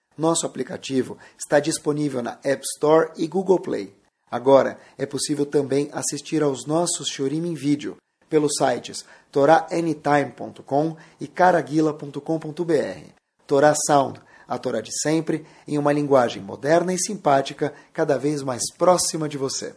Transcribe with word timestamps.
nosso 0.21 0.45
aplicativo 0.45 1.17
está 1.37 1.59
disponível 1.59 2.21
na 2.21 2.39
App 2.43 2.63
Store 2.75 3.11
e 3.17 3.27
Google 3.27 3.59
Play. 3.59 3.93
Agora 4.29 4.77
é 4.97 5.05
possível 5.05 5.45
também 5.45 5.89
assistir 5.91 6.41
aos 6.41 6.65
nossos 6.65 7.09
Shurim 7.09 7.45
em 7.45 7.55
vídeo 7.55 7.97
pelos 8.29 8.53
sites 8.57 9.03
toraanytime.com 9.31 10.95
e 11.19 11.27
caraguila.com.br. 11.27 13.09
Torá 13.45 13.73
Sound, 13.85 14.21
a 14.47 14.57
Torá 14.57 14.79
de 14.79 14.91
sempre, 15.01 15.45
em 15.67 15.77
uma 15.77 15.91
linguagem 15.91 16.41
moderna 16.41 16.93
e 16.93 16.97
simpática, 16.97 17.73
cada 17.91 18.17
vez 18.17 18.41
mais 18.41 18.61
próxima 18.77 19.27
de 19.27 19.37
você. 19.37 19.75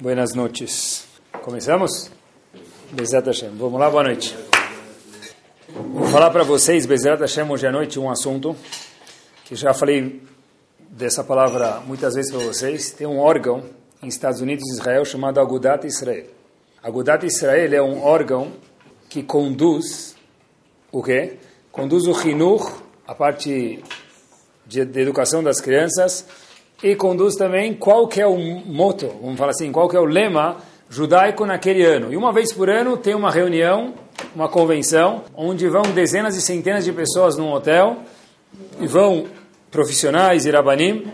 Buenas 0.00 0.32
noches. 0.32 1.04
Começamos? 1.42 2.10
Bezat 2.92 3.26
Hashem. 3.26 3.50
Vamos 3.58 3.78
lá, 3.78 3.90
boa 3.90 4.04
noite. 4.04 4.34
Vou 5.68 6.06
falar 6.06 6.30
para 6.30 6.44
vocês, 6.44 6.86
Bezat 6.86 7.20
Hashem, 7.20 7.50
hoje 7.50 7.66
à 7.66 7.72
noite, 7.72 7.98
um 7.98 8.10
assunto 8.10 8.56
que 9.48 9.56
já 9.56 9.72
falei 9.72 10.20
dessa 10.90 11.24
palavra 11.24 11.80
muitas 11.86 12.14
vezes 12.14 12.30
para 12.30 12.44
vocês. 12.44 12.90
Tem 12.90 13.06
um 13.06 13.18
órgão 13.18 13.64
em 14.02 14.06
Estados 14.06 14.42
Unidos 14.42 14.62
e 14.68 14.74
Israel 14.74 15.06
chamado 15.06 15.40
Agudat 15.40 15.86
Israel. 15.86 16.26
Agudat 16.82 17.24
Israel 17.24 17.72
é 17.72 17.80
um 17.80 18.04
órgão 18.04 18.52
que 19.08 19.22
conduz 19.22 20.14
o 20.92 21.02
quê? 21.02 21.38
Conduz 21.72 22.06
o 22.06 22.28
Hinur, 22.28 22.82
a 23.06 23.14
parte 23.14 23.82
de, 24.66 24.84
de 24.84 25.00
educação 25.00 25.42
das 25.42 25.62
crianças, 25.62 26.26
e 26.82 26.94
conduz 26.94 27.34
também 27.34 27.72
qual 27.72 28.06
que 28.06 28.20
é 28.20 28.26
o 28.26 28.36
moto, 28.36 29.08
vamos 29.22 29.38
falar 29.38 29.52
assim, 29.52 29.72
qual 29.72 29.88
que 29.88 29.96
é 29.96 30.00
o 30.00 30.04
lema 30.04 30.58
judaico 30.90 31.46
naquele 31.46 31.86
ano. 31.86 32.12
E 32.12 32.18
uma 32.18 32.34
vez 32.34 32.52
por 32.52 32.68
ano 32.68 32.98
tem 32.98 33.14
uma 33.14 33.30
reunião, 33.30 33.94
uma 34.34 34.48
convenção, 34.50 35.24
onde 35.34 35.66
vão 35.68 35.82
dezenas 35.94 36.36
e 36.36 36.42
centenas 36.42 36.84
de 36.84 36.92
pessoas 36.92 37.34
num 37.38 37.50
hotel 37.50 37.96
e 38.80 38.86
vão 38.86 39.26
profissionais 39.70 40.46
e 40.46 40.50
rabanim 40.50 41.12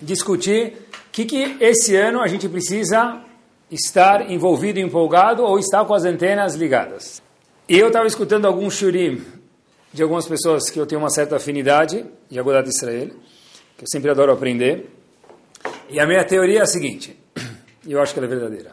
discutir 0.00 0.74
o 1.08 1.10
que, 1.12 1.24
que 1.24 1.56
esse 1.60 1.96
ano 1.96 2.20
a 2.20 2.28
gente 2.28 2.48
precisa 2.48 3.22
estar 3.70 4.30
envolvido, 4.30 4.78
empolgado 4.78 5.42
ou 5.42 5.58
estar 5.58 5.84
com 5.84 5.94
as 5.94 6.04
antenas 6.04 6.54
ligadas. 6.54 7.22
E 7.68 7.78
eu 7.78 7.88
estava 7.88 8.06
escutando 8.06 8.46
alguns 8.46 8.74
shurim 8.74 9.22
de 9.92 10.02
algumas 10.02 10.26
pessoas 10.26 10.70
que 10.70 10.78
eu 10.78 10.86
tenho 10.86 11.00
uma 11.00 11.10
certa 11.10 11.36
afinidade, 11.36 12.04
de 12.28 12.38
Agudat 12.38 12.68
Israel, 12.68 13.08
que 13.76 13.84
eu 13.84 13.88
sempre 13.88 14.10
adoro 14.10 14.32
aprender. 14.32 14.88
E 15.88 15.98
a 15.98 16.06
minha 16.06 16.24
teoria 16.24 16.60
é 16.60 16.62
a 16.62 16.66
seguinte, 16.66 17.16
e 17.86 17.92
eu 17.92 18.00
acho 18.00 18.12
que 18.12 18.20
ela 18.20 18.26
é 18.26 18.30
verdadeira. 18.30 18.72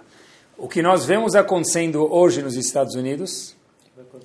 O 0.57 0.67
que 0.67 0.81
nós 0.81 1.05
vemos 1.05 1.35
acontecendo 1.35 2.11
hoje 2.11 2.41
nos 2.41 2.55
Estados 2.55 2.95
Unidos 2.95 3.55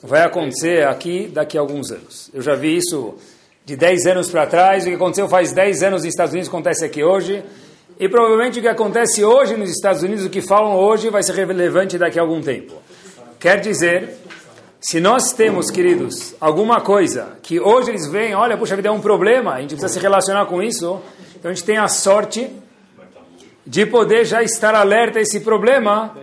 vai 0.03 0.23
acontecer 0.23 0.87
aqui 0.87 1.29
daqui 1.29 1.57
a 1.57 1.61
alguns 1.61 1.91
anos. 1.91 2.31
Eu 2.33 2.43
já 2.43 2.55
vi 2.55 2.77
isso 2.77 3.15
de 3.65 3.77
10 3.77 4.07
anos 4.07 4.31
para 4.31 4.47
trás, 4.47 4.85
o 4.85 4.89
que 4.89 4.95
aconteceu 4.95 5.29
faz 5.29 5.53
10 5.53 5.83
anos 5.83 6.03
nos 6.03 6.09
Estados 6.09 6.33
Unidos 6.33 6.49
acontece 6.49 6.85
aqui 6.85 7.03
hoje, 7.03 7.45
e 7.99 8.09
provavelmente 8.09 8.59
o 8.59 8.63
que 8.63 8.69
acontece 8.69 9.25
hoje 9.25 9.57
nos 9.57 9.71
Estados 9.71 10.03
Unidos, 10.03 10.25
o 10.25 10.31
que 10.31 10.43
falam 10.43 10.77
hoje, 10.77 11.11
vai 11.11 11.23
ser 11.23 11.35
relevante 11.35 11.97
daqui 11.97 12.19
a 12.19 12.23
algum 12.23 12.41
tempo. 12.41 12.75
Quer 13.39 13.61
dizer, 13.61 14.17
se 14.81 14.99
nós 14.99 15.33
temos, 15.33 15.71
queridos, 15.71 16.35
alguma 16.41 16.81
coisa 16.81 17.39
que 17.43 17.61
hoje 17.61 17.91
eles 17.91 18.09
veem, 18.09 18.35
olha, 18.35 18.57
puxa 18.57 18.75
vida, 18.75 18.89
é 18.89 18.91
um 18.93 19.01
problema, 19.01 19.55
a 19.55 19.61
gente 19.61 19.71
precisa 19.71 19.93
se 19.93 20.01
relacionar 20.01 20.47
com 20.47 20.61
isso, 20.61 21.01
então 21.37 21.51
a 21.51 21.55
gente 21.55 21.65
tem 21.65 21.77
a 21.79 21.87
sorte 21.87 22.51
de 23.65 23.87
poder 23.87 24.25
já 24.25 24.43
estar 24.43 24.75
alerta 24.75 25.21
a 25.21 25.23
esse 25.23 25.39
problema 25.41 26.17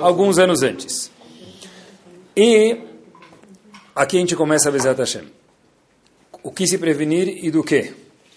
alguns 0.00 0.38
anos 0.38 0.62
antes. 0.62 1.10
E 2.36 2.78
aqui 3.94 4.18
a 4.18 4.20
gente 4.20 4.36
começa 4.36 4.68
a 4.68 4.72
Bezat 4.72 4.98
Hashem. 4.98 5.24
O 6.46 6.52
que 6.52 6.64
se 6.64 6.78
prevenir 6.78 7.44
e 7.44 7.50
do 7.50 7.64
que? 7.64 7.92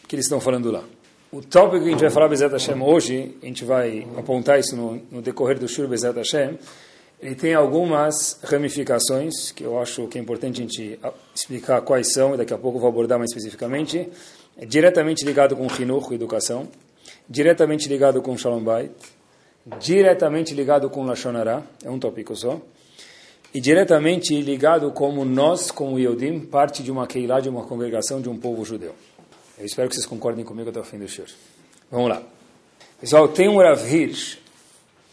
Que 0.08 0.16
eles 0.16 0.25
estão 0.25 0.42
falando 0.42 0.72
lá. 0.72 0.84
O 1.31 1.44
tópico 1.44 1.84
que 1.84 1.90
a 1.90 1.92
gente 1.92 2.02
vai 2.02 2.09
falar 2.09 2.28
Bezat 2.28 2.52
Hashem 2.52 2.81
hoje, 2.81 3.36
a 3.40 3.46
gente 3.46 3.64
vai 3.64 4.08
apontar 4.18 4.59
isso 4.59 4.75
no, 4.75 5.00
no 5.12 5.22
decorrer 5.22 5.59
do 5.59 5.68
Shur 5.68 5.88
Bezat 5.88 6.18
Hashem, 6.18 6.58
ele 7.22 7.36
tem 7.36 7.53
algumas 7.53 8.40
ramificações 8.44 9.52
que 9.52 9.64
eu 9.64 9.80
acho 9.80 10.08
que 10.08 10.18
é 10.18 10.22
importante 10.22 10.59
a 10.59 10.64
gente 10.64 11.00
explicar 11.36 11.81
quais 11.81 12.12
são, 12.12 12.34
e 12.34 12.38
daqui 12.38 12.52
a 12.52 12.58
pouco 12.58 12.78
eu 12.78 12.81
vou 12.81 12.90
abordar 12.90 13.20
mais 13.20 13.30
especificamente. 13.30 14.09
É 14.58 14.66
diretamente 14.66 15.24
ligado 15.24 15.56
com 15.56 15.68
Hinur, 15.80 16.12
educação, 16.12 16.68
diretamente 17.30 17.88
ligado 17.88 18.24
com 18.24 18.36
Shalom 18.36 18.64
Bait, 18.64 18.91
diretamente 19.80 20.56
ligado 20.56 20.90
com 20.90 21.06
Lashon 21.06 21.38
Hara, 21.38 21.64
é 21.86 21.91
um 21.91 22.00
tópico 22.00 22.36
só, 22.36 22.59
e 23.54 23.60
diretamente 23.60 24.40
ligado 24.42 24.92
como 24.92 25.26
nós, 25.26 25.72
como 25.72 26.00
Yodim, 26.00 26.40
parte 26.40 26.84
de 26.84 26.92
uma 26.92 27.08
Keilah, 27.08 27.40
de 27.40 27.50
uma 27.50 27.64
congregação, 27.64 28.22
de 28.22 28.30
um 28.30 28.38
povo 28.38 28.64
judeu. 28.64 28.94
Eu 29.58 29.66
espero 29.66 29.90
que 29.90 29.96
vocês 29.96 30.06
concordem 30.06 30.46
comigo 30.46 30.70
até 30.70 30.80
o 30.80 30.84
fim 30.84 31.00
do 31.00 31.08
shur. 31.08 31.26
Vamos 31.92 32.09
lá. 32.09 32.22
Pessoal, 33.02 33.28
tem 33.28 33.50
um 33.50 33.58
Rav 33.58 33.82
Hirsch, 33.82 34.38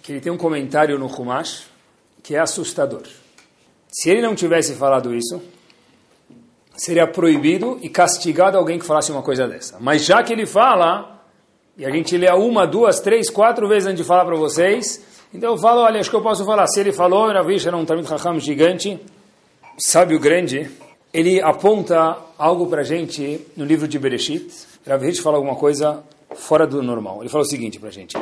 que 0.03 0.13
ele 0.13 0.21
tem 0.21 0.31
um 0.31 0.37
comentário 0.37 0.99
no 0.99 1.07
Humash, 1.07 1.69
que 2.23 2.35
é 2.35 2.39
assustador. 2.39 3.03
Se 3.91 4.11
ele 4.11 4.21
não 4.21 4.35
tivesse 4.35 4.75
falado 4.75 5.15
isso, 5.15 5.41
seria 6.77 7.07
proibido 7.07 7.79
e 7.81 7.89
castigado 7.89 8.59
alguém 8.59 8.79
que 8.79 8.85
falasse 8.85 9.11
uma 9.11 9.23
coisa 9.23 9.49
dessa. 9.49 9.79
Mas 9.81 10.05
já 10.05 10.23
que 10.23 10.33
ele 10.33 10.45
fala, 10.45 11.23
e 11.77 11.87
a 11.87 11.91
gente 11.91 12.17
lê 12.17 12.31
uma, 12.31 12.67
duas, 12.67 13.01
três, 13.01 13.31
quatro 13.31 13.67
vezes 13.67 13.87
antes 13.87 14.03
de 14.03 14.05
falar 14.05 14.25
para 14.25 14.37
vocês, 14.37 15.03
então 15.33 15.53
eu 15.53 15.59
falo, 15.59 15.81
olha, 15.81 16.01
acho 16.01 16.11
que 16.11 16.17
eu 16.17 16.23
posso 16.23 16.45
falar. 16.45 16.67
Se 16.67 16.81
ele 16.81 16.93
falou, 16.93 17.31
Ravish 17.33 17.67
era 17.67 17.77
um 17.77 17.85
Talmud 17.85 18.09
Chacham 18.09 18.39
gigante, 18.39 18.99
sábio 19.79 20.19
grande, 20.19 20.71
ele 21.13 21.41
aponta 21.41 22.17
algo 22.39 22.67
para 22.67 22.83
gente 22.83 23.41
no 23.57 23.65
livro 23.65 23.89
de 23.89 23.99
Bereshit. 23.99 24.49
Ravish 24.87 25.19
fala 25.19 25.37
alguma 25.37 25.57
coisa 25.57 26.03
fora 26.35 26.67
do 26.67 26.83
normal. 26.83 27.21
Ele 27.21 27.29
fala 27.29 27.43
o 27.43 27.47
seguinte 27.47 27.79
para 27.79 27.91
gente. 27.91 28.17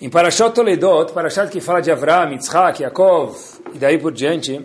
Em 0.00 0.08
Parashat 0.08 0.54
Toledot, 0.54 1.12
Parashat 1.12 1.50
que 1.50 1.60
fala 1.60 1.80
de 1.80 1.90
Avraham, 1.90 2.32
Yitzhak, 2.32 2.82
Yaakov 2.82 3.36
e 3.74 3.78
daí 3.78 3.98
por 3.98 4.12
diante, 4.12 4.60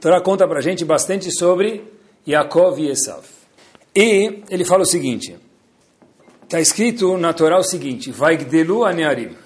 Torá 0.00 0.20
conta 0.20 0.48
para 0.48 0.60
gente 0.60 0.84
bastante 0.84 1.30
sobre 1.30 1.84
Yaakov 2.26 2.78
e 2.80 2.88
Esav. 2.88 3.24
E 3.94 4.42
ele 4.48 4.64
fala 4.64 4.82
o 4.82 4.86
seguinte, 4.86 5.36
está 6.42 6.60
escrito 6.60 7.16
na 7.18 7.32
Torá 7.32 7.58
o 7.58 7.62
seguinte, 7.62 8.10
Vaigdelu 8.10 8.84
anearim. 8.84 9.36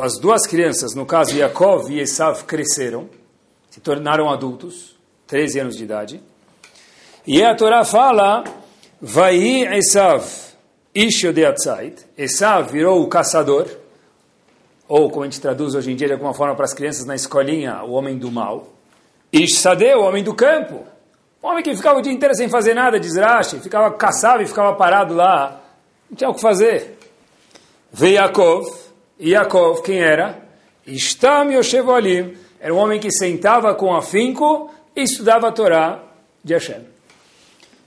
As 0.00 0.18
duas 0.18 0.46
crianças, 0.46 0.94
no 0.94 1.04
caso 1.04 1.36
Yaakov 1.36 1.90
e 1.90 2.00
Esav, 2.00 2.44
cresceram, 2.44 3.08
se 3.70 3.80
tornaram 3.80 4.30
adultos, 4.30 4.96
13 5.26 5.60
anos 5.60 5.76
de 5.76 5.84
idade. 5.84 6.22
E 7.26 7.42
a 7.42 7.54
Torá 7.54 7.84
fala, 7.84 8.44
Vai 9.00 9.36
Esav, 9.76 10.24
Isho 10.94 11.32
de 11.32 11.44
Atzait, 11.44 12.06
Esav 12.16 12.70
virou 12.70 13.02
o 13.02 13.08
caçador, 13.08 13.66
ou 14.88 15.10
como 15.10 15.22
a 15.22 15.24
gente 15.24 15.40
traduz 15.40 15.74
hoje 15.74 15.90
em 15.90 15.96
dia 15.96 16.06
de 16.06 16.12
alguma 16.12 16.34
forma 16.34 16.54
para 16.54 16.64
as 16.64 16.74
crianças 16.74 17.06
na 17.06 17.14
escolinha, 17.14 17.82
o 17.82 17.92
homem 17.92 18.18
do 18.18 18.30
mal. 18.30 18.68
Ishsadeh, 19.32 19.94
o 19.96 20.02
homem 20.02 20.22
do 20.22 20.34
campo. 20.34 20.84
O 21.40 21.48
homem 21.48 21.64
que 21.64 21.74
ficava 21.74 21.98
o 21.98 22.02
dia 22.02 22.12
inteiro 22.12 22.34
sem 22.34 22.48
fazer 22.48 22.74
nada, 22.74 23.00
desraste, 23.00 23.58
ficava 23.58 23.90
caçava 23.92 24.42
e 24.42 24.46
ficava 24.46 24.74
parado 24.74 25.14
lá, 25.14 25.62
não 26.10 26.16
tinha 26.16 26.28
o 26.28 26.34
que 26.34 26.40
fazer. 26.40 26.98
Veio 27.90 28.16
Yaakov, 28.16 28.81
Yaakov 29.22 29.82
quem 29.82 30.00
era? 30.00 30.42
Ishtam 30.86 31.52
Yoshev 31.52 31.88
Olim, 31.88 32.34
era 32.60 32.74
um 32.74 32.78
homem 32.78 32.98
que 32.98 33.10
sentava 33.10 33.74
com 33.74 33.94
afinco 33.94 34.70
e 34.96 35.02
estudava 35.02 35.48
a 35.48 35.52
Torá 35.52 36.02
de 36.42 36.54
Hashem. 36.54 36.80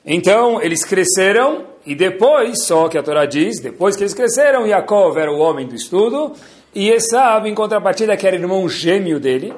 Então, 0.05 0.61
eles 0.61 0.85
cresceram, 0.85 1.65
e 1.85 1.95
depois, 1.95 2.65
só 2.65 2.87
que 2.87 2.97
a 2.97 3.03
Torá 3.03 3.25
diz, 3.25 3.59
depois 3.59 3.95
que 3.95 4.03
eles 4.03 4.13
cresceram, 4.13 4.65
Yaakov 4.65 5.17
era 5.17 5.31
o 5.31 5.39
homem 5.39 5.67
do 5.67 5.75
estudo, 5.75 6.33
e 6.73 6.89
Esav, 6.89 7.47
em 7.47 7.55
contrapartida, 7.55 8.15
que 8.15 8.27
era 8.27 8.35
irmão 8.35 8.67
gêmeo 8.69 9.19
dele, 9.19 9.53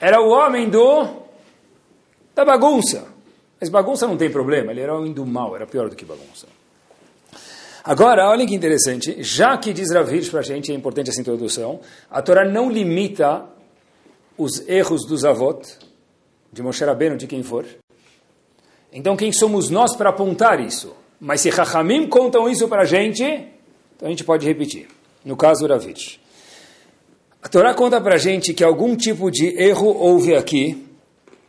era 0.00 0.20
o 0.20 0.30
homem 0.30 0.68
do 0.68 1.20
da 2.34 2.44
bagunça. 2.44 3.06
Mas 3.60 3.68
bagunça 3.68 4.06
não 4.06 4.16
tem 4.16 4.30
problema, 4.30 4.70
ele 4.72 4.80
era 4.80 4.96
homem 4.96 5.12
do 5.12 5.26
mal, 5.26 5.54
era 5.54 5.66
pior 5.66 5.88
do 5.90 5.96
que 5.96 6.04
bagunça. 6.04 6.46
Agora, 7.82 8.28
olha 8.28 8.46
que 8.46 8.54
interessante, 8.54 9.22
já 9.22 9.56
que 9.56 9.72
diz 9.72 9.92
Rav 9.92 10.10
para 10.30 10.40
a 10.40 10.42
gente, 10.42 10.70
é 10.70 10.74
importante 10.74 11.10
essa 11.10 11.20
introdução, 11.20 11.80
a 12.10 12.20
Torá 12.20 12.44
não 12.44 12.70
limita 12.70 13.46
os 14.36 14.66
erros 14.68 15.06
dos 15.06 15.24
avós, 15.24 15.78
de 16.52 16.62
Moshe 16.62 16.84
Rabbeinu, 16.84 17.16
de 17.16 17.26
quem 17.26 17.42
for. 17.42 17.64
Então, 18.92 19.16
quem 19.16 19.32
somos 19.32 19.70
nós 19.70 19.96
para 19.96 20.10
apontar 20.10 20.60
isso? 20.60 20.94
Mas 21.20 21.42
se 21.42 21.52
Chachamim 21.52 22.08
contam 22.08 22.48
isso 22.48 22.66
para 22.66 22.82
a 22.82 22.84
gente, 22.84 23.22
então 23.22 24.06
a 24.06 24.10
gente 24.10 24.24
pode 24.24 24.46
repetir. 24.46 24.88
No 25.24 25.36
caso 25.36 25.66
Ravitch. 25.66 26.16
A 27.42 27.48
Torá 27.48 27.74
conta 27.74 28.00
para 28.00 28.14
a 28.14 28.18
gente 28.18 28.52
que 28.52 28.64
algum 28.64 28.96
tipo 28.96 29.30
de 29.30 29.46
erro 29.58 29.86
houve 29.86 30.34
aqui 30.34 30.86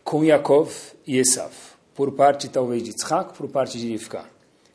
com 0.04 0.24
Yaakov 0.24 0.72
e 1.07 1.18
Esav. 1.18 1.51
Por 1.95 2.12
parte 2.12 2.50
talvez 2.50 2.84
de 2.84 2.89
Yitzhak, 2.89 3.34
por 3.38 3.50
parte 3.50 3.77
de 3.77 3.88
Rivka. 3.88 4.25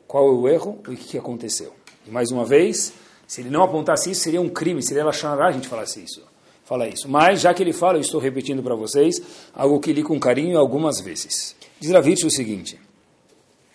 Qual 0.07 0.27
é 0.27 0.31
o 0.31 0.47
erro 0.47 0.79
e 0.87 0.93
o 0.93 0.97
que 0.97 1.17
aconteceu? 1.17 1.73
E 2.07 2.11
mais 2.11 2.31
uma 2.31 2.45
vez, 2.45 2.93
se 3.27 3.41
ele 3.41 3.49
não 3.49 3.61
apontasse 3.61 4.09
isso, 4.09 4.21
seria 4.21 4.39
um 4.39 4.49
crime, 4.49 4.81
seria 4.81 5.03
Lachanará 5.03 5.47
a 5.47 5.51
gente 5.51 5.67
falasse 5.67 6.01
isso. 6.01 6.23
Fala 6.63 6.87
isso. 6.87 7.09
Mas, 7.09 7.41
já 7.41 7.53
que 7.53 7.63
ele 7.63 7.73
fala, 7.73 7.97
eu 7.97 8.01
estou 8.01 8.19
repetindo 8.19 8.63
para 8.63 8.75
vocês, 8.75 9.21
algo 9.53 9.79
que 9.79 9.93
li 9.93 10.03
com 10.03 10.19
carinho 10.19 10.57
algumas 10.57 10.99
vezes. 10.99 11.55
Diz 11.79 11.91
Ravitch 11.91 12.23
o 12.23 12.29
seguinte, 12.29 12.79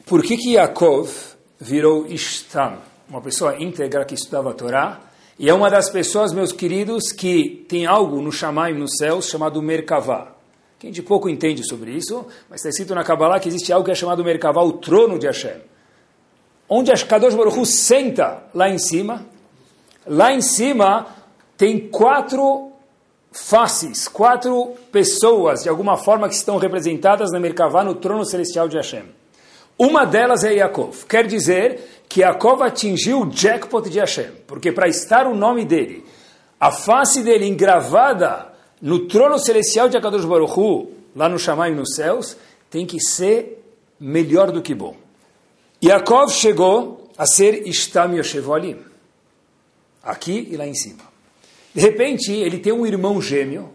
por 0.05 0.23
que 0.23 0.37
que 0.37 0.55
Yaakov 0.55 1.11
virou 1.61 2.07
Ishtam, 2.07 2.79
uma 3.09 3.21
pessoa 3.21 3.63
íntegra 3.63 4.05
que 4.05 4.15
estudava 4.15 4.51
a 4.51 4.55
Torá, 4.55 5.01
e 5.39 5.49
é 5.49 5.55
uma 5.55 5.71
das 5.71 5.89
pessoas, 5.89 6.33
meus 6.33 6.53
queridos, 6.53 7.13
que 7.13 7.65
tem 7.69 7.87
algo 7.87 8.21
no 8.21 8.31
Shamaim, 8.31 8.75
nos 8.75 8.97
céus, 8.97 9.27
chamado 9.27 9.63
Merkavá. 9.63 10.35
Quem 10.79 10.91
de 10.91 11.03
pouco 11.03 11.29
entende 11.29 11.67
sobre 11.67 11.93
isso, 11.93 12.27
mas 12.51 12.61
está 12.61 12.69
escrito 12.69 12.95
na 12.95 13.05
Kabbalah 13.05 13.41
que 13.41 13.49
existe 13.49 13.73
algo 13.73 13.85
que 13.85 13.91
é 13.91 13.95
chamado 13.95 14.25
Merkavá, 14.25 14.63
o 14.63 14.75
trono 14.75 15.19
de 15.19 15.27
Hashem. 15.27 15.72
Onde 16.75 16.91
a 16.91 16.97
Kadosh 16.97 17.35
Baruch 17.35 17.59
Hu 17.59 17.67
senta 17.67 18.45
lá 18.55 18.67
em 18.67 18.79
cima, 18.79 19.27
lá 20.07 20.33
em 20.33 20.41
cima 20.41 21.07
tem 21.55 21.79
quatro 21.79 22.73
faces, 23.31 24.09
quatro 24.09 24.73
pessoas, 24.91 25.63
de 25.63 25.69
alguma 25.69 25.99
forma, 25.99 26.31
que 26.31 26.35
estão 26.35 26.57
representadas 26.57 27.31
na 27.31 27.39
Merkavá, 27.39 27.85
no 27.85 27.97
trono 27.97 28.25
celestial 28.25 28.69
de 28.69 28.79
Hashem. 28.79 29.05
Uma 29.79 30.07
delas 30.07 30.45
é 30.45 30.55
Yaakov. 30.55 31.05
Quer 31.07 31.27
dizer 31.27 32.05
que 32.09 32.23
Yaakov 32.23 32.63
atingiu 32.63 33.21
o 33.21 33.31
jackpot 33.31 33.91
de 33.91 33.99
Hashem, 33.99 34.31
porque 34.47 34.73
para 34.73 34.89
estar 34.89 35.27
o 35.27 35.37
nome 35.37 35.67
dele, 35.67 36.03
a 36.59 36.73
face 36.73 37.23
dele 37.23 37.47
engravada 37.47 38.51
no 38.81 39.07
trono 39.09 39.39
celestial 39.39 39.91
de 39.91 39.99
Akadosh 39.99 40.25
Baruch 40.25 40.59
Hu, 40.59 40.91
lá 41.15 41.29
no 41.29 41.39
Shammai 41.39 41.75
nos 41.75 41.95
céus, 41.95 42.35
tem 42.71 42.87
que 42.87 42.99
ser 42.99 43.63
melhor 44.01 44.51
do 44.51 44.63
que 44.63 44.75
bom. 44.75 45.02
Yaakov 45.85 46.31
chegou 46.31 47.09
a 47.19 47.27
ser 47.27 47.67
Ishtam 47.67 48.15
Yoshevolim, 48.15 48.79
aqui 50.01 50.47
e 50.51 50.57
lá 50.57 50.65
em 50.65 50.75
cima. 50.75 51.03
De 51.75 51.81
repente, 51.81 52.31
ele 52.31 52.59
tem 52.59 52.73
um 52.73 52.87
irmão 52.87 53.21
gêmeo 53.21 53.69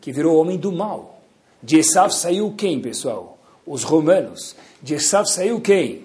que 0.00 0.10
virou 0.10 0.36
homem 0.36 0.58
do 0.58 0.72
mal. 0.72 1.22
De 1.62 1.78
Esav 1.78 2.12
saiu 2.12 2.52
quem, 2.56 2.80
pessoal? 2.80 3.38
Os 3.64 3.84
romanos. 3.84 4.56
De 4.82 4.94
Esav 4.94 5.26
saiu 5.26 5.60
quem? 5.60 6.04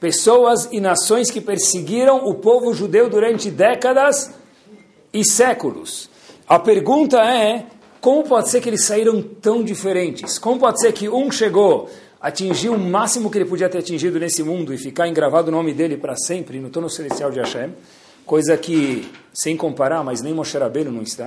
Pessoas 0.00 0.68
e 0.72 0.80
nações 0.80 1.30
que 1.30 1.40
perseguiram 1.40 2.26
o 2.26 2.34
povo 2.34 2.74
judeu 2.74 3.08
durante 3.08 3.50
décadas 3.50 4.34
e 5.12 5.24
séculos. 5.24 6.10
A 6.48 6.58
pergunta 6.58 7.18
é, 7.18 7.66
como 8.00 8.24
pode 8.24 8.50
ser 8.50 8.60
que 8.60 8.68
eles 8.68 8.84
saíram 8.84 9.22
tão 9.22 9.62
diferentes? 9.62 10.38
Como 10.38 10.58
pode 10.58 10.80
ser 10.80 10.92
que 10.92 11.08
um 11.08 11.30
chegou, 11.30 11.88
atingiu 12.22 12.74
o 12.74 12.78
máximo 12.78 13.28
que 13.28 13.38
ele 13.38 13.44
podia 13.44 13.68
ter 13.68 13.78
atingido 13.78 14.20
nesse 14.20 14.44
mundo 14.44 14.72
e 14.72 14.78
ficar 14.78 15.08
engravado 15.08 15.48
o 15.48 15.50
nome 15.50 15.74
dele 15.74 15.96
para 15.96 16.14
sempre 16.16 16.60
no 16.60 16.70
trono 16.70 16.88
celestial 16.88 17.32
de 17.32 17.40
Hashem? 17.40 17.74
Coisa 18.24 18.56
que, 18.56 19.10
sem 19.34 19.56
comparar, 19.56 20.04
mas 20.04 20.22
nem 20.22 20.32
Moshe 20.32 20.56
Rabbeinu 20.56 20.92
não 20.92 21.02
está. 21.02 21.26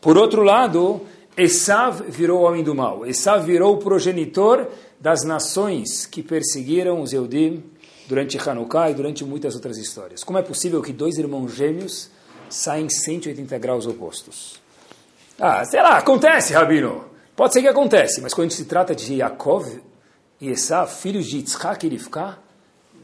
Por 0.00 0.16
outro 0.16 0.42
lado, 0.44 1.00
Esav 1.36 2.02
virou 2.08 2.42
o 2.42 2.44
homem 2.44 2.62
do 2.62 2.74
mal. 2.74 3.04
Esav 3.04 3.44
virou 3.44 3.74
o 3.74 3.78
progenitor 3.78 4.68
das 5.00 5.24
nações 5.24 6.06
que 6.06 6.22
perseguiram 6.22 7.00
os 7.00 7.12
Eudim 7.12 7.64
durante 8.06 8.38
Hanukkah 8.38 8.90
e 8.90 8.94
durante 8.94 9.24
muitas 9.24 9.56
outras 9.56 9.76
histórias. 9.76 10.22
Como 10.22 10.38
é 10.38 10.42
possível 10.42 10.80
que 10.80 10.92
dois 10.92 11.18
irmãos 11.18 11.52
gêmeos 11.52 12.10
saem 12.48 12.88
180 12.88 13.58
graus 13.58 13.86
opostos? 13.86 14.62
Ah, 15.40 15.64
sei 15.64 15.82
lá, 15.82 15.98
acontece, 15.98 16.52
Rabino. 16.52 17.13
Pode 17.36 17.52
ser 17.52 17.62
que 17.62 17.68
acontece, 17.68 18.20
mas 18.20 18.32
quando 18.32 18.52
se 18.52 18.64
trata 18.64 18.94
de 18.94 19.14
Yaakov 19.14 19.80
e 20.40 20.48
Esav, 20.48 20.90
filhos 20.90 21.26
de 21.26 21.38
Yitzhak 21.38 21.84
e 21.86 21.90
Rivka, 21.90 22.38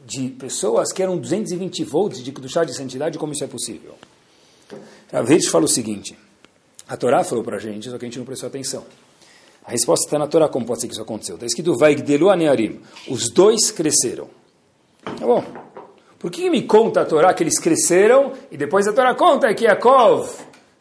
de 0.07 0.29
pessoas 0.29 0.93
que 0.93 1.03
eram 1.03 1.17
220 1.17 1.85
volts 1.85 2.23
de 2.23 2.49
chá 2.49 2.65
de 2.65 2.75
santidade, 2.75 3.19
como 3.19 3.33
isso 3.33 3.45
é 3.45 3.47
possível? 3.47 3.95
A 5.13 5.23
vez 5.23 5.49
fala 5.49 5.65
o 5.65 5.69
seguinte, 5.69 6.17
a 6.89 6.97
Torá 6.97 7.25
falou 7.25 7.45
para 7.45 7.57
a 7.57 7.61
gente, 7.61 7.91
só 7.91 7.99
que 7.99 8.05
a 8.05 8.09
gente 8.09 8.19
não 8.19 8.25
prestou 8.25 8.49
atenção. 8.49 8.85
A 9.65 9.71
resposta 9.71 10.07
está 10.07 10.19
na 10.19 10.27
Torá, 10.27 10.49
como 10.49 10.65
pode 10.65 10.81
ser 10.81 10.87
que 10.87 10.95
isso 10.95 11.03
aconteceu. 11.03 11.35
Está 11.35 11.47
escrito, 11.47 11.77
Vaigdelu 11.77 12.31
Anearim. 12.31 12.81
Os 13.09 13.31
dois 13.31 13.71
cresceram. 13.71 14.29
Tá 15.05 15.27
bom. 15.27 15.45
Por 16.19 16.31
que 16.31 16.51
me 16.51 16.63
conta 16.63 17.03
a 17.03 17.05
Torá 17.05 17.33
que 17.35 17.43
eles 17.43 17.59
cresceram 17.59 18.33
e 18.51 18.57
depois 18.57 18.87
a 18.87 18.93
Torá 18.93 19.15
conta 19.15 19.53
que 19.55 19.65
Yaakov 19.65 20.29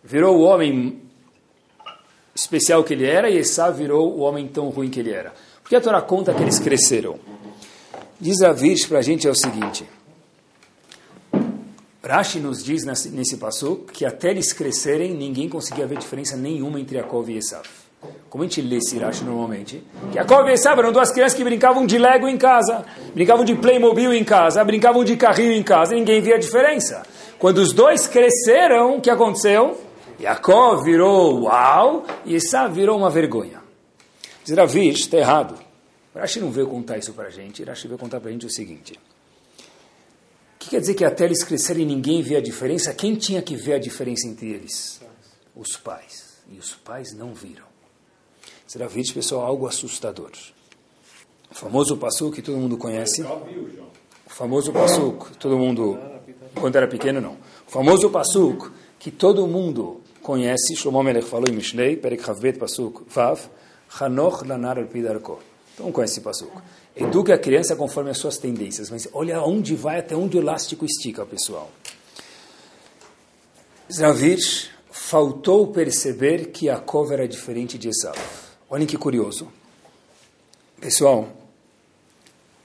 virou 0.03 0.37
o 0.37 0.41
homem 0.41 1.08
especial 2.41 2.83
que 2.83 2.93
ele 2.93 3.05
era 3.05 3.29
e 3.29 3.37
Esá 3.37 3.69
virou 3.69 4.15
o 4.15 4.19
homem 4.19 4.47
tão 4.47 4.69
ruim 4.69 4.89
que 4.89 4.99
ele 4.99 5.11
era? 5.11 5.33
Por 5.61 5.69
que 5.69 5.75
a 5.75 5.81
Torá 5.81 6.01
conta 6.01 6.33
que 6.33 6.41
eles 6.41 6.59
cresceram? 6.59 7.19
Diz 8.19 8.41
a 8.41 8.51
Virgem 8.51 8.87
para 8.87 8.99
a 8.99 9.01
gente 9.01 9.27
é 9.27 9.31
o 9.31 9.35
seguinte. 9.35 9.85
Rashi 12.03 12.39
nos 12.39 12.63
diz 12.63 12.85
nesse, 12.85 13.37
passo 13.37 13.81
que 13.93 14.03
até 14.03 14.31
eles 14.31 14.51
crescerem, 14.51 15.13
ninguém 15.13 15.47
conseguia 15.47 15.85
ver 15.85 15.97
diferença 15.97 16.35
nenhuma 16.35 16.79
entre 16.79 16.97
Yaakov 16.97 17.29
e 17.29 17.37
Esav. 17.37 17.67
Como 18.29 18.43
a 18.43 18.47
gente 18.47 18.61
lê 18.61 18.77
esse 18.77 18.97
Rashi 18.97 19.23
normalmente, 19.23 19.83
que 20.11 20.17
Yaakov 20.17 20.49
e 20.49 20.53
Esav 20.53 20.79
eram 20.79 20.91
duas 20.91 21.11
crianças 21.11 21.37
que 21.37 21.43
brincavam 21.43 21.85
de 21.85 21.97
Lego 21.97 22.27
em 22.27 22.37
casa, 22.37 22.83
brincavam 23.13 23.45
de 23.45 23.53
Playmobil 23.53 24.13
em 24.13 24.23
casa, 24.23 24.63
brincavam 24.63 25.03
de 25.03 25.15
carrinho 25.17 25.51
em 25.51 25.61
casa, 25.61 25.93
e 25.93 25.99
ninguém 25.99 26.19
via 26.19 26.35
a 26.35 26.39
diferença. 26.39 27.03
Quando 27.37 27.59
os 27.59 27.73
dois 27.73 28.07
cresceram, 28.07 28.97
o 28.97 29.01
que 29.01 29.09
aconteceu? 29.09 29.77
Yaakov 30.19 30.83
virou 30.83 31.43
uau 31.43 32.05
e 32.25 32.35
Esav 32.35 32.73
virou 32.73 32.97
uma 32.97 33.09
vergonha. 33.09 33.61
Diz 34.43 34.55
Ravish, 34.55 35.01
está 35.01 35.17
errado. 35.17 35.55
Rashi 36.13 36.39
não 36.39 36.51
veio 36.51 36.67
contar 36.67 36.97
isso 36.97 37.13
para 37.13 37.27
a 37.27 37.29
gente, 37.29 37.63
Rashi 37.63 37.87
veio 37.87 37.97
contar 37.99 38.19
para 38.19 38.29
a 38.29 38.31
gente 38.31 38.45
o 38.45 38.49
seguinte. 38.49 38.99
O 40.55 40.59
que 40.59 40.71
quer 40.71 40.81
dizer 40.81 40.93
que 40.95 41.05
até 41.05 41.23
eles 41.23 41.43
crescerem 41.43 41.85
ninguém 41.85 42.21
vê 42.21 42.35
a 42.35 42.41
diferença? 42.41 42.93
Quem 42.93 43.15
tinha 43.15 43.41
que 43.41 43.55
ver 43.55 43.75
a 43.75 43.79
diferença 43.79 44.27
entre 44.27 44.51
eles? 44.51 45.01
Os 45.55 45.77
pais. 45.77 46.39
E 46.51 46.57
os 46.57 46.73
pais 46.73 47.13
não 47.13 47.33
viram. 47.33 47.69
Vídeo, 48.89 49.13
pessoal, 49.13 49.45
algo 49.45 49.67
assustador. 49.67 50.31
O 51.49 51.55
famoso 51.55 51.95
passo 51.97 52.29
que 52.31 52.41
todo 52.41 52.57
mundo 52.57 52.77
conhece. 52.77 53.23
O 53.23 54.29
famoso 54.29 54.71
passo 54.73 55.13
que 55.13 55.37
todo 55.37 55.57
mundo, 55.57 55.97
quando 56.53 56.75
era 56.75 56.87
pequeno, 56.87 57.21
não. 57.21 57.37
O 57.67 57.71
famoso 57.71 58.09
passo 58.09 58.71
que 58.99 59.09
todo 59.09 59.47
mundo 59.47 59.98
conhece, 60.29 60.75
Shlomo 60.75 61.01
Melech 61.01 61.27
falou 61.27 61.47
em 61.49 61.53
Mishnei, 61.53 61.97
Perek 61.97 62.23
Chavbet 62.23 62.59
Pasuk 62.59 63.03
Vav, 63.07 63.49
Hanoch 63.99 64.45
Lanar 64.45 64.77
al 64.77 64.85
Pidarko. 64.85 65.39
Então 65.73 65.91
conhece 65.91 66.13
esse 66.13 66.21
passuco. 66.21 66.61
Eduque 66.95 67.31
a 67.31 67.37
criança 67.39 67.75
conforme 67.75 68.11
as 68.11 68.19
suas 68.19 68.37
tendências, 68.37 68.91
mas 68.91 69.09
olha 69.11 69.41
onde 69.41 69.73
vai, 69.75 69.97
até 69.97 70.15
onde 70.15 70.37
o 70.37 70.39
elástico 70.39 70.85
estica, 70.85 71.25
pessoal. 71.25 71.71
Zravir 73.91 74.37
faltou 74.91 75.65
perceber 75.71 76.51
que 76.51 76.67
Yaakov 76.67 77.11
era 77.11 77.27
diferente 77.27 77.75
de 77.79 77.89
Esav. 77.89 78.15
Olhem 78.69 78.85
que 78.85 78.99
curioso. 78.99 79.51
Pessoal, 80.79 81.27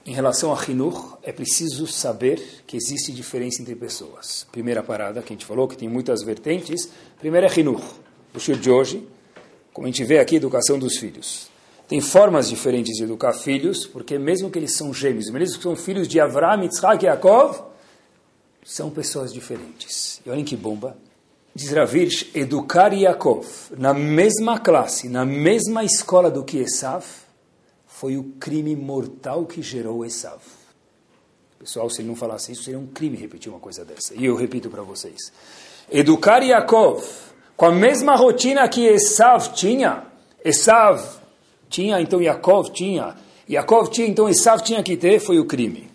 em 0.06 0.12
relação 0.12 0.52
a 0.52 0.62
Hinur, 0.62 1.18
é 1.22 1.32
preciso 1.32 1.86
saber 1.86 2.62
que 2.66 2.76
existe 2.76 3.10
diferença 3.10 3.62
entre 3.62 3.74
pessoas. 3.74 4.46
Primeira 4.52 4.82
parada, 4.82 5.22
que 5.22 5.32
a 5.32 5.36
gente 5.36 5.46
falou, 5.46 5.66
que 5.66 5.76
tem 5.76 5.88
muitas 5.88 6.22
vertentes. 6.22 6.90
Primeiro 7.18 7.46
é 7.46 7.60
Hinur, 7.60 7.80
o 8.34 8.38
show 8.38 8.54
de 8.54 8.70
hoje, 8.70 9.06
como 9.72 9.86
a 9.86 9.90
gente 9.90 10.04
vê 10.04 10.18
aqui, 10.18 10.36
educação 10.36 10.78
dos 10.78 10.98
filhos. 10.98 11.48
Tem 11.88 12.00
formas 12.00 12.48
diferentes 12.48 12.96
de 12.96 13.04
educar 13.04 13.32
filhos, 13.32 13.86
porque 13.86 14.18
mesmo 14.18 14.50
que 14.50 14.58
eles 14.58 14.76
são 14.76 14.92
gêmeos, 14.92 15.30
mesmo 15.30 15.56
que 15.56 15.62
são 15.62 15.76
filhos 15.76 16.06
de 16.06 16.20
Avraham, 16.20 16.62
Yitzhak 16.64 17.04
e 17.04 17.06
Yaakov, 17.06 17.62
são 18.64 18.90
pessoas 18.90 19.32
diferentes. 19.32 20.20
E 20.24 20.30
olhem 20.30 20.44
que 20.44 20.56
bomba. 20.56 20.96
Diz 21.54 21.70
Ravirsh, 21.70 22.30
educar 22.34 22.92
Yaakov 22.92 23.46
na 23.76 23.94
mesma 23.94 24.58
classe, 24.58 25.08
na 25.08 25.24
mesma 25.24 25.84
escola 25.84 26.30
do 26.30 26.42
que 26.42 26.58
Esav, 26.58 27.04
foi 27.94 28.16
o 28.16 28.24
crime 28.40 28.74
mortal 28.74 29.46
que 29.46 29.62
gerou 29.62 30.04
Esav. 30.04 30.40
Pessoal, 31.60 31.88
se 31.88 32.00
ele 32.00 32.08
não 32.08 32.16
falasse 32.16 32.50
isso, 32.50 32.64
seria 32.64 32.78
um 32.78 32.88
crime 32.88 33.16
repetir 33.16 33.52
uma 33.52 33.60
coisa 33.60 33.84
dessa. 33.84 34.14
E 34.16 34.24
eu 34.24 34.34
repito 34.34 34.68
para 34.68 34.82
vocês. 34.82 35.32
Educar 35.88 36.42
Yaakov 36.42 37.04
com 37.56 37.66
a 37.66 37.70
mesma 37.70 38.16
rotina 38.16 38.68
que 38.68 38.84
Esav 38.84 39.52
tinha, 39.54 40.02
Esav 40.44 41.00
tinha, 41.70 42.00
então 42.00 42.20
Yaakov 42.20 42.70
tinha, 42.72 43.14
Yaakov 43.48 43.88
tinha, 43.90 44.08
então 44.08 44.28
Esav 44.28 44.60
tinha 44.60 44.82
que 44.82 44.96
ter, 44.96 45.20
foi 45.20 45.38
o 45.38 45.46
crime. 45.46 45.88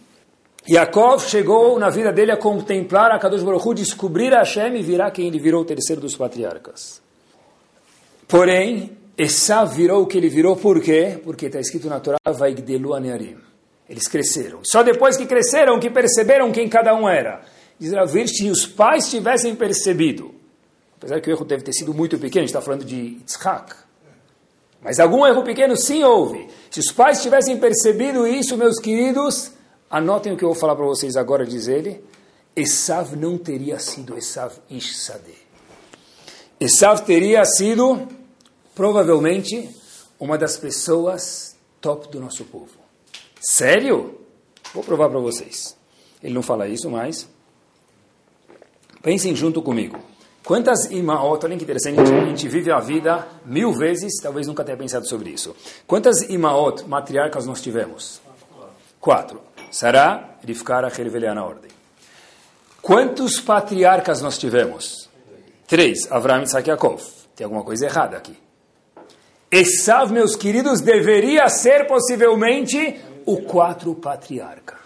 Yaakov 0.70 1.28
chegou 1.28 1.78
na 1.78 1.90
vida 1.90 2.14
dele 2.14 2.32
a 2.32 2.38
contemplar 2.38 3.12
a 3.12 3.20
Kadosh 3.20 3.44
Baruch 3.44 3.68
Hu, 3.68 3.74
descobrir 3.74 4.34
a 4.34 4.40
Hashem 4.40 4.78
e 4.78 4.82
virar 4.82 5.12
quem 5.12 5.28
ele 5.28 5.38
virou 5.38 5.64
o 5.64 5.66
terceiro 5.66 6.02
dos 6.02 6.16
patriarcas. 6.16 7.02
Porém, 8.26 8.98
Esav 9.20 9.76
virou 9.76 10.04
o 10.04 10.08
que 10.08 10.18
ele 10.18 10.30
virou, 10.30 10.56
por 10.56 10.82
quê? 10.82 11.20
Porque 11.22 11.48
está 11.48 11.60
escrito 11.60 11.90
na 11.90 12.00
Torá, 12.00 12.18
Vaigdelu 12.26 12.94
Anearim. 12.94 13.36
Eles 13.90 14.08
cresceram. 14.08 14.62
Só 14.64 14.82
depois 14.82 15.18
que 15.18 15.26
cresceram 15.26 15.78
que 15.78 15.90
perceberam 15.90 16.54
quem 16.54 16.70
cada 16.70 16.96
um 16.96 17.08
era. 17.08 17.42
Diz 17.78 17.92
Ravir, 17.92 18.30
se 18.30 18.50
os 18.50 18.66
pais 18.66 19.10
tivessem 19.10 19.54
percebido, 19.56 20.34
apesar 20.96 21.20
que 21.20 21.30
o 21.30 21.34
erro 21.34 21.44
deve 21.44 21.64
ter 21.64 21.74
sido 21.74 21.94
muito 21.94 22.18
pequeno, 22.18 22.44
a 22.44 22.48
gente 22.48 22.56
está 22.56 22.62
falando 22.62 22.86
de 22.86 22.96
Yitzhak, 22.96 23.76
mas 24.82 25.02
algum 25.02 25.28
erro 25.28 25.44
pequeno 25.44 25.76
sim 25.76 26.02
houve. 26.02 26.48
Se 26.72 26.80
os 26.80 26.90
pais 26.90 27.22
tivessem 27.22 27.58
percebido 27.58 28.26
isso, 28.26 28.56
meus 28.56 28.80
queridos, 28.80 29.52
anotem 29.90 30.32
o 30.32 30.38
que 30.38 30.46
eu 30.46 30.50
vou 30.50 30.58
falar 30.58 30.78
para 30.78 30.86
vocês 30.86 31.18
agora, 31.18 31.46
diz 31.46 31.68
ele, 31.68 32.02
Esav 32.56 33.18
não 33.18 33.38
teria 33.38 33.80
sido 33.80 34.18
Esav 34.18 34.54
Ishsadeh. 34.70 35.38
Esav 36.58 37.02
teria 37.02 37.44
sido, 37.44 38.08
provavelmente, 38.80 39.70
uma 40.18 40.38
das 40.38 40.56
pessoas 40.56 41.54
top 41.82 42.08
do 42.08 42.18
nosso 42.18 42.46
povo. 42.46 42.72
Sério? 43.42 44.22
Vou 44.74 44.82
provar 44.82 45.10
para 45.10 45.20
vocês. 45.20 45.76
Ele 46.24 46.34
não 46.34 46.42
fala 46.42 46.66
isso, 46.66 46.90
mas 46.90 47.28
pensem 49.02 49.36
junto 49.36 49.62
comigo. 49.62 50.00
Quantas 50.46 50.90
imaot, 50.92 51.46
olha 51.46 51.58
que 51.58 51.64
interessante, 51.66 52.00
a 52.00 52.26
gente 52.26 52.48
vive 52.48 52.72
a 52.72 52.80
vida 52.80 53.28
mil 53.46 53.74
vezes, 53.74 54.14
talvez 54.22 54.48
nunca 54.48 54.64
tenha 54.64 54.78
pensado 54.78 55.06
sobre 55.06 55.32
isso. 55.32 55.54
Quantas 55.86 56.22
imaot 56.30 56.88
matriarcas 56.88 57.46
nós 57.46 57.62
tivemos? 57.62 58.22
Quatro. 58.98 59.42
Sará, 59.70 60.38
Rivkara, 60.42 60.88
Hervelea 60.88 61.36
na 61.36 61.44
ordem. 61.44 61.70
Quantos 62.82 63.42
patriarcas 63.42 64.22
nós 64.22 64.38
tivemos? 64.38 65.10
Três. 65.68 66.10
Avraham, 66.10 66.44
Isaac 66.44 66.72
e. 66.72 67.28
Tem 67.36 67.44
alguma 67.44 67.66
coisa 67.66 67.86
errada 67.86 68.16
aqui. 68.16 68.48
Esav, 69.52 70.12
meus 70.12 70.36
queridos, 70.36 70.80
deveria 70.80 71.48
ser 71.50 71.88
possivelmente 71.88 73.00
o 73.26 73.42
quatro 73.42 73.96
patriarca. 73.96 74.78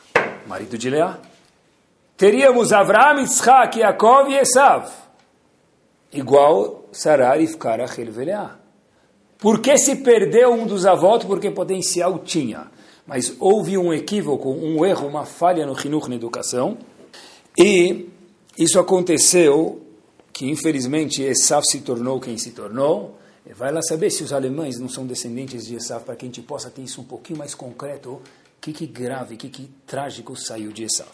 Marido 0.47 0.77
de 0.77 0.89
Leá. 0.89 1.19
Teríamos 2.15 2.71
Avraham, 2.71 3.21
Isaac, 3.21 3.79
Yaakov 3.79 4.29
e 4.29 4.37
Esav. 4.37 4.89
Igual 6.13 6.85
Sarar, 6.91 7.41
Ifkara, 7.41 7.85
Helveleá. 7.85 8.57
Por 9.37 9.59
que 9.59 9.77
se 9.77 9.97
perdeu 9.97 10.53
um 10.53 10.65
dos 10.65 10.85
avós? 10.85 11.25
Porque 11.25 11.51
potencial 11.51 12.19
tinha. 12.19 12.71
Mas 13.05 13.35
houve 13.39 13.77
um 13.77 13.93
equívoco, 13.93 14.49
um 14.49 14.85
erro, 14.85 15.07
uma 15.07 15.25
falha 15.25 15.65
no 15.65 15.77
Hinuch 15.77 16.07
na 16.07 16.15
educação. 16.15 16.77
E 17.57 18.07
isso 18.57 18.79
aconteceu 18.79 19.81
que, 20.31 20.49
infelizmente, 20.49 21.21
Esav 21.21 21.63
se 21.65 21.81
tornou 21.81 22.21
quem 22.21 22.37
se 22.37 22.51
tornou. 22.51 23.17
E 23.45 23.53
vai 23.53 23.71
lá 23.71 23.81
saber 23.81 24.09
se 24.09 24.23
os 24.23 24.31
alemães 24.31 24.79
não 24.79 24.87
são 24.87 25.05
descendentes 25.05 25.65
de 25.65 25.75
Esav, 25.75 26.05
para 26.05 26.15
que 26.15 26.25
a 26.25 26.27
gente 26.27 26.41
possa 26.41 26.69
ter 26.69 26.81
isso 26.81 27.01
um 27.01 27.03
pouquinho 27.03 27.39
mais 27.39 27.53
concreto. 27.53 28.11
O 28.11 28.21
que, 28.61 28.71
que 28.71 28.87
grave, 28.87 29.35
o 29.35 29.37
que, 29.37 29.49
que 29.49 29.69
trágico 29.85 30.35
saiu 30.35 30.71
de 30.71 30.83
Esav. 30.83 31.09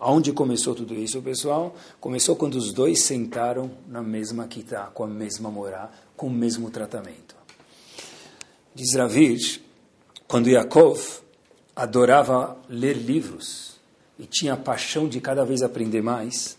Aonde 0.00 0.32
começou 0.32 0.74
tudo 0.74 0.94
isso, 0.94 1.20
pessoal? 1.20 1.76
Começou 2.00 2.34
quando 2.34 2.54
os 2.54 2.72
dois 2.72 3.02
sentaram 3.02 3.70
na 3.86 4.02
mesma 4.02 4.48
quitá, 4.48 4.86
com 4.86 5.04
a 5.04 5.06
mesma 5.06 5.50
morá, 5.50 5.90
com 6.16 6.26
o 6.26 6.30
mesmo 6.30 6.70
tratamento. 6.70 7.36
Diz 8.74 8.94
Ravir, 8.94 9.60
quando 10.26 10.48
Yaakov 10.48 11.20
adorava 11.76 12.56
ler 12.68 12.96
livros 12.96 13.76
e 14.18 14.26
tinha 14.26 14.54
a 14.54 14.56
paixão 14.56 15.06
de 15.06 15.20
cada 15.20 15.44
vez 15.44 15.62
aprender 15.62 16.02
mais, 16.02 16.56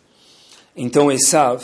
então 0.75 1.11
Esav 1.11 1.63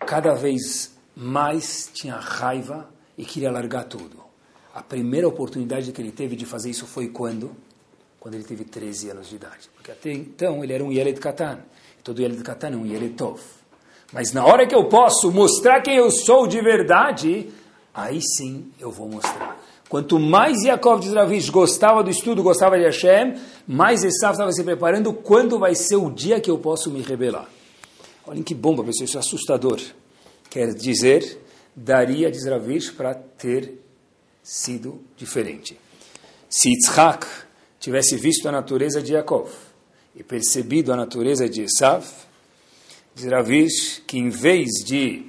cada 0.00 0.34
vez 0.34 0.93
mais 1.16 1.90
tinha 1.92 2.16
raiva 2.16 2.88
e 3.16 3.24
queria 3.24 3.50
largar 3.50 3.84
tudo. 3.84 4.24
A 4.74 4.82
primeira 4.82 5.28
oportunidade 5.28 5.92
que 5.92 6.02
ele 6.02 6.10
teve 6.10 6.34
de 6.34 6.44
fazer 6.44 6.70
isso 6.70 6.86
foi 6.86 7.08
quando? 7.08 7.52
Quando 8.18 8.34
ele 8.34 8.44
teve 8.44 8.64
13 8.64 9.10
anos 9.10 9.28
de 9.28 9.36
idade. 9.36 9.70
Porque 9.74 9.90
até 9.90 10.12
então 10.12 10.64
ele 10.64 10.72
era 10.72 10.82
um 10.82 10.90
Yeled 10.90 11.20
Katan. 11.20 11.60
Todo 12.02 12.20
Yeled 12.20 12.42
Katan 12.42 12.70
é 12.70 12.76
um 12.76 12.86
Yeled 12.86 13.14
Tov. 13.14 13.40
Mas 14.12 14.32
na 14.32 14.44
hora 14.44 14.66
que 14.66 14.74
eu 14.74 14.88
posso 14.88 15.30
mostrar 15.30 15.80
quem 15.80 15.96
eu 15.96 16.10
sou 16.10 16.46
de 16.46 16.60
verdade, 16.60 17.50
aí 17.92 18.20
sim 18.20 18.70
eu 18.80 18.90
vou 18.90 19.08
mostrar. 19.08 19.60
Quanto 19.88 20.18
mais 20.18 20.62
Yaakov 20.64 21.00
de 21.00 21.10
Zravish 21.10 21.50
gostava 21.50 22.02
do 22.02 22.10
estudo, 22.10 22.42
gostava 22.42 22.76
de 22.76 22.84
Hashem, 22.84 23.34
mais 23.66 24.02
Esav 24.02 24.32
estava 24.32 24.50
se 24.50 24.64
preparando 24.64 25.12
quando 25.12 25.58
vai 25.58 25.74
ser 25.74 25.96
o 25.96 26.10
dia 26.10 26.40
que 26.40 26.50
eu 26.50 26.58
posso 26.58 26.90
me 26.90 27.00
rebelar. 27.00 27.48
Olhem 28.26 28.42
que 28.42 28.54
bomba, 28.54 28.82
pessoal, 28.82 29.04
isso 29.04 29.16
é 29.16 29.20
assustador. 29.20 29.78
Quer 30.50 30.72
dizer, 30.74 31.40
daria 31.74 32.30
de 32.30 32.38
Zravish 32.38 32.90
para 32.90 33.14
ter 33.14 33.80
sido 34.42 35.02
diferente. 35.16 35.78
Se 36.48 36.68
Yitzhak 36.68 37.26
tivesse 37.80 38.16
visto 38.16 38.48
a 38.48 38.52
natureza 38.52 39.02
de 39.02 39.14
Yaakov 39.14 39.50
e 40.14 40.22
percebido 40.22 40.92
a 40.92 40.96
natureza 40.96 41.48
de 41.48 41.62
Esav, 41.62 42.06
diz 43.14 43.26
Ravish 43.26 44.02
que 44.06 44.18
em 44.18 44.28
vez 44.28 44.84
de 44.84 45.26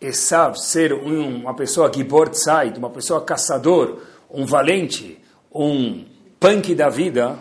Esav 0.00 0.56
ser 0.56 0.92
um, 0.92 1.42
uma 1.42 1.54
pessoa 1.54 1.92
Gibor 1.92 2.28
Tzait, 2.30 2.76
uma 2.76 2.90
pessoa 2.90 3.24
caçador, 3.24 4.02
um 4.30 4.44
valente, 4.44 5.18
um 5.54 6.04
punk 6.40 6.74
da 6.74 6.88
vida, 6.88 7.38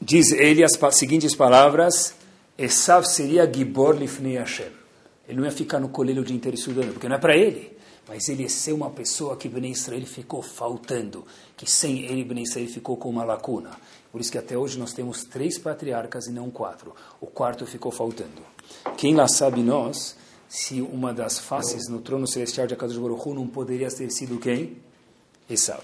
diz 0.00 0.32
ele 0.32 0.62
as 0.62 0.78
seguintes 0.96 1.34
palavras, 1.34 2.14
Esav 2.58 3.04
seria 3.04 3.50
Gibor 3.50 3.96
Lifnei 3.96 4.36
Hashem. 4.36 4.81
Ele 5.32 5.40
não 5.40 5.46
ia 5.46 5.52
ficar 5.52 5.80
no 5.80 5.88
colégio 5.88 6.20
o 6.20 6.24
dia 6.26 6.36
inteiro 6.36 6.54
estudando, 6.54 6.92
porque 6.92 7.08
não 7.08 7.16
é 7.16 7.18
para 7.18 7.34
ele. 7.34 7.74
Mas 8.06 8.28
ele 8.28 8.42
ia 8.42 8.50
ser 8.50 8.74
uma 8.74 8.90
pessoa 8.90 9.34
que 9.34 9.48
Bnei 9.48 9.70
Israel 9.70 10.04
ficou 10.04 10.42
faltando, 10.42 11.24
que 11.56 11.70
sem 11.70 12.04
ele 12.04 12.22
Bnei 12.22 12.44
Israel 12.44 12.68
ficou 12.68 12.98
com 12.98 13.08
uma 13.08 13.24
lacuna. 13.24 13.70
Por 14.10 14.20
isso 14.20 14.30
que 14.30 14.36
até 14.36 14.58
hoje 14.58 14.78
nós 14.78 14.92
temos 14.92 15.24
três 15.24 15.58
patriarcas 15.58 16.26
e 16.26 16.32
não 16.32 16.50
quatro. 16.50 16.94
O 17.18 17.26
quarto 17.26 17.64
ficou 17.64 17.90
faltando. 17.90 18.42
Quem 18.98 19.14
lá 19.14 19.26
sabe 19.26 19.62
nós 19.62 20.18
se 20.50 20.82
uma 20.82 21.14
das 21.14 21.38
faces 21.38 21.88
no 21.88 22.02
trono 22.02 22.26
celestial 22.26 22.66
de 22.66 22.74
Akadosh 22.74 22.98
Baruch 22.98 23.26
Hu 23.26 23.32
não 23.32 23.46
poderia 23.46 23.88
ter 23.88 24.10
sido 24.10 24.38
quem? 24.38 24.76
Esav. 25.48 25.82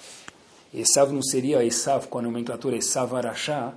Esav 0.74 1.10
não 1.10 1.22
seria 1.22 1.64
Esav 1.64 2.06
com 2.08 2.18
a 2.18 2.22
nomenclatura 2.22 2.76
Esav 2.76 3.16
Arashá, 3.16 3.72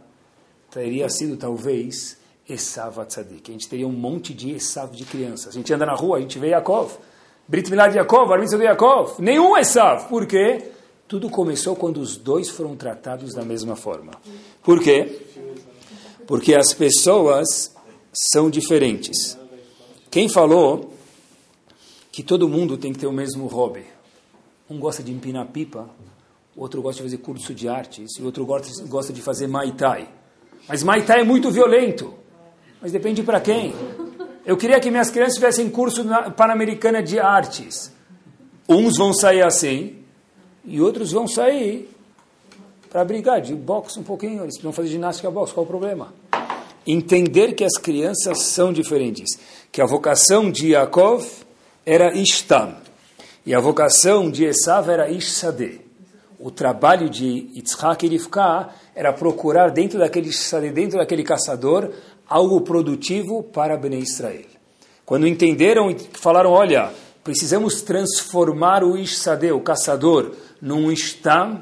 teria 0.69 1.07
sido 1.07 1.37
talvez 1.37 2.17
Esav 2.51 2.99
Atzadik. 2.99 3.49
A 3.49 3.53
gente 3.53 3.67
teria 3.67 3.87
um 3.87 3.91
monte 3.91 4.33
de 4.33 4.51
Esav 4.51 4.95
de 4.95 5.05
crianças. 5.05 5.49
A 5.49 5.57
gente 5.57 5.73
anda 5.73 5.85
na 5.85 5.95
rua, 5.95 6.17
a 6.17 6.21
gente 6.21 6.37
vê 6.37 6.49
Yaakov. 6.49 6.97
Brit 7.47 7.69
Milá 7.69 7.87
de 7.87 7.97
Yaakov, 7.97 8.29
Mitzvah 8.39 8.57
de 8.57 8.63
Yaakov. 8.63 9.19
Nenhum 9.19 9.57
Esav. 9.57 10.07
Por 10.07 10.25
quê? 10.25 10.71
Tudo 11.07 11.29
começou 11.29 11.75
quando 11.75 11.97
os 11.97 12.15
dois 12.15 12.49
foram 12.49 12.75
tratados 12.75 13.33
da 13.33 13.43
mesma 13.43 13.75
forma. 13.75 14.13
Por 14.63 14.79
quê? 14.79 15.19
Porque 16.25 16.55
as 16.55 16.73
pessoas 16.73 17.75
são 18.13 18.49
diferentes. 18.49 19.37
Quem 20.09 20.29
falou 20.29 20.93
que 22.11 22.23
todo 22.23 22.47
mundo 22.47 22.77
tem 22.77 22.93
que 22.93 22.99
ter 22.99 23.07
o 23.07 23.11
mesmo 23.11 23.47
hobby? 23.47 23.85
Um 24.69 24.79
gosta 24.79 25.03
de 25.03 25.11
empinar 25.11 25.47
pipa, 25.47 25.89
o 26.55 26.61
outro 26.61 26.81
gosta 26.81 27.03
de 27.03 27.09
fazer 27.09 27.17
curso 27.17 27.53
de 27.53 27.67
artes, 27.67 28.17
e 28.17 28.21
o 28.21 28.25
outro 28.25 28.45
gosta 28.45 29.11
de 29.11 29.21
fazer 29.21 29.47
Muay 29.47 29.73
Thai. 29.73 30.07
Mas 30.67 30.83
Muay 30.83 31.03
Thai 31.03 31.21
é 31.21 31.23
muito 31.23 31.51
violento. 31.51 32.13
Mas 32.81 32.91
depende 32.91 33.21
para 33.21 33.39
quem. 33.39 33.73
Eu 34.43 34.57
queria 34.57 34.79
que 34.79 34.89
minhas 34.89 35.11
crianças 35.11 35.35
tivessem 35.35 35.69
curso 35.69 36.03
na 36.03 36.31
Pan-Americana 36.31 37.03
de 37.03 37.19
Artes. 37.19 37.91
Uns 38.67 38.97
vão 38.97 39.13
sair 39.13 39.43
assim, 39.43 39.97
e 40.65 40.81
outros 40.81 41.11
vão 41.11 41.27
sair 41.27 41.89
para 42.89 43.05
brigar 43.05 43.39
de 43.39 43.53
boxe 43.53 43.99
um 43.99 44.03
pouquinho. 44.03 44.43
Eles 44.43 44.57
vão 44.59 44.73
fazer 44.73 44.89
ginástica 44.89 45.29
boxe, 45.29 45.53
qual 45.53 45.63
o 45.63 45.67
problema? 45.67 46.13
Entender 46.85 47.53
que 47.53 47.63
as 47.63 47.77
crianças 47.77 48.41
são 48.41 48.73
diferentes. 48.73 49.37
Que 49.71 49.81
a 49.81 49.85
vocação 49.85 50.49
de 50.49 50.71
Yaakov 50.71 51.25
era 51.85 52.15
Ishtam. 52.15 52.75
E 53.45 53.53
a 53.53 53.59
vocação 53.59 54.29
de 54.29 54.45
Esav 54.45 54.89
era 54.89 55.09
Ishsadeh. 55.09 55.81
O 56.39 56.49
trabalho 56.49 57.07
de 57.07 57.47
Yitzhak 57.55 58.03
e 58.03 58.09
Rivka 58.09 58.69
era 58.95 59.13
procurar 59.13 59.69
dentro 59.69 59.99
daquele 59.99 60.31
dentro 60.73 60.97
daquele 60.97 61.23
caçador, 61.23 61.91
algo 62.31 62.61
produtivo 62.61 63.43
para 63.43 63.75
Bnei 63.75 63.99
Israel. 63.99 64.45
Quando 65.05 65.27
entenderam 65.27 65.91
e 65.91 65.97
falaram, 66.13 66.51
olha, 66.51 66.89
precisamos 67.21 67.81
transformar 67.81 68.85
o 68.85 68.97
Ishsadeh, 68.97 69.51
o 69.51 69.59
caçador, 69.59 70.31
num 70.61 70.89
Ishtam, 70.89 71.61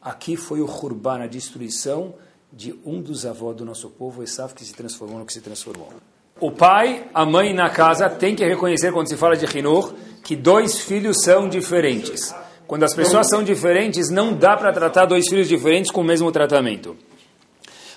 aqui 0.00 0.36
foi 0.36 0.60
o 0.60 0.66
Hurban, 0.66 1.24
a 1.24 1.26
destruição 1.26 2.14
de 2.52 2.72
um 2.86 3.02
dos 3.02 3.26
avós 3.26 3.56
do 3.56 3.64
nosso 3.64 3.90
povo, 3.90 4.22
Esav, 4.22 4.54
que 4.54 4.64
se 4.64 4.72
transformou 4.72 5.18
no 5.18 5.26
que 5.26 5.32
se 5.32 5.40
transformou. 5.40 5.88
O 6.40 6.52
pai, 6.52 7.08
a 7.12 7.26
mãe 7.26 7.52
na 7.52 7.68
casa 7.70 8.08
tem 8.08 8.36
que 8.36 8.44
reconhecer, 8.44 8.92
quando 8.92 9.08
se 9.08 9.16
fala 9.16 9.36
de 9.36 9.46
Hinur, 9.46 9.94
que 10.22 10.36
dois 10.36 10.78
filhos 10.78 11.22
são 11.22 11.48
diferentes. 11.48 12.32
Quando 12.68 12.84
as 12.84 12.94
pessoas 12.94 13.28
são 13.28 13.42
diferentes, 13.42 14.10
não 14.10 14.32
dá 14.32 14.56
para 14.56 14.72
tratar 14.72 15.06
dois 15.06 15.28
filhos 15.28 15.48
diferentes 15.48 15.90
com 15.90 16.02
o 16.02 16.04
mesmo 16.04 16.30
tratamento. 16.30 16.96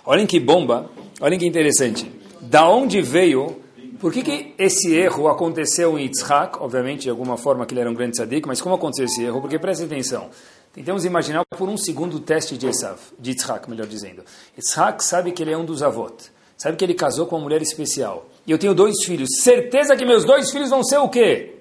Olhem 0.10 0.26
que 0.26 0.40
bomba, 0.40 0.90
olhem 1.20 1.38
que 1.38 1.46
interessante. 1.46 2.10
Da 2.40 2.66
onde 2.66 3.02
veio, 3.02 3.58
por 4.00 4.14
que, 4.14 4.24
que 4.24 4.54
esse 4.58 4.96
erro 4.96 5.28
aconteceu 5.28 6.00
em 6.00 6.04
Yitzhak? 6.04 6.60
Obviamente, 6.62 7.02
de 7.02 7.10
alguma 7.10 7.36
forma, 7.36 7.66
que 7.66 7.74
ele 7.74 7.82
era 7.82 7.92
um 7.92 7.94
grande 7.94 8.14
tzadik, 8.14 8.48
mas 8.48 8.62
como 8.62 8.74
aconteceu 8.74 9.04
esse 9.04 9.22
erro? 9.22 9.42
Porque 9.42 9.60
presta 9.60 9.84
atenção, 9.84 10.30
Tentamos 10.74 11.04
imaginar 11.06 11.44
por 11.58 11.68
um 11.68 11.76
segundo 11.76 12.18
o 12.18 12.20
teste 12.20 12.56
de 12.56 12.68
Esav, 12.68 13.00
de 13.20 13.32
Yitzhak, 13.32 13.68
melhor 13.68 13.88
dizendo. 13.88 14.24
Yitzhak 14.56 15.04
sabe 15.04 15.32
que 15.32 15.42
ele 15.42 15.52
é 15.52 15.58
um 15.58 15.66
dos 15.66 15.82
avós, 15.82 16.32
sabe 16.56 16.78
que 16.78 16.86
ele 16.86 16.94
casou 16.94 17.26
com 17.26 17.36
uma 17.36 17.42
mulher 17.42 17.64
especial. 17.64 18.28
E 18.46 18.52
eu 18.52 18.58
tenho 18.60 18.76
dois 18.76 19.04
filhos. 19.04 19.28
Certeza 19.42 19.96
que 19.98 20.06
meus 20.06 20.24
dois 20.24 20.52
filhos 20.52 20.70
vão 20.70 20.84
ser 20.84 21.00
o 21.00 21.10
quê? 21.10 21.56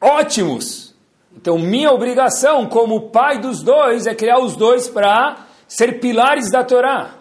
Ótimos! 0.00 0.92
Então, 1.36 1.56
minha 1.56 1.90
obrigação 1.90 2.66
como 2.66 3.10
pai 3.10 3.38
dos 3.38 3.62
dois 3.62 4.06
é 4.06 4.14
criar 4.14 4.40
os 4.40 4.56
dois 4.56 4.88
para 4.88 5.46
ser 5.76 6.00
pilares 6.00 6.50
da 6.50 6.62
Torá. 6.62 7.18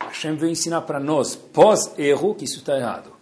Hashem 0.00 0.36
veio 0.36 0.52
ensinar 0.52 0.82
para 0.82 1.00
nós, 1.00 1.34
pós-erro, 1.34 2.34
que 2.34 2.44
isso 2.44 2.58
está 2.58 2.76
errado. 2.76 3.12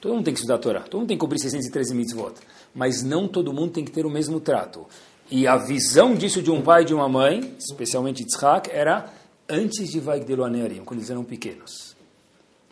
Todo 0.00 0.14
mundo 0.14 0.24
tem 0.24 0.34
que 0.34 0.38
estudar 0.38 0.56
a 0.56 0.58
Torá, 0.58 0.80
todo 0.80 1.00
mundo 1.00 1.08
tem 1.08 1.16
que 1.16 1.20
cobrir 1.20 1.40
613 1.40 1.94
mitzvot, 1.94 2.34
mas 2.72 3.02
não 3.02 3.26
todo 3.26 3.52
mundo 3.52 3.72
tem 3.72 3.84
que 3.84 3.90
ter 3.90 4.06
o 4.06 4.10
mesmo 4.10 4.38
trato. 4.38 4.86
E 5.28 5.46
a 5.46 5.56
visão 5.56 6.14
disso 6.14 6.40
de 6.40 6.52
um 6.52 6.62
pai 6.62 6.82
e 6.82 6.84
de 6.84 6.94
uma 6.94 7.08
mãe, 7.08 7.56
especialmente 7.58 8.22
Yitzhak, 8.22 8.70
era 8.70 9.12
antes 9.48 9.90
de 9.90 9.98
Vaigdelo 9.98 10.44
Anearim, 10.44 10.84
quando 10.84 11.00
eles 11.00 11.10
eram 11.10 11.24
pequenos. 11.24 11.96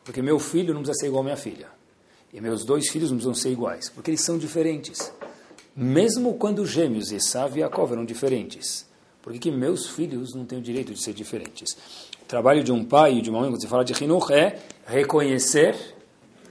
Porque 0.04 0.22
meu 0.22 0.38
filho 0.38 0.72
não 0.72 0.82
precisa 0.82 1.00
ser 1.00 1.06
igual 1.08 1.22
à 1.22 1.24
minha 1.24 1.36
filha. 1.36 1.68
E 2.32 2.40
meus 2.40 2.64
dois 2.64 2.88
filhos 2.90 3.10
não 3.10 3.16
precisam 3.16 3.34
ser 3.34 3.50
iguais, 3.50 3.88
porque 3.88 4.10
eles 4.10 4.24
são 4.24 4.38
diferentes. 4.38 5.12
Mesmo 5.74 6.34
quando 6.34 6.64
gêmeos, 6.64 7.10
Esav 7.10 7.56
e 7.56 7.60
Yaakov 7.60 7.92
eram 7.92 8.04
diferentes. 8.04 8.88
Por 9.22 9.32
que, 9.32 9.38
que 9.38 9.50
meus 9.50 9.88
filhos 9.88 10.34
não 10.34 10.44
têm 10.44 10.58
o 10.58 10.62
direito 10.62 10.92
de 10.94 11.02
ser 11.02 11.12
diferentes? 11.12 11.76
O 12.22 12.24
trabalho 12.26 12.64
de 12.64 12.72
um 12.72 12.84
pai 12.84 13.18
e 13.18 13.20
de 13.20 13.30
uma 13.30 13.40
mãe, 13.40 13.50
quando 13.50 13.60
você 13.60 13.68
fala 13.68 13.84
de 13.84 13.92
Hinuch, 13.92 14.32
é 14.32 14.58
reconhecer 14.86 15.76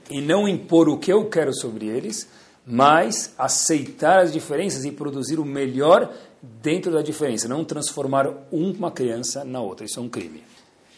e 0.08 0.20
não 0.20 0.48
impor 0.48 0.88
o 0.88 0.98
que 0.98 1.12
eu 1.12 1.28
quero 1.28 1.54
sobre 1.54 1.86
eles, 1.86 2.28
mas 2.66 3.34
aceitar 3.36 4.20
as 4.20 4.32
diferenças 4.32 4.84
e 4.84 4.92
produzir 4.92 5.38
o 5.40 5.44
melhor 5.44 6.12
dentro 6.42 6.92
da 6.92 7.02
diferença, 7.02 7.48
não 7.48 7.64
transformar 7.64 8.28
uma 8.50 8.90
criança 8.90 9.44
na 9.44 9.60
outra. 9.60 9.86
Isso 9.86 9.98
é 9.98 10.02
um 10.02 10.08
crime. 10.08 10.42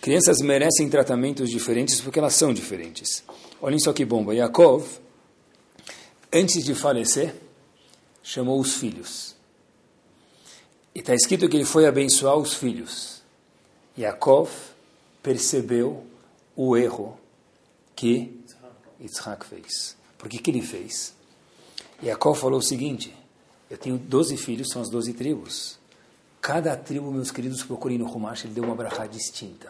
Crianças 0.00 0.38
merecem 0.41 0.88
tratamentos 0.88 1.49
diferentes 1.49 2.00
porque 2.00 2.19
elas 2.19 2.35
são 2.35 2.52
diferentes. 2.52 3.23
Olhem 3.61 3.79
só 3.79 3.93
que 3.93 4.05
bomba. 4.05 4.35
Yaakov, 4.35 4.85
antes 6.33 6.64
de 6.64 6.75
falecer, 6.75 7.35
chamou 8.23 8.61
os 8.61 8.75
filhos. 8.75 9.37
E 10.95 10.99
está 10.99 11.15
escrito 11.15 11.49
que 11.49 11.57
ele 11.57 11.65
foi 11.65 11.87
abençoar 11.87 12.37
os 12.37 12.55
filhos. 12.55 13.23
Yaakov 13.99 14.51
percebeu 15.23 16.05
o 16.57 16.77
erro 16.77 17.19
que 17.95 18.41
Yitzhak 19.01 19.45
fez. 19.47 19.97
Por 20.19 20.29
que, 20.29 20.39
que 20.39 20.51
ele 20.51 20.63
fez? 20.63 21.15
Yaakov 22.03 22.39
falou 22.39 22.59
o 22.59 22.63
seguinte: 22.63 23.15
Eu 23.71 23.79
tenho 23.79 23.99
12 23.99 24.37
filhos, 24.37 24.69
são 24.71 24.83
as 24.83 24.89
12 24.89 25.13
tribos. 25.15 25.79
Cada 26.41 26.77
tribo, 26.77 27.11
meus 27.13 27.31
queridos, 27.31 27.63
procurem 27.63 27.99
no 27.99 28.07
Humash, 28.07 28.45
ele 28.45 28.55
deu 28.55 28.65
uma 28.65 28.75
brachá 28.75 29.07
distinta. 29.07 29.69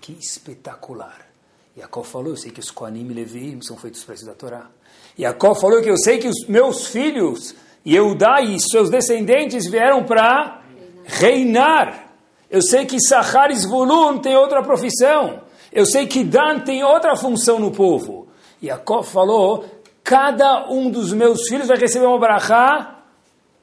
Que 0.00 0.12
espetacular. 0.12 1.28
Yaakov 1.76 2.08
falou: 2.08 2.30
Eu 2.30 2.36
sei 2.36 2.50
que 2.50 2.60
os 2.60 2.70
Koanim 2.70 3.08
e 3.10 3.14
Levi 3.14 3.58
são 3.62 3.76
feitos 3.76 4.02
preços 4.04 4.26
da 4.26 4.34
Torá. 4.34 4.70
Yaakov 5.18 5.60
falou 5.60 5.82
que 5.82 5.90
eu 5.90 5.98
sei 5.98 6.18
que 6.18 6.28
os 6.28 6.46
meus 6.48 6.86
filhos, 6.86 7.54
Yehudá 7.88 8.42
e 8.42 8.58
seus 8.60 8.90
descendentes, 8.90 9.66
vieram 9.66 10.04
para 10.04 10.60
reinar. 11.06 12.12
Eu 12.50 12.60
sei 12.60 12.84
que 12.84 13.00
Sachar 13.00 13.50
e 13.50 13.56
Zvulun 13.56 14.18
tem 14.18 14.36
outra 14.36 14.62
profissão. 14.62 15.40
Eu 15.72 15.86
sei 15.86 16.06
que 16.06 16.22
Dan 16.22 16.60
tem 16.60 16.84
outra 16.84 17.16
função 17.16 17.58
no 17.58 17.70
povo. 17.70 18.28
Yaakov 18.62 19.06
falou, 19.06 19.64
cada 20.04 20.70
um 20.70 20.90
dos 20.90 21.12
meus 21.12 21.48
filhos 21.48 21.68
vai 21.68 21.78
receber 21.78 22.06
uma 22.06 22.18
brachá 22.18 23.02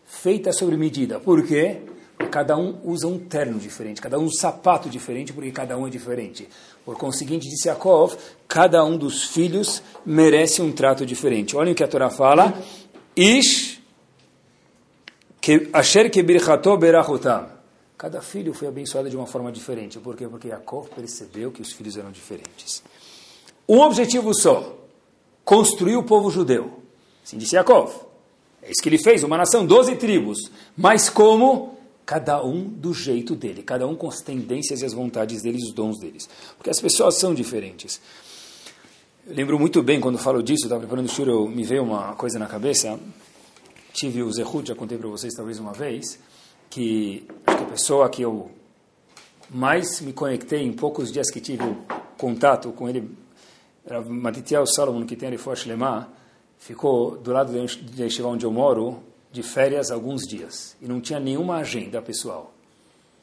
feita 0.06 0.52
sobre 0.52 0.76
medida. 0.76 1.20
Por 1.20 1.46
quê? 1.46 1.82
Porque 2.16 2.32
cada 2.32 2.58
um 2.58 2.80
usa 2.84 3.08
um 3.08 3.20
terno 3.20 3.60
diferente, 3.60 4.02
cada 4.02 4.18
um 4.18 4.24
um 4.24 4.32
sapato 4.32 4.90
diferente, 4.90 5.34
porque 5.34 5.52
cada 5.52 5.78
um 5.78 5.86
é 5.86 5.90
diferente. 5.90 6.48
Por 6.84 6.98
conseguinte, 6.98 7.50
disse 7.50 7.68
Yaakov, 7.68 8.16
cada 8.48 8.84
um 8.86 8.98
dos 8.98 9.24
filhos 9.24 9.84
merece 10.06 10.62
um 10.62 10.72
trato 10.72 11.06
diferente. 11.06 11.56
Olhem 11.56 11.74
o 11.74 11.76
que 11.76 11.84
a 11.84 11.88
Torá 11.88 12.10
fala. 12.10 12.54
Ish 13.16 13.75
asher 15.74 16.10
kebirchato. 16.10 16.78
Cada 17.98 18.22
filho 18.22 18.54
foi 18.54 18.68
abençoado 18.68 19.10
de 19.10 19.16
uma 19.16 19.26
forma 19.26 19.52
diferente. 19.52 20.00
Por 20.00 20.16
quê? 20.16 20.28
Porque 20.28 20.50
Yaakov 20.50 20.90
percebeu 20.90 21.52
que 21.52 21.62
os 21.62 21.72
filhos 21.72 21.98
eram 21.98 22.12
diferentes. 22.12 22.84
Um 23.68 23.80
objetivo 23.80 24.34
só, 24.34 24.78
construir 25.44 25.96
o 25.96 26.04
povo 26.04 26.30
judeu. 26.30 26.84
Assim 27.24 27.38
disse 27.38 27.56
Yaakov. 27.56 27.92
É 28.62 28.72
isso 28.72 28.82
que 28.82 28.90
ele 28.90 28.98
fez, 28.98 29.24
uma 29.24 29.38
nação, 29.38 29.66
12 29.66 29.96
tribos. 29.96 30.52
Mas 30.76 31.10
como? 31.10 31.76
Cada 32.06 32.44
um 32.44 32.64
do 32.64 32.94
jeito 32.94 33.36
dele, 33.36 33.64
cada 33.64 33.88
um 33.88 33.96
com 33.96 34.08
as 34.08 34.22
tendências 34.22 34.82
e 34.82 34.86
as 34.86 34.94
vontades 34.94 35.42
deles, 35.42 35.64
os 35.64 35.74
dons 35.74 36.00
deles. 36.00 36.30
Porque 36.56 36.70
as 36.70 36.80
pessoas 36.80 37.16
são 37.16 37.34
diferentes. 37.34 38.00
Eu 39.26 39.34
lembro 39.36 39.58
muito 39.58 39.82
bem 39.82 40.00
quando 40.00 40.20
falo 40.20 40.44
disso, 40.44 40.66
estava 40.66 40.82
preparando 40.82 41.08
o 41.08 41.12
show, 41.12 41.50
me 41.50 41.64
veio 41.64 41.82
uma 41.82 42.14
coisa 42.14 42.38
na 42.38 42.46
cabeça. 42.46 43.00
Tive 43.96 44.24
o 44.24 44.30
Zehut, 44.30 44.68
já 44.68 44.76
contei 44.76 44.98
para 44.98 45.08
vocês 45.08 45.34
talvez 45.34 45.58
uma 45.58 45.72
vez, 45.72 46.20
que 46.70 47.26
a 47.46 47.64
pessoa 47.64 48.10
que 48.10 48.22
eu 48.22 48.52
mais 49.50 50.02
me 50.02 50.12
conectei 50.12 50.62
em 50.64 50.74
poucos 50.74 51.14
dias 51.14 51.32
que 51.32 51.40
tive 51.40 51.64
contato 52.18 52.74
com 52.74 52.90
ele, 52.90 53.10
era 53.86 54.02
Matitiel 54.02 54.68
Salomon, 54.68 55.06
que 55.06 55.16
tem 55.16 55.30
Arifosh 55.30 55.66
Lemá, 55.66 56.10
ficou 56.58 57.16
do 57.16 57.32
lado 57.32 57.54
da 57.54 58.04
Yeshiva 58.04 58.28
onde 58.28 58.46
eu 58.46 58.52
moro, 58.52 59.02
de 59.32 59.42
férias 59.42 59.90
alguns 59.92 60.28
dias, 60.28 60.76
e 60.82 60.90
não 60.90 61.00
tinha 61.00 61.18
nenhuma 61.18 61.56
agenda 61.56 62.02
pessoal. 62.02 62.54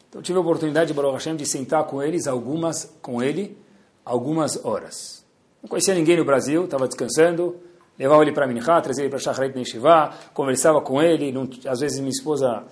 Então 0.09 0.23
tive 0.23 0.39
a 0.39 0.41
oportunidade, 0.41 0.95
Baruch 0.95 1.13
Hashem, 1.13 1.37
de 1.37 1.45
sentar 1.45 1.85
com 1.85 2.03
eles 2.03 2.27
algumas, 2.27 2.91
com 3.03 3.23
ele, 3.23 3.59
algumas 4.07 4.65
horas. 4.65 5.23
Não 5.63 5.69
conhecia 5.69 5.95
ninguém 5.95 6.17
no 6.17 6.25
Brasil, 6.25 6.65
estava 6.65 6.89
descansando, 6.89 7.61
levava 7.99 8.23
ele 8.23 8.33
para 8.33 8.47
Minha, 8.47 8.81
trazia 8.81 9.05
ele 9.05 9.11
para 9.11 9.19
Shacharit 9.19 9.57
Neshivá, 9.57 10.13
conversava 10.33 10.81
com 10.81 11.01
ele, 11.03 11.31
não, 11.31 11.49
às 11.67 11.81
vezes 11.81 11.99
minha 11.99 12.11
esposa 12.11 12.65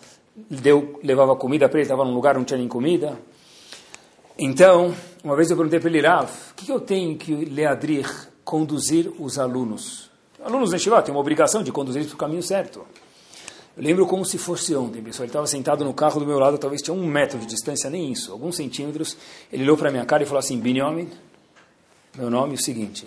deu, 0.51 0.99
levava 1.03 1.37
comida 1.37 1.69
para 1.69 1.79
ele, 1.79 1.85
estava 1.85 2.05
num 2.05 2.15
lugar 2.15 2.35
não 2.35 2.45
tinha 2.45 2.59
nem 2.59 2.69
comida. 2.69 3.19
Então, 4.39 4.95
uma 5.23 5.37
vez 5.37 5.51
eu 5.51 5.57
perguntei 5.57 5.79
para 5.79 5.91
ele, 5.91 6.01
Rav, 6.01 6.31
o 6.53 6.55
que, 6.55 6.71
eu 6.71 6.81
tenho 6.81 7.17
que 7.17 7.35
leadrir, 7.35 8.09
conduzir 8.43 9.13
os 9.19 9.39
alunos? 9.39 10.11
Alunos 10.43 10.73
Neshivá 10.73 11.03
têm 11.03 11.15
uma 11.15 11.21
obrigação 11.21 11.63
de 11.63 11.71
conduzir 11.71 12.07
para 12.07 12.15
o 12.15 12.17
caminho 12.17 12.43
certo. 12.43 12.87
Eu 13.77 13.83
lembro 13.83 14.07
como 14.07 14.25
se 14.25 14.39
fosse 14.39 14.75
ontem, 14.75 15.03
pessoal. 15.03 15.25
Ele 15.25 15.31
estava 15.31 15.47
sentado 15.47 15.85
no 15.85 15.93
carro 15.93 16.19
do 16.21 16.27
meu 16.27 16.39
lado, 16.39 16.57
talvez 16.57 16.81
tinha 16.81 16.95
um 16.95 17.07
metro 17.07 17.39
de 17.39 17.47
distância, 17.47 17.91
nem 17.91 18.11
isso, 18.11 18.33
alguns 18.33 18.57
centímetros. 18.57 19.17
Ele 19.53 19.63
olhou 19.63 19.77
para 19.77 19.91
minha 19.91 20.07
cara 20.07 20.23
e 20.23 20.27
falou 20.27 20.39
assim: 20.39 20.59
Binyamin, 20.59 21.11
meu 22.17 22.31
nome 22.31 22.53
é 22.53 22.55
o 22.57 22.63
seguinte. 22.63 23.07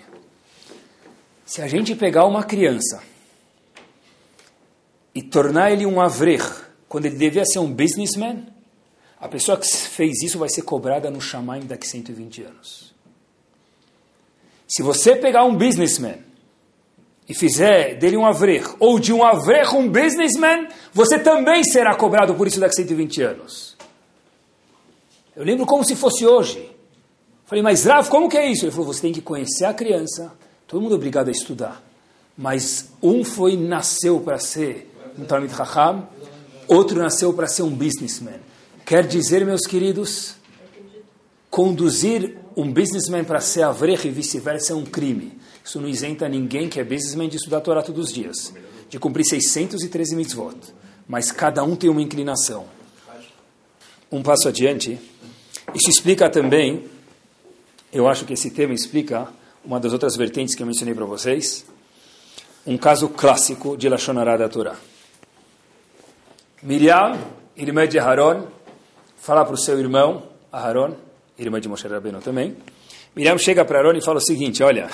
Se 1.53 1.61
a 1.61 1.67
gente 1.67 1.93
pegar 1.93 2.25
uma 2.25 2.43
criança 2.43 3.03
e 5.13 5.21
tornar 5.21 5.71
ele 5.71 5.85
um 5.85 6.01
avrer, 6.01 6.41
quando 6.89 7.05
ele 7.05 7.15
devia 7.15 7.45
ser 7.45 7.59
um 7.59 7.71
businessman, 7.71 8.47
a 9.19 9.27
pessoa 9.27 9.55
que 9.55 9.67
fez 9.67 10.23
isso 10.23 10.39
vai 10.39 10.49
ser 10.49 10.63
cobrada 10.63 11.11
no 11.11 11.21
Shamaim 11.21 11.67
daqui 11.67 11.85
a 11.85 11.91
120 11.91 12.41
anos. 12.41 12.95
Se 14.67 14.81
você 14.81 15.15
pegar 15.15 15.43
um 15.43 15.55
businessman 15.55 16.25
e 17.29 17.35
fizer 17.35 17.99
dele 17.99 18.17
um 18.17 18.25
avrer, 18.25 18.65
ou 18.79 18.97
de 18.97 19.13
um 19.13 19.23
avrer 19.23 19.75
um 19.75 19.87
businessman, 19.87 20.69
você 20.91 21.19
também 21.19 21.63
será 21.63 21.95
cobrado 21.95 22.33
por 22.33 22.47
isso 22.47 22.59
daqui 22.59 22.81
a 22.81 22.83
120 22.83 23.21
anos. 23.21 23.77
Eu 25.35 25.43
lembro 25.43 25.67
como 25.67 25.85
se 25.85 25.95
fosse 25.95 26.25
hoje. 26.25 26.67
Falei, 27.45 27.61
mas 27.63 27.85
Rav, 27.85 28.09
como 28.09 28.27
que 28.27 28.39
é 28.39 28.51
isso? 28.51 28.65
Ele 28.65 28.71
falou, 28.71 28.87
você 28.87 29.01
tem 29.01 29.13
que 29.13 29.21
conhecer 29.21 29.65
a 29.65 29.73
criança, 29.75 30.35
todo 30.73 30.81
mundo 30.81 30.93
é 30.93 30.95
obrigado 30.95 31.27
a 31.27 31.31
estudar, 31.31 31.83
mas 32.35 32.89
um 32.99 33.23
foi, 33.23 33.55
nasceu 33.55 34.19
para 34.21 34.39
ser 34.39 34.91
um 35.15 35.23
Talmud 35.23 35.53
Raham, 35.53 36.09
outro 36.67 36.97
nasceu 36.97 37.31
para 37.31 37.45
ser 37.45 37.61
um 37.61 37.69
businessman. 37.69 38.39
Quer 38.83 39.05
dizer, 39.05 39.45
meus 39.45 39.67
queridos, 39.67 40.33
conduzir 41.47 42.39
um 42.57 42.73
businessman 42.73 43.23
para 43.23 43.39
ser 43.39 43.61
avrer 43.61 44.03
e 44.03 44.09
vice-versa 44.09 44.73
é 44.73 44.75
um 44.75 44.83
crime. 44.83 45.37
Isso 45.63 45.79
não 45.79 45.87
isenta 45.87 46.27
ninguém 46.27 46.67
que 46.67 46.79
é 46.79 46.83
businessman 46.83 47.29
de 47.29 47.37
estudar 47.37 47.57
a 47.57 47.61
Torá 47.61 47.83
todos 47.83 48.07
os 48.07 48.11
dias, 48.11 48.51
de 48.89 48.97
cumprir 48.97 49.25
613 49.25 50.15
mitzvot. 50.15 50.57
Mas 51.07 51.31
cada 51.31 51.63
um 51.63 51.75
tem 51.75 51.87
uma 51.87 52.01
inclinação. 52.01 52.65
Um 54.11 54.23
passo 54.23 54.47
adiante, 54.47 54.99
isso 55.75 55.89
explica 55.91 56.31
também, 56.31 56.85
eu 57.91 58.07
acho 58.07 58.25
que 58.25 58.33
esse 58.33 58.49
tema 58.49 58.73
explica 58.73 59.31
uma 59.65 59.79
das 59.79 59.93
outras 59.93 60.15
vertentes 60.15 60.55
que 60.55 60.61
eu 60.61 60.67
mencionei 60.67 60.93
para 60.93 61.05
vocês, 61.05 61.65
um 62.65 62.77
caso 62.77 63.09
clássico 63.09 63.77
de 63.77 63.87
Lashonará 63.87 64.37
da 64.37 64.49
Torá. 64.49 64.75
Miriam, 66.61 67.17
irmã 67.55 67.87
de 67.87 67.99
Haron, 67.99 68.47
fala 69.17 69.43
para 69.45 69.53
o 69.53 69.57
seu 69.57 69.79
irmão, 69.79 70.23
Aharon, 70.51 70.95
irmã 71.37 71.59
de 71.59 71.67
Moshe 71.67 71.87
Rabbeinu 71.87 72.19
também. 72.21 72.55
Miriam 73.15 73.37
chega 73.37 73.63
para 73.65 73.79
Aaron 73.79 73.97
e 73.97 74.01
fala 74.01 74.17
o 74.17 74.21
seguinte, 74.21 74.63
olha, 74.63 74.89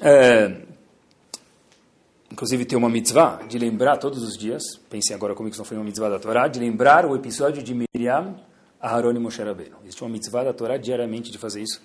é, 0.00 0.56
inclusive 2.30 2.64
tem 2.64 2.76
uma 2.76 2.88
mitzvah 2.88 3.40
de 3.48 3.58
lembrar 3.58 3.96
todos 3.96 4.22
os 4.22 4.36
dias, 4.36 4.62
pensem 4.90 5.14
agora 5.14 5.34
como 5.34 5.48
isso 5.48 5.58
não 5.58 5.64
foi 5.64 5.76
uma 5.76 5.84
mitzvah 5.84 6.08
da 6.08 6.18
Torá, 6.18 6.48
de 6.48 6.58
lembrar 6.58 7.06
o 7.06 7.14
episódio 7.14 7.62
de 7.62 7.74
Miriam, 7.74 8.34
Aharon 8.80 9.12
e 9.12 9.18
Moshe 9.18 9.42
Rabbeinu. 9.42 9.76
Existe 9.82 10.02
uma 10.02 10.10
mitzvah 10.10 10.44
da 10.44 10.52
Torá 10.52 10.76
diariamente 10.76 11.30
de 11.30 11.38
fazer 11.38 11.62
isso. 11.62 11.80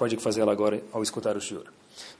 Pode 0.00 0.16
fazer 0.16 0.40
ela 0.40 0.50
agora 0.50 0.82
ao 0.94 1.02
escutar 1.02 1.36
o 1.36 1.40
shiur. 1.42 1.64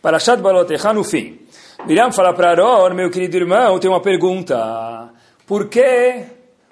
Parashat 0.03 0.43
Balotecha 0.43 0.93
no 0.93 1.03
fim. 1.03 1.38
Miriam 1.87 2.12
fala 2.12 2.35
para 2.35 2.51
Aaron, 2.51 2.95
meu 2.95 3.11
querido 3.11 3.38
irmão, 3.38 3.79
tem 3.79 3.90
uma 3.90 4.03
pergunta. 4.03 5.09
Por 5.47 5.66
que 5.66 6.27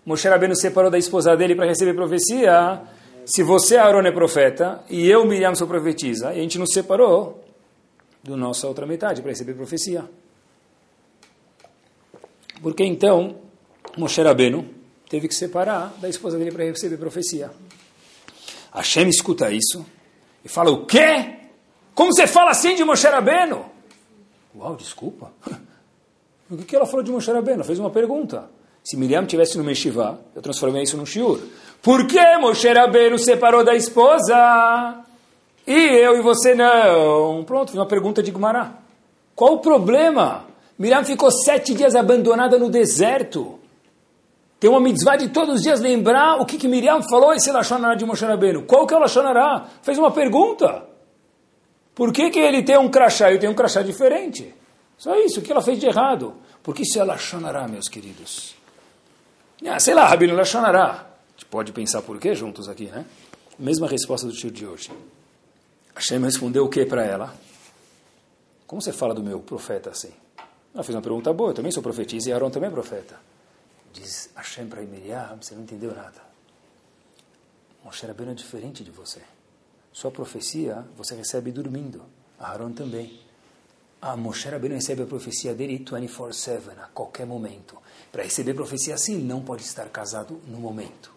Moshe 0.05 0.29
Rabbeinu 0.29 0.55
separou 0.55 0.91
da 0.91 0.99
esposa 0.99 1.35
dele 1.35 1.55
para 1.55 1.65
receber 1.65 1.95
profecia? 1.95 2.83
Se 3.25 3.43
você, 3.43 3.79
Aaron, 3.79 4.07
é 4.07 4.13
profeta 4.13 4.85
e 4.91 5.09
eu, 5.09 5.25
Miriam, 5.25 5.55
sou 5.55 5.67
profetisa, 5.67 6.35
e 6.35 6.41
a 6.41 6.43
gente 6.43 6.59
nos 6.59 6.75
separou 6.75 7.43
do 8.23 8.37
nossa 8.37 8.69
outra 8.69 8.85
metade 8.85 9.23
para 9.23 9.31
receber 9.31 9.55
profecia. 9.55 10.05
Porque 12.61 12.85
então 12.85 13.37
Moshe 13.97 14.21
Rabbeinu 14.21 14.63
teve 15.09 15.27
que 15.27 15.35
separar 15.35 15.91
da 16.03 16.09
esposa 16.11 16.37
dele 16.37 16.53
para 16.53 16.65
receber 16.65 16.99
profecia. 16.99 17.51
Hashem 18.75 19.09
escuta 19.09 19.51
isso 19.51 19.87
e 20.45 20.49
fala, 20.49 20.71
o 20.71 20.87
quê? 20.87 21.37
Como 21.95 22.13
você 22.13 22.27
fala 22.27 22.51
assim 22.51 22.75
de 22.75 22.85
Moshe 22.85 23.07
Rabbeinu? 23.07 23.65
Uau, 24.57 24.77
desculpa. 24.77 25.33
O 26.51 26.57
que 26.57 26.75
ela 26.75 26.87
falou 26.87 27.03
de 27.03 27.13
Moshe 27.13 27.31
Rabbeinu? 27.31 27.59
Ela 27.59 27.65
fez 27.65 27.79
uma 27.79 27.91
pergunta. 27.91 28.49
Se 28.83 28.97
Miriam 28.97 29.27
tivesse 29.27 29.59
no 29.59 29.65
Meshivá, 29.65 30.17
eu 30.35 30.41
transformei 30.41 30.83
isso 30.83 30.97
num 30.97 31.05
shiur. 31.05 31.41
Por 31.83 32.07
que 32.07 32.39
Moshe 32.39 32.67
Rabbeinu 32.73 33.19
separou 33.19 33.63
da 33.63 33.75
esposa 33.75 35.05
e 35.67 35.77
eu 35.77 36.17
e 36.17 36.23
você 36.23 36.55
não? 36.55 37.45
Pronto, 37.45 37.75
uma 37.75 37.85
pergunta 37.85 38.23
de 38.23 38.31
Gumará. 38.31 38.79
Qual 39.35 39.57
o 39.57 39.59
problema? 39.59 40.47
Miriam 40.79 41.05
ficou 41.05 41.31
sete 41.31 41.75
dias 41.75 41.95
abandonada 41.95 42.59
no 42.59 42.71
deserto. 42.71 43.58
Tem 44.61 44.69
uma 44.69 44.81
mitzvah 44.81 45.17
de 45.17 45.29
todos 45.29 45.57
os 45.57 45.63
dias 45.63 45.81
lembrar 45.81 46.41
o 46.41 46.45
que, 46.45 46.59
que 46.59 46.67
Miriam 46.67 47.01
falou 47.03 47.33
esse 47.33 47.51
Lashonará 47.51 47.95
de 47.95 48.05
Moshe 48.05 48.25
Rabbeinu. 48.25 48.65
Qual 48.65 48.87
que 48.87 48.95
é 48.95 48.97
o 48.97 49.01
Lashonará? 49.01 49.69
Fez 49.83 49.97
uma 49.99 50.11
pergunta. 50.11 50.85
Por 51.95 52.13
que, 52.13 52.31
que 52.31 52.39
ele 52.39 52.63
tem 52.63 52.77
um 52.77 52.89
crachá 52.89 53.31
e 53.31 53.35
eu 53.35 53.41
tenho 53.41 53.53
um 53.53 53.55
crachá 53.55 53.83
diferente? 53.83 54.53
Só 54.97 55.17
isso, 55.17 55.39
o 55.39 55.43
que 55.43 55.53
ela 55.53 55.63
fez 55.63 55.79
de 55.79 55.87
errado? 55.87 56.35
Porque 56.63 56.83
isso 56.83 56.99
é 56.99 57.05
Lashonará, 57.05 57.69
meus 57.69 57.89
queridos. 57.89 58.57
Ah, 59.65 59.79
sei 59.79 59.95
lá, 59.95 60.07
Rabino 60.07 60.35
Lashonará. 60.35 60.87
A 60.87 61.31
gente 61.33 61.47
pode 61.47 61.73
pensar 61.73 62.03
por 62.03 62.19
quê 62.19 62.35
juntos 62.35 62.69
aqui, 62.69 62.87
né? 62.87 63.05
Mesma 63.59 63.87
resposta 63.87 64.27
do 64.27 64.33
tio 64.33 64.51
de 64.51 64.67
hoje. 64.67 64.91
Hashem 65.95 66.21
respondeu 66.21 66.65
o 66.65 66.69
que 66.69 66.85
para 66.85 67.05
ela? 67.05 67.35
Como 68.67 68.83
você 68.83 68.93
fala 68.93 69.15
do 69.15 69.23
meu 69.23 69.41
profeta 69.41 69.91
assim? 69.91 70.13
Ela 70.75 70.85
fez 70.85 70.95
uma 70.95 71.03
pergunta 71.03 71.33
boa, 71.33 71.51
eu 71.51 71.55
também 71.55 71.73
sou 71.73 71.83
profetisa 71.83 72.31
e 72.31 72.33
Aaron 72.33 72.51
também 72.51 72.69
é 72.69 72.73
profeta. 72.73 73.17
Diz 73.93 74.31
Hashem 74.35 74.67
para 74.67 74.83
Miriam, 74.83 75.39
você 75.41 75.55
não 75.55 75.63
entendeu 75.63 75.95
nada. 75.95 76.29
Moshe 77.85 78.07
Rabbeinu 78.07 78.33
é 78.33 78.35
diferente 78.35 78.85
de 78.85 78.91
você. 78.91 79.21
Sua 79.93 80.11
profecia 80.11 80.85
você 80.97 81.15
recebe 81.15 81.51
dormindo. 81.51 82.03
Aaron 82.39 82.73
também. 82.73 83.19
A 84.01 84.17
Moshe 84.17 84.49
Rabbeinu 84.49 84.75
recebe 84.75 85.03
a 85.03 85.07
profecia 85.07 85.55
dele 85.55 85.79
24-7, 85.79 86.61
a 86.83 86.87
qualquer 86.89 87.27
momento. 87.27 87.77
Para 88.13 88.23
receber 88.23 88.55
profecia 88.55 88.95
assim, 88.95 89.19
não 89.19 89.41
pode 89.41 89.63
estar 89.63 89.89
casado 89.89 90.41
no 90.47 90.59
momento. 90.59 91.13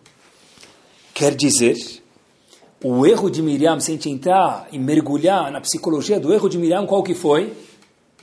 Quer 1.13 1.35
dizer, 1.35 1.75
o 2.83 3.05
erro 3.05 3.29
de 3.29 3.41
Miriam, 3.41 3.79
se 3.79 3.91
a 3.91 3.93
gente 3.93 4.09
entrar 4.09 4.67
e 4.71 4.79
mergulhar 4.79 5.51
na 5.51 5.61
psicologia 5.61 6.19
do 6.19 6.33
erro 6.33 6.49
de 6.49 6.57
Miriam, 6.57 6.87
qual 6.87 7.03
que 7.03 7.13
foi? 7.13 7.53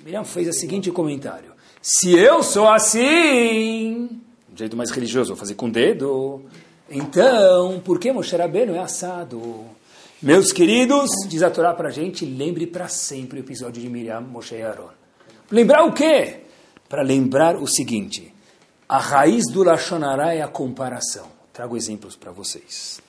Miriam 0.01 0.25
fez 0.25 0.49
o 0.49 0.53
seguinte 0.53 0.91
comentário. 0.91 1.53
Se 1.81 2.17
eu 2.19 2.43
sou 2.43 2.69
assim, 2.69 4.18
jeito 4.59 4.77
mais 4.77 4.91
religioso, 4.91 5.29
vou 5.29 5.37
fazer 5.37 5.55
com 5.55 5.67
o 5.67 5.71
dedo, 5.71 6.45
então, 6.91 7.81
por 7.81 7.99
que 7.99 8.11
Moshe 8.11 8.35
Rabbeinu 8.35 8.75
é 8.75 8.79
assado? 8.79 9.67
Meus 10.23 10.53
queridos, 10.53 11.11
diz 11.29 11.43
a 11.43 11.51
Torá 11.51 11.75
para 11.75 11.89
a 11.89 11.93
gente, 11.93 12.25
lembre 12.25 12.67
para 12.67 12.89
sempre 12.89 13.39
o 13.39 13.43
episódio 13.43 13.83
de 13.83 13.89
Miriam, 13.91 14.23
Moshe 14.23 14.55
e 14.55 14.63
Aaron. 14.63 14.89
Lembrar 15.51 15.85
o 15.85 15.93
quê? 15.93 16.41
Para 16.89 17.03
lembrar 17.03 17.57
o 17.57 17.67
seguinte, 17.67 18.35
a 18.89 18.99
raiz 18.99 19.45
do 19.53 19.63
Lashonará 19.63 20.35
é 20.35 20.41
a 20.41 20.49
comparação. 20.49 21.27
Trago 21.53 21.77
exemplos 21.77 22.17
para 22.17 22.33
vocês. 22.33 23.03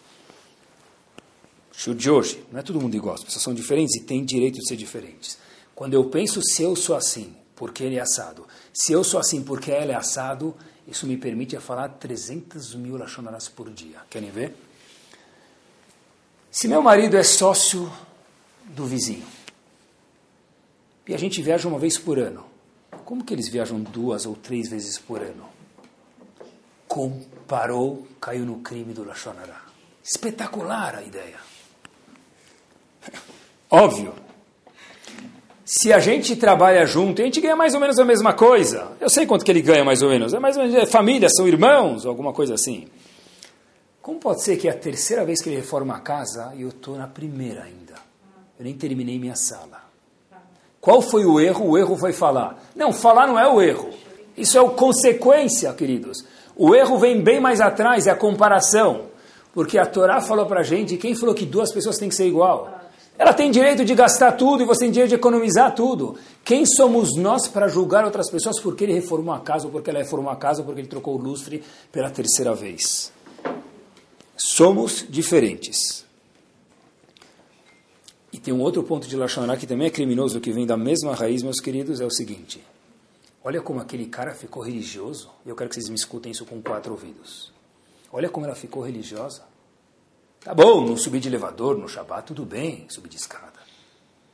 Show 1.72 1.94
de 1.94 2.12
hoje, 2.12 2.44
não 2.52 2.60
é 2.60 2.64
todo 2.64 2.82
mundo 2.82 2.96
igual, 2.98 3.16
as 3.16 3.24
pessoas 3.24 3.44
são 3.44 3.54
diferentes 3.54 3.96
e 3.96 4.04
têm 4.04 4.26
direito 4.26 4.60
de 4.60 4.68
ser 4.68 4.76
diferentes. 4.76 5.38
Quando 5.74 5.94
eu 5.94 6.04
penso 6.10 6.42
se 6.42 6.62
eu 6.62 6.76
sou 6.76 6.98
assim, 6.98 7.34
porque 7.56 7.82
ele 7.82 7.96
é 7.96 8.02
assado, 8.02 8.46
se 8.74 8.92
eu 8.92 9.06
sou 9.06 9.20
assim 9.20 9.42
porque 9.42 9.72
ela 9.72 9.94
é 9.94 9.96
assado, 9.96 10.54
isso 10.90 11.06
me 11.06 11.18
permite 11.18 11.58
falar 11.60 11.90
300 11.90 12.76
mil 12.76 12.98
Lashonarás 12.98 13.48
por 13.48 13.70
dia. 13.70 14.02
Querem 14.10 14.32
ver? 14.32 14.56
Se 16.52 16.68
meu 16.68 16.82
marido 16.82 17.16
é 17.16 17.24
sócio 17.24 17.92
do 18.66 18.86
vizinho 18.86 19.28
e 21.08 21.14
a 21.14 21.18
gente 21.18 21.42
viaja 21.42 21.68
uma 21.68 21.80
vez 21.80 21.98
por 21.98 22.20
ano, 22.20 22.46
como 23.06 23.24
que 23.24 23.34
eles 23.34 23.48
viajam 23.48 23.82
duas 23.82 24.26
ou 24.26 24.36
três 24.36 24.70
vezes 24.70 24.98
por 24.98 25.22
ano? 25.22 25.48
Comparou, 26.88 28.08
caiu 28.20 28.46
no 28.46 28.60
crime 28.60 28.94
do 28.94 29.04
Lachonará. 29.04 29.64
Espetacular 30.04 30.96
a 30.96 31.04
ideia. 31.04 31.40
Óbvio. 33.70 34.29
Se 35.72 35.94
a 35.94 36.00
gente 36.00 36.36
trabalha 36.36 36.84
junto, 36.84 37.22
a 37.22 37.26
gente 37.26 37.40
ganha 37.40 37.56
mais 37.56 37.76
ou 37.76 37.80
menos 37.80 38.00
a 38.00 38.04
mesma 38.04 38.34
coisa. 38.34 38.88
Eu 39.00 39.08
sei 39.08 39.28
quanto 39.28 39.46
que 39.46 39.52
ele 39.52 39.62
ganha 39.62 39.86
mais 39.86 40.02
ou 40.02 40.10
menos. 40.10 40.34
É 40.34 40.40
mais 40.40 40.58
ou 40.58 40.64
menos 40.64 40.76
é 40.76 40.84
família, 40.88 41.30
são 41.30 41.48
irmãos, 41.48 42.08
alguma 42.08 42.34
coisa 42.34 42.56
assim. 42.56 42.88
Como 44.02 44.18
pode 44.20 44.42
ser 44.42 44.58
que 44.58 44.68
é 44.68 44.72
a 44.72 44.76
terceira 44.76 45.24
vez 45.24 45.44
que 45.44 45.48
ele 45.48 45.58
reforma 45.58 45.96
a 45.96 46.00
casa 46.00 46.54
e 46.56 46.64
eu 46.64 46.70
estou 46.70 46.98
na 46.98 47.06
primeira 47.06 47.62
ainda? 47.62 47.94
Eu 48.58 48.66
nem 48.66 48.74
terminei 48.74 49.20
minha 49.20 49.36
sala. 49.36 49.84
Qual 50.82 51.04
foi 51.04 51.24
o 51.24 51.40
erro? 51.40 51.70
O 51.70 51.78
erro 51.78 51.96
foi 51.96 52.14
falar. 52.14 52.60
Não, 52.76 52.92
falar 52.92 53.28
não 53.28 53.38
é 53.38 53.48
o 53.48 53.62
erro. 53.62 53.92
Isso 54.36 54.58
é 54.58 54.62
o 54.62 54.72
consequência, 54.72 55.72
queridos. 55.74 56.26
O 56.56 56.74
erro 56.74 56.98
vem 56.98 57.22
bem 57.22 57.40
mais 57.40 57.62
atrás, 57.62 58.08
é 58.08 58.10
a 58.10 58.16
comparação. 58.16 59.04
Porque 59.54 59.78
a 59.78 59.86
Torá 59.86 60.20
falou 60.20 60.48
para 60.48 60.62
a 60.62 60.64
gente, 60.64 60.98
quem 60.98 61.14
falou 61.14 61.36
que 61.36 61.46
duas 61.46 61.72
pessoas 61.72 61.98
têm 62.00 62.10
que 62.10 62.16
ser 62.16 62.26
igual? 62.26 62.79
Ela 63.20 63.34
tem 63.34 63.52
direito 63.52 63.84
de 63.84 63.94
gastar 63.94 64.32
tudo 64.32 64.64
e 64.64 64.66
você 64.66 64.86
tem 64.86 64.92
direito 64.92 65.10
de 65.10 65.16
economizar 65.16 65.76
tudo. 65.76 66.18
Quem 66.42 66.66
somos 66.66 67.18
nós 67.18 67.50
para 67.50 67.68
julgar 67.68 68.06
outras 68.06 68.32
pessoas 68.32 68.62
porque 68.62 68.86
ele 68.86 68.94
reformou 68.94 69.36
a 69.36 69.42
casa, 69.42 69.66
ou 69.66 69.72
porque 69.74 69.90
ela 69.90 70.00
reformou 70.00 70.32
a 70.32 70.38
casa, 70.38 70.62
ou 70.62 70.66
porque 70.66 70.80
ele 70.80 70.88
trocou 70.88 71.16
o 71.16 71.22
lustre 71.22 71.62
pela 71.92 72.10
terceira 72.10 72.56
vez? 72.56 73.12
Somos 74.38 75.06
diferentes. 75.10 76.06
E 78.32 78.40
tem 78.40 78.54
um 78.54 78.62
outro 78.62 78.84
ponto 78.84 79.06
de 79.06 79.18
Lashonará 79.18 79.58
que 79.58 79.68
também 79.68 79.88
é 79.88 79.90
criminoso, 79.90 80.40
que 80.40 80.54
vem 80.54 80.66
da 80.66 80.78
mesma 80.78 81.14
raiz, 81.14 81.44
meus 81.44 81.60
queridos, 81.60 82.00
é 82.00 82.06
o 82.06 82.12
seguinte. 82.12 82.64
Olha 83.44 83.62
como 83.62 83.82
aquele 83.82 84.06
cara 84.06 84.34
ficou 84.34 84.64
religioso, 84.64 85.30
e 85.46 85.50
eu 85.50 85.58
quero 85.58 85.70
que 85.70 85.76
vocês 85.76 85.90
me 85.90 85.96
escutem 85.96 86.32
isso 86.32 86.46
com 86.46 86.62
quatro 86.62 86.94
ouvidos. 86.94 87.52
Olha 88.14 88.30
como 88.30 88.46
ela 88.46 88.56
ficou 88.56 88.82
religiosa. 88.82 89.49
Tá 90.42 90.54
bom, 90.54 90.86
não 90.86 90.96
subir 90.96 91.20
de 91.20 91.28
elevador 91.28 91.78
no 91.78 91.88
Shabat, 91.88 92.28
tudo 92.28 92.46
bem, 92.46 92.86
subir 92.90 93.10
de 93.10 93.18
escada. 93.18 93.60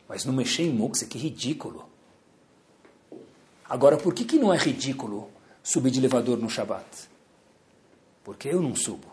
Mas 0.07 0.23
não 0.23 0.33
mexer 0.33 0.63
em 0.63 0.71
mukse, 0.71 1.07
que 1.07 1.17
ridículo. 1.17 1.89
Agora, 3.67 3.97
por 3.97 4.13
que, 4.13 4.23
que 4.23 4.37
não 4.37 4.53
é 4.53 4.57
ridículo 4.57 5.29
subir 5.63 5.89
de 5.89 5.99
elevador 5.99 6.37
no 6.37 6.49
Shabat? 6.49 6.85
Porque 8.23 8.49
eu 8.49 8.61
não 8.61 8.75
subo. 8.75 9.07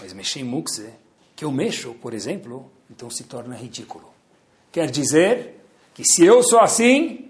Mas 0.00 0.14
mexer 0.14 0.40
em 0.40 0.44
mukse, 0.44 0.90
que 1.36 1.44
eu 1.44 1.52
mexo, 1.52 1.94
por 1.94 2.14
exemplo, 2.14 2.70
então 2.90 3.10
se 3.10 3.24
torna 3.24 3.54
ridículo. 3.54 4.12
Quer 4.72 4.90
dizer 4.90 5.60
que 5.92 6.04
se 6.04 6.24
eu 6.24 6.42
sou 6.42 6.58
assim, 6.58 7.23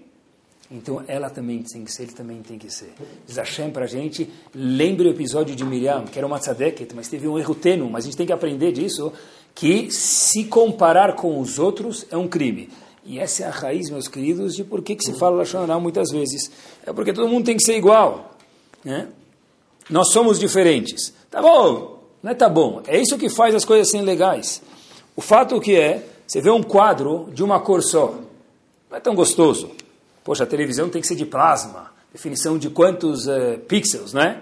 então 0.69 1.03
ela 1.07 1.29
também 1.29 1.61
tem 1.61 1.83
que 1.83 1.91
ser, 1.91 2.03
ele 2.03 2.13
também 2.13 2.41
tem 2.41 2.57
que 2.57 2.71
ser. 2.71 2.91
Diz 3.25 3.37
Hashem 3.37 3.69
para 3.69 3.85
a 3.85 3.87
gente, 3.87 4.29
lembre 4.53 5.07
o 5.07 5.11
episódio 5.11 5.55
de 5.55 5.63
Miriam, 5.63 6.05
que 6.05 6.17
era 6.17 6.25
uma 6.25 6.39
tzadeket, 6.39 6.95
mas 6.95 7.07
teve 7.07 7.27
um 7.27 7.37
erro 7.37 7.53
tênue, 7.53 7.89
mas 7.89 8.03
a 8.03 8.07
gente 8.07 8.17
tem 8.17 8.25
que 8.25 8.33
aprender 8.33 8.71
disso, 8.71 9.13
que 9.53 9.91
se 9.91 10.45
comparar 10.45 11.15
com 11.15 11.39
os 11.39 11.59
outros 11.59 12.05
é 12.09 12.17
um 12.17 12.27
crime. 12.27 12.69
E 13.05 13.19
essa 13.19 13.43
é 13.43 13.47
a 13.47 13.51
raiz, 13.51 13.91
meus 13.91 14.07
queridos, 14.07 14.55
de 14.55 14.63
por 14.63 14.81
que, 14.81 14.95
que 14.95 15.03
se 15.03 15.13
fala 15.13 15.37
Lashonará 15.37 15.79
muitas 15.79 16.09
vezes. 16.11 16.49
É 16.83 16.91
porque 16.91 17.13
todo 17.13 17.29
mundo 17.29 17.45
tem 17.45 17.55
que 17.55 17.63
ser 17.63 17.77
igual. 17.77 18.31
Né? 18.83 19.07
Nós 19.87 20.11
somos 20.11 20.39
diferentes. 20.39 21.13
Tá 21.29 21.39
bom, 21.39 21.99
não 22.23 22.31
é 22.31 22.33
tá 22.33 22.49
bom. 22.49 22.81
É 22.87 22.99
isso 22.99 23.15
que 23.19 23.29
faz 23.29 23.53
as 23.53 23.63
coisas 23.63 23.91
serem 23.91 24.03
legais. 24.03 24.59
O 25.15 25.21
fato 25.21 25.61
que 25.61 25.75
é, 25.75 26.03
você 26.25 26.41
vê 26.41 26.49
um 26.49 26.63
quadro 26.63 27.29
de 27.31 27.43
uma 27.43 27.59
cor 27.59 27.83
só. 27.83 28.15
Não 28.89 28.97
é 28.97 28.99
tão 28.99 29.13
gostoso. 29.13 29.69
Poxa, 30.25 30.43
a 30.43 30.47
televisão 30.47 30.89
tem 30.89 30.99
que 30.99 31.07
ser 31.07 31.13
de 31.13 31.23
plasma. 31.23 31.91
Definição 32.11 32.57
de 32.57 32.71
quantos 32.71 33.27
uh, 33.27 33.59
pixels, 33.67 34.11
né? 34.11 34.41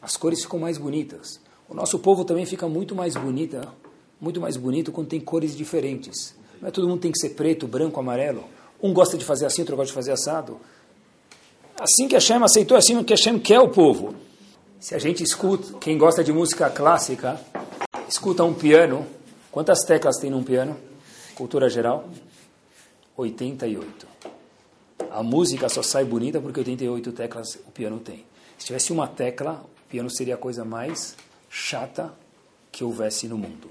As 0.00 0.16
cores 0.16 0.40
ficam 0.40 0.60
mais 0.60 0.78
bonitas. 0.78 1.40
O 1.68 1.74
nosso 1.74 1.98
povo 1.98 2.24
também 2.24 2.46
fica 2.46 2.68
muito 2.68 2.94
mais 2.94 3.16
bonita, 3.16 3.66
muito 4.20 4.40
mais 4.40 4.56
bonito 4.56 4.92
quando 4.92 5.08
tem 5.08 5.18
cores 5.18 5.56
diferentes. 5.56 6.36
Não 6.62 6.68
é 6.68 6.70
todo 6.70 6.86
mundo 6.86 7.00
tem 7.00 7.10
que 7.10 7.18
ser 7.18 7.30
preto, 7.30 7.66
branco, 7.66 7.98
amarelo. 7.98 8.44
Um 8.80 8.94
gosta 8.94 9.18
de 9.18 9.24
fazer 9.24 9.44
assim, 9.44 9.62
outro 9.62 9.74
gosta 9.74 9.88
de 9.88 9.94
fazer 9.94 10.12
assado. 10.12 10.60
assim 11.80 12.06
que 12.06 12.14
Hashem 12.14 12.40
aceitou, 12.44 12.76
assim 12.76 13.02
que 13.02 13.12
Hashem 13.12 13.36
quer 13.40 13.58
o 13.58 13.68
povo. 13.68 14.14
Se 14.78 14.94
a 14.94 14.98
gente 15.00 15.24
escuta, 15.24 15.78
quem 15.80 15.98
gosta 15.98 16.22
de 16.22 16.32
música 16.32 16.70
clássica, 16.70 17.40
escuta 18.08 18.44
um 18.44 18.54
piano, 18.54 19.04
quantas 19.50 19.80
teclas 19.80 20.16
tem 20.18 20.30
num 20.30 20.44
piano? 20.44 20.76
Cultura 21.34 21.68
geral? 21.68 22.08
88. 23.16 24.14
A 25.14 25.22
música 25.22 25.68
só 25.68 25.80
sai 25.80 26.04
bonita 26.04 26.40
porque 26.40 26.58
88 26.58 27.12
teclas 27.12 27.54
o 27.68 27.70
piano 27.70 28.00
tem. 28.00 28.24
Se 28.58 28.66
tivesse 28.66 28.92
uma 28.92 29.06
tecla, 29.06 29.64
o 29.86 29.88
piano 29.88 30.10
seria 30.10 30.34
a 30.34 30.36
coisa 30.36 30.64
mais 30.64 31.14
chata 31.48 32.12
que 32.72 32.82
houvesse 32.82 33.28
no 33.28 33.38
mundo. 33.38 33.70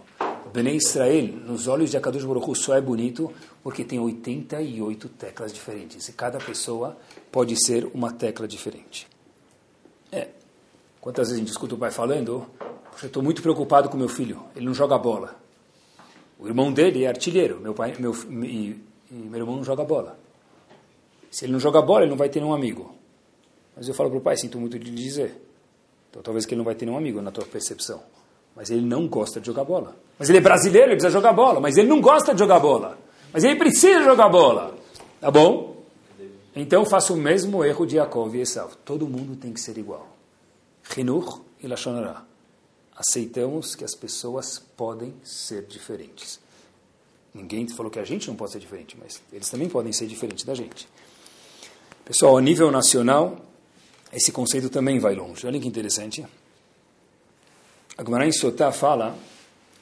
Bnei 0.53 0.77
Israel, 0.77 1.27
nos 1.45 1.67
olhos 1.67 1.91
de 1.91 1.97
Akadosh 1.97 2.23
Baruch 2.23 2.55
só 2.55 2.77
é 2.77 2.79
bonito 2.79 3.29
porque 3.61 3.83
tem 3.83 3.99
88 3.99 5.09
teclas 5.09 5.51
diferentes. 5.51 6.07
E 6.07 6.13
cada 6.13 6.37
pessoa 6.37 6.95
pode 7.29 7.61
ser 7.61 7.91
uma 7.93 8.13
tecla 8.13 8.47
diferente. 8.47 9.05
É. 10.13 10.29
Quantas 11.01 11.27
vezes 11.27 11.35
a 11.35 11.39
gente 11.43 11.51
escuta 11.51 11.75
o 11.75 11.77
pai 11.77 11.91
falando, 11.91 12.47
eu 13.01 13.07
estou 13.07 13.21
muito 13.21 13.41
preocupado 13.41 13.89
com 13.89 13.97
meu 13.97 14.07
filho, 14.07 14.45
ele 14.55 14.65
não 14.65 14.73
joga 14.73 14.97
bola. 14.97 15.35
O 16.39 16.47
irmão 16.47 16.71
dele 16.71 17.03
é 17.03 17.09
artilheiro, 17.09 17.59
meu 17.59 17.73
pai, 17.73 17.95
meu, 17.99 18.15
e, 18.45 18.81
e 19.11 19.13
meu 19.13 19.41
irmão 19.41 19.57
não 19.57 19.63
joga 19.65 19.83
bola. 19.83 20.22
Se 21.33 21.45
ele 21.45 21.53
não 21.53 21.59
joga 21.59 21.81
bola, 21.81 22.01
ele 22.01 22.11
não 22.11 22.17
vai 22.17 22.29
ter 22.29 22.39
nenhum 22.39 22.53
amigo. 22.53 22.93
Mas 23.75 23.87
eu 23.87 23.93
falo 23.95 24.07
para 24.07 24.19
o 24.19 24.21
pai, 24.21 24.37
sinto 24.37 24.59
muito 24.59 24.77
de 24.77 24.91
lhe 24.91 24.95
dizer. 24.95 25.35
Então 26.11 26.21
talvez 26.21 26.45
que 26.45 26.53
ele 26.53 26.59
não 26.59 26.63
vai 26.63 26.75
ter 26.75 26.85
nenhum 26.85 26.95
amigo 26.95 27.19
na 27.23 27.31
tua 27.31 27.43
percepção. 27.43 28.03
Mas 28.55 28.69
ele 28.69 28.81
não 28.81 29.07
gosta 29.07 29.39
de 29.39 29.47
jogar 29.47 29.63
bola. 29.63 29.95
Mas 30.19 30.29
ele 30.29 30.37
é 30.37 30.41
brasileiro, 30.41 30.89
ele 30.89 30.97
precisa 30.97 31.11
jogar 31.11 31.33
bola. 31.33 31.59
Mas 31.59 31.75
ele 31.75 31.87
não 31.87 31.99
gosta 31.99 32.35
de 32.35 32.39
jogar 32.39 32.59
bola. 32.59 32.99
Mas 33.33 33.43
ele 33.43 33.55
precisa 33.55 34.03
jogar 34.03 34.29
bola. 34.29 34.77
Tá 35.19 35.31
bom? 35.31 35.75
Então 36.55 36.85
faça 36.85 37.11
o 37.11 37.17
mesmo 37.17 37.65
erro 37.65 37.87
de 37.87 37.95
Yaakov 37.95 38.35
e 38.35 38.41
Esav. 38.41 38.75
Todo 38.85 39.07
mundo 39.07 39.35
tem 39.35 39.51
que 39.51 39.59
ser 39.59 39.75
igual. 39.79 40.07
Hinur 40.95 41.41
e 41.63 41.65
Lashonara. 41.65 42.21
Aceitamos 42.95 43.73
que 43.73 43.83
as 43.83 43.95
pessoas 43.95 44.59
podem 44.77 45.15
ser 45.23 45.63
diferentes. 45.63 46.39
Ninguém 47.33 47.67
falou 47.69 47.91
que 47.91 47.97
a 47.97 48.05
gente 48.05 48.27
não 48.27 48.35
pode 48.35 48.51
ser 48.51 48.59
diferente, 48.59 48.95
mas 49.01 49.19
eles 49.33 49.49
também 49.49 49.67
podem 49.67 49.91
ser 49.91 50.05
diferentes 50.05 50.45
da 50.45 50.53
gente. 50.53 50.87
Pessoal, 52.05 52.37
a 52.37 52.41
nível 52.41 52.69
nacional, 52.69 53.37
esse 54.11 54.29
conceito 54.29 54.69
também 54.69 54.99
vai 54.99 55.15
longe. 55.15 55.47
Olha 55.47 55.57
que 55.57 55.67
interessante. 55.67 56.25
A 57.97 58.03
Gemara 58.03 58.27
em 58.27 58.31
Sotá 58.33 58.73
fala, 58.73 59.17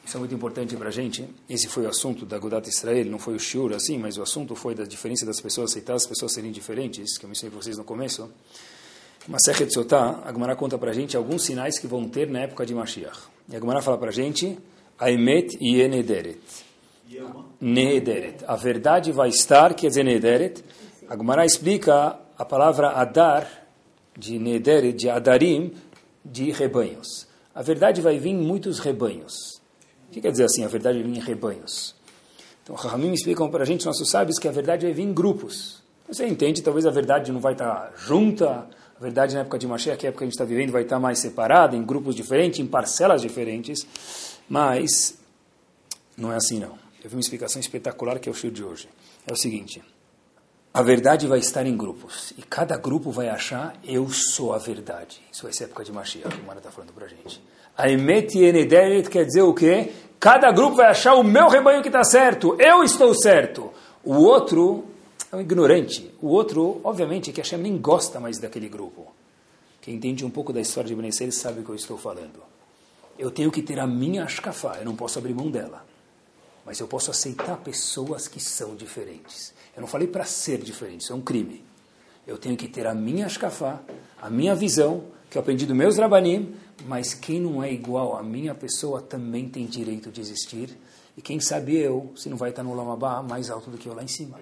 isso 0.06 0.18
é 0.18 0.20
muito 0.20 0.36
importante 0.36 0.76
para 0.76 0.90
a 0.90 0.92
gente, 0.92 1.28
esse 1.50 1.68
foi 1.68 1.86
o 1.86 1.90
assunto 1.90 2.24
da 2.24 2.38
Gudat 2.38 2.70
Israel, 2.70 3.06
não 3.06 3.18
foi 3.18 3.34
o 3.34 3.40
shiur 3.40 3.74
assim, 3.74 3.98
mas 3.98 4.18
o 4.18 4.22
assunto 4.22 4.56
foi 4.56 4.76
da 4.76 4.84
diferença 4.84 5.26
das 5.26 5.42
pessoas, 5.42 5.72
aceitar 5.72 5.96
as 5.96 6.06
pessoas 6.06 6.32
serem 6.34 6.52
diferentes, 6.52 7.18
que 7.18 7.26
eu 7.26 7.28
mencionei 7.28 7.50
para 7.52 7.64
vocês 7.64 7.78
no 7.78 7.84
começo. 7.84 8.30
De 9.28 9.74
Sotá, 9.74 10.22
a 10.24 10.32
Gemara 10.32 10.56
conta 10.56 10.78
para 10.78 10.92
a 10.92 10.94
gente 10.94 11.18
alguns 11.18 11.44
sinais 11.44 11.80
que 11.80 11.88
vão 11.88 12.08
ter 12.08 12.30
na 12.30 12.42
época 12.42 12.68
de 12.68 12.76
Mashiach. 12.76 13.20
E 13.50 13.56
a 13.56 13.60
Gemara 13.60 13.82
fala 13.82 13.98
para 13.98 14.10
a 14.10 14.14
gente, 14.14 14.60
Aimet 15.00 15.58
e 15.60 15.82
Enederet. 15.82 16.40
Nehederet. 17.60 18.44
A 18.48 18.56
verdade 18.56 19.12
vai 19.12 19.30
estar, 19.30 19.74
quer 19.74 19.88
dizer 19.88 20.04
Nehederet. 20.04 20.64
A 21.12 21.46
explica 21.46 22.18
a 22.38 22.46
palavra 22.46 22.92
Adar, 22.92 23.46
de 24.18 24.40
Nehederet, 24.40 24.94
de 24.94 25.10
Adarim, 25.10 25.74
de 26.24 26.52
rebanhos. 26.52 27.28
A 27.54 27.62
verdade 27.62 28.00
vai 28.00 28.18
vir 28.18 28.30
em 28.30 28.38
muitos 28.38 28.80
rebanhos. 28.80 29.62
O 30.08 30.12
que 30.14 30.22
quer 30.22 30.32
dizer 30.32 30.46
assim, 30.46 30.64
a 30.64 30.70
verdade 30.70 31.00
vai 31.02 31.12
vir 31.12 31.18
em 31.18 31.22
rebanhos? 31.22 31.94
Então, 32.64 32.78
Rahamim 32.78 33.12
explicam 33.12 33.52
para 33.52 33.64
a 33.64 33.66
gente, 33.66 33.86
nossos 33.86 34.10
sábios, 34.10 34.40
que 34.40 34.48
a 34.48 34.54
verdade 34.54 34.86
vai 34.86 34.94
vir 34.94 35.02
em 35.02 35.14
grupos. 35.14 35.84
Você 36.08 36.26
entende, 36.26 36.62
talvez 36.62 36.86
a 36.86 36.92
verdade 36.92 37.30
não 37.30 37.42
vai 37.42 37.52
estar 37.52 37.92
junta, 37.98 38.70
a 38.98 39.02
verdade, 39.02 39.34
na 39.34 39.42
época 39.42 39.60
de 39.60 39.68
Mashiach, 39.68 39.98
que 39.98 40.06
é 40.06 40.08
a 40.08 40.12
época 40.12 40.20
que 40.20 40.24
a 40.24 40.28
gente 40.28 40.36
está 40.36 40.46
vivendo, 40.46 40.72
vai 40.72 40.84
estar 40.84 40.98
mais 40.98 41.20
separada, 41.20 41.76
em 41.76 41.84
grupos 41.84 42.16
diferentes, 42.16 42.62
em 42.62 42.66
parcelas 42.66 43.22
diferentes. 43.22 43.86
Mas 44.48 45.18
não 46.16 46.32
é 46.32 46.38
assim, 46.38 46.58
não. 46.58 46.80
Eu 47.04 47.10
vi 47.10 47.18
uma 47.18 47.22
explicação 47.22 47.60
espetacular 47.60 48.18
que 48.18 48.30
é 48.30 48.32
o 48.32 48.36
show 48.36 48.50
de 48.50 48.64
hoje. 48.64 48.88
É 49.28 49.34
o 49.34 49.36
seguinte: 49.36 49.82
a 50.74 50.82
verdade 50.82 51.28
vai 51.28 51.40
estar 51.40 51.66
em 51.66 51.76
grupos. 51.76 52.34
E 52.38 52.42
cada 52.42 52.78
grupo 52.78 53.12
vai 53.12 53.28
achar, 53.28 53.76
eu 53.84 54.08
sou 54.10 54.54
a 54.54 54.58
verdade. 54.58 55.22
Isso 55.32 55.44
vai 55.44 55.52
ser 55.52 55.66
a 55.66 55.68
época 55.68 55.84
de 55.84 55.92
Mashiach, 55.92 56.36
que 56.36 56.42
o 56.42 56.46
Mara 56.46 56.60
está 56.60 56.72
falando 56.72 56.94
para 56.94 57.06
a 57.06 57.10
gente. 57.10 57.42
A 57.78 57.90
Emet 57.90 58.38
Yenederet 58.38 59.10
quer 59.10 59.26
dizer 59.26 59.42
o 59.42 59.54
quê? 59.54 59.92
Cada 60.20 60.52
grupo 60.52 60.76
vai 60.78 60.88
achar 60.88 61.16
o 61.16 61.24
meu 61.24 61.50
rebanho 61.50 61.82
que 61.82 61.90
está 61.90 62.04
certo. 62.04 62.56
Eu 62.60 62.84
estou 62.84 63.14
certo. 63.14 63.72
O 64.04 64.14
outro 64.14 64.86
é 65.32 65.36
um 65.36 65.42
ignorante. 65.42 66.14
O 66.22 66.28
outro, 66.28 66.80
obviamente, 66.84 67.30
é 67.30 67.34
que 67.34 67.42
Hashem 67.42 67.60
nem 67.60 67.78
gosta 67.78 68.20
mais 68.20 68.40
daquele 68.40 68.70
grupo. 68.70 69.12
Quem 69.82 69.96
entende 69.96 70.24
um 70.24 70.30
pouco 70.30 70.54
da 70.54 70.62
história 70.62 70.88
de 70.88 70.96
Benecer 70.96 71.32
sabe 71.34 71.62
o 71.62 71.64
que 71.64 71.70
eu 71.70 71.76
estou 71.76 71.98
falando. 71.98 72.44
Eu 73.18 73.32
tenho 73.32 73.52
que 73.52 73.62
ter 73.62 73.80
a 73.80 73.88
minha 73.88 74.24
ashkafá, 74.24 74.78
eu 74.78 74.86
não 74.86 74.96
posso 74.96 75.20
abrir 75.20 75.34
mão 75.34 75.50
dela. 75.50 75.84
Mas 76.66 76.80
eu 76.80 76.88
posso 76.88 77.12
aceitar 77.12 77.58
pessoas 77.58 78.28
que 78.28 78.40
são 78.40 78.76
diferentes. 78.76 79.54
Eu 79.76 79.82
não 79.82 79.88
falei 79.88 80.08
para 80.08 80.26
ser 80.26 80.60
diferente, 80.60 81.02
isso 81.02 81.14
é 81.14 81.16
um 81.16 81.22
crime. 81.22 81.64
Eu 82.26 82.38
tenho 82.38 82.56
que 82.56 82.68
ter 82.68 82.86
a 82.86 82.94
minha 82.94 83.26
ashkafá, 83.26 83.82
a 84.22 84.30
minha 84.30 84.56
visão, 84.56 85.06
que 85.30 85.38
eu 85.38 85.42
aprendi 85.42 85.66
dos 85.66 85.76
meus 85.76 85.98
rabanim, 85.98 86.56
mas 86.86 87.14
quem 87.14 87.40
não 87.40 87.64
é 87.64 87.72
igual 87.72 88.16
à 88.16 88.24
minha 88.24 88.54
pessoa 88.54 89.02
também 89.02 89.48
tem 89.48 89.66
direito 89.66 90.12
de 90.12 90.22
existir. 90.22 90.78
E 91.18 91.22
quem 91.22 91.40
sabe 91.40 91.78
eu, 91.78 92.12
se 92.16 92.30
não 92.30 92.38
vai 92.38 92.52
estar 92.52 92.64
no 92.64 92.74
Lamabá, 92.74 93.22
mais 93.24 93.50
alto 93.50 93.70
do 93.70 93.78
que 93.78 93.88
eu 93.88 93.94
lá 93.94 94.04
em 94.04 94.08
cima. 94.08 94.40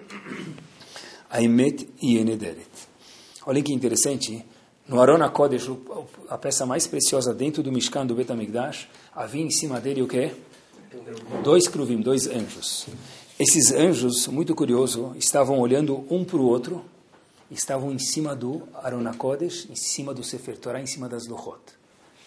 Aimet 1.30 1.88
Yenederet. 2.02 2.68
Olhem 3.46 3.62
que 3.62 3.72
interessante, 3.72 4.44
no 4.86 5.00
Arona 5.00 5.28
Kodesh, 5.30 5.70
a 6.28 6.36
peça 6.36 6.66
mais 6.66 6.86
preciosa 6.86 7.32
dentro 7.32 7.62
do 7.62 7.70
Mishkan 7.70 8.04
do 8.04 8.14
Betamigdash, 8.14 8.88
havia 9.14 9.42
em 9.42 9.50
cima 9.50 9.80
dele 9.80 10.02
o 10.02 10.08
quê? 10.08 10.32
Dois 11.44 11.68
kruvim, 11.68 12.00
dois 12.00 12.26
anjos. 12.26 12.86
Esses 13.38 13.72
anjos, 13.72 14.26
muito 14.26 14.54
curioso, 14.54 15.14
estavam 15.16 15.60
olhando 15.60 16.04
um 16.10 16.24
para 16.24 16.36
o 16.36 16.44
outro, 16.44 16.84
estavam 17.50 17.92
em 17.92 17.98
cima 17.98 18.34
do 18.34 18.62
Arona 18.74 19.14
Kodesh, 19.14 19.68
em 19.70 19.76
cima 19.76 20.12
do 20.12 20.24
Sefer 20.24 20.58
Torah, 20.58 20.80
em 20.80 20.86
cima 20.86 21.08
das 21.08 21.28
Luchot. 21.28 21.60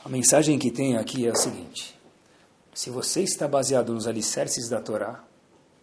A 0.04 0.10
mensagem 0.10 0.58
que 0.58 0.72
tem 0.72 0.96
aqui 0.96 1.28
é 1.28 1.32
a 1.32 1.36
seguinte, 1.36 1.94
se 2.74 2.90
você 2.90 3.22
está 3.22 3.48
baseado 3.48 3.94
nos 3.94 4.08
alicerces 4.08 4.70
da 4.70 4.80
Torá, 4.80 5.24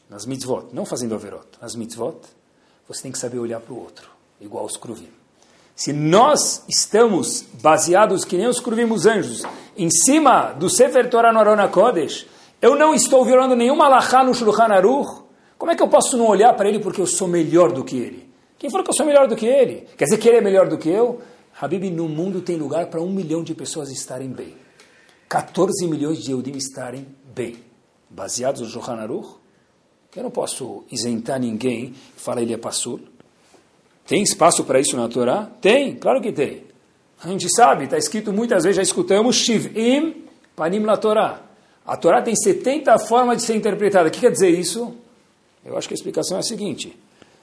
nas 0.08 0.24
mitzvot, 0.24 0.68
não 0.72 0.86
fazendo 0.86 1.14
averot, 1.14 1.46
nas 1.60 1.74
mitzvot, 1.74 2.18
você 2.88 3.02
tem 3.02 3.12
que 3.12 3.18
saber 3.18 3.38
olhar 3.38 3.60
para 3.60 3.74
o 3.74 3.78
outro, 3.78 4.08
igual 4.40 4.64
os 4.64 4.76
cruvim. 4.76 5.08
Se 5.76 5.92
nós 5.92 6.64
estamos 6.68 7.44
baseados, 7.62 8.24
que 8.24 8.36
nem 8.36 8.48
os 8.48 8.58
cruvim, 8.58 8.84
os 8.84 9.06
anjos, 9.06 9.42
em 9.76 9.90
cima 9.90 10.52
do 10.52 10.68
Sefer 10.68 11.08
Torah 11.08 11.32
no 11.32 11.38
Arona 11.38 11.68
Kodesh, 11.68 12.26
eu 12.60 12.76
não 12.76 12.94
estou 12.94 13.24
violando 13.24 13.56
nenhuma 13.56 13.86
alahá 13.86 14.22
no 14.22 14.34
Shulchan 14.34 14.64
Aruch, 14.64 15.22
como 15.56 15.72
é 15.72 15.76
que 15.76 15.82
eu 15.82 15.88
posso 15.88 16.16
não 16.16 16.26
olhar 16.26 16.54
para 16.54 16.68
ele 16.68 16.78
porque 16.78 17.00
eu 17.00 17.06
sou 17.06 17.28
melhor 17.28 17.72
do 17.72 17.84
que 17.84 17.96
ele? 17.96 18.30
Quem 18.58 18.70
falou 18.70 18.84
que 18.84 18.90
eu 18.90 18.94
sou 18.94 19.06
melhor 19.06 19.26
do 19.26 19.36
que 19.36 19.46
ele? 19.46 19.86
Quer 19.96 20.04
dizer 20.04 20.18
que 20.18 20.28
ele 20.28 20.38
é 20.38 20.40
melhor 20.40 20.68
do 20.68 20.76
que 20.76 20.88
eu? 20.88 21.20
Habib, 21.58 21.90
no 21.90 22.08
mundo 22.08 22.40
tem 22.40 22.56
lugar 22.56 22.86
para 22.86 23.00
um 23.00 23.10
milhão 23.10 23.42
de 23.42 23.54
pessoas 23.54 23.90
estarem 23.90 24.28
bem. 24.28 24.54
14 25.28 25.86
milhões 25.86 26.22
de 26.22 26.32
Eudim 26.32 26.56
estarem 26.56 27.06
bem. 27.34 27.56
Baseados 28.08 28.60
no 28.60 28.68
Shulchan 28.68 28.94
Aruch, 28.94 29.36
eu 30.16 30.22
não 30.22 30.30
posso 30.30 30.84
isentar 30.90 31.38
ninguém 31.38 31.94
e 32.16 32.20
falar 32.20 32.42
ele 32.42 32.52
é 32.52 32.58
passul. 32.58 33.00
Tem 34.06 34.22
espaço 34.22 34.64
para 34.64 34.80
isso 34.80 34.96
na 34.96 35.08
Torá? 35.08 35.48
Tem, 35.60 35.94
claro 35.94 36.20
que 36.20 36.32
tem. 36.32 36.64
A 37.22 37.28
gente 37.28 37.48
sabe, 37.54 37.84
está 37.84 37.96
escrito 37.96 38.32
muitas 38.32 38.64
vezes, 38.64 38.76
já 38.76 38.82
escutamos, 38.82 39.36
Shivim 39.36 40.24
Panim 40.56 40.80
la 40.80 40.96
Torá. 40.96 41.49
A 41.86 41.96
Torá 41.96 42.22
tem 42.22 42.34
70 42.36 42.98
formas 43.00 43.38
de 43.38 43.44
ser 43.44 43.56
interpretada. 43.56 44.08
O 44.08 44.10
que 44.10 44.20
quer 44.20 44.30
dizer 44.30 44.50
isso? 44.50 44.94
Eu 45.64 45.76
acho 45.76 45.88
que 45.88 45.94
a 45.94 45.96
explicação 45.96 46.36
é 46.36 46.40
a 46.40 46.42
seguinte. 46.42 46.96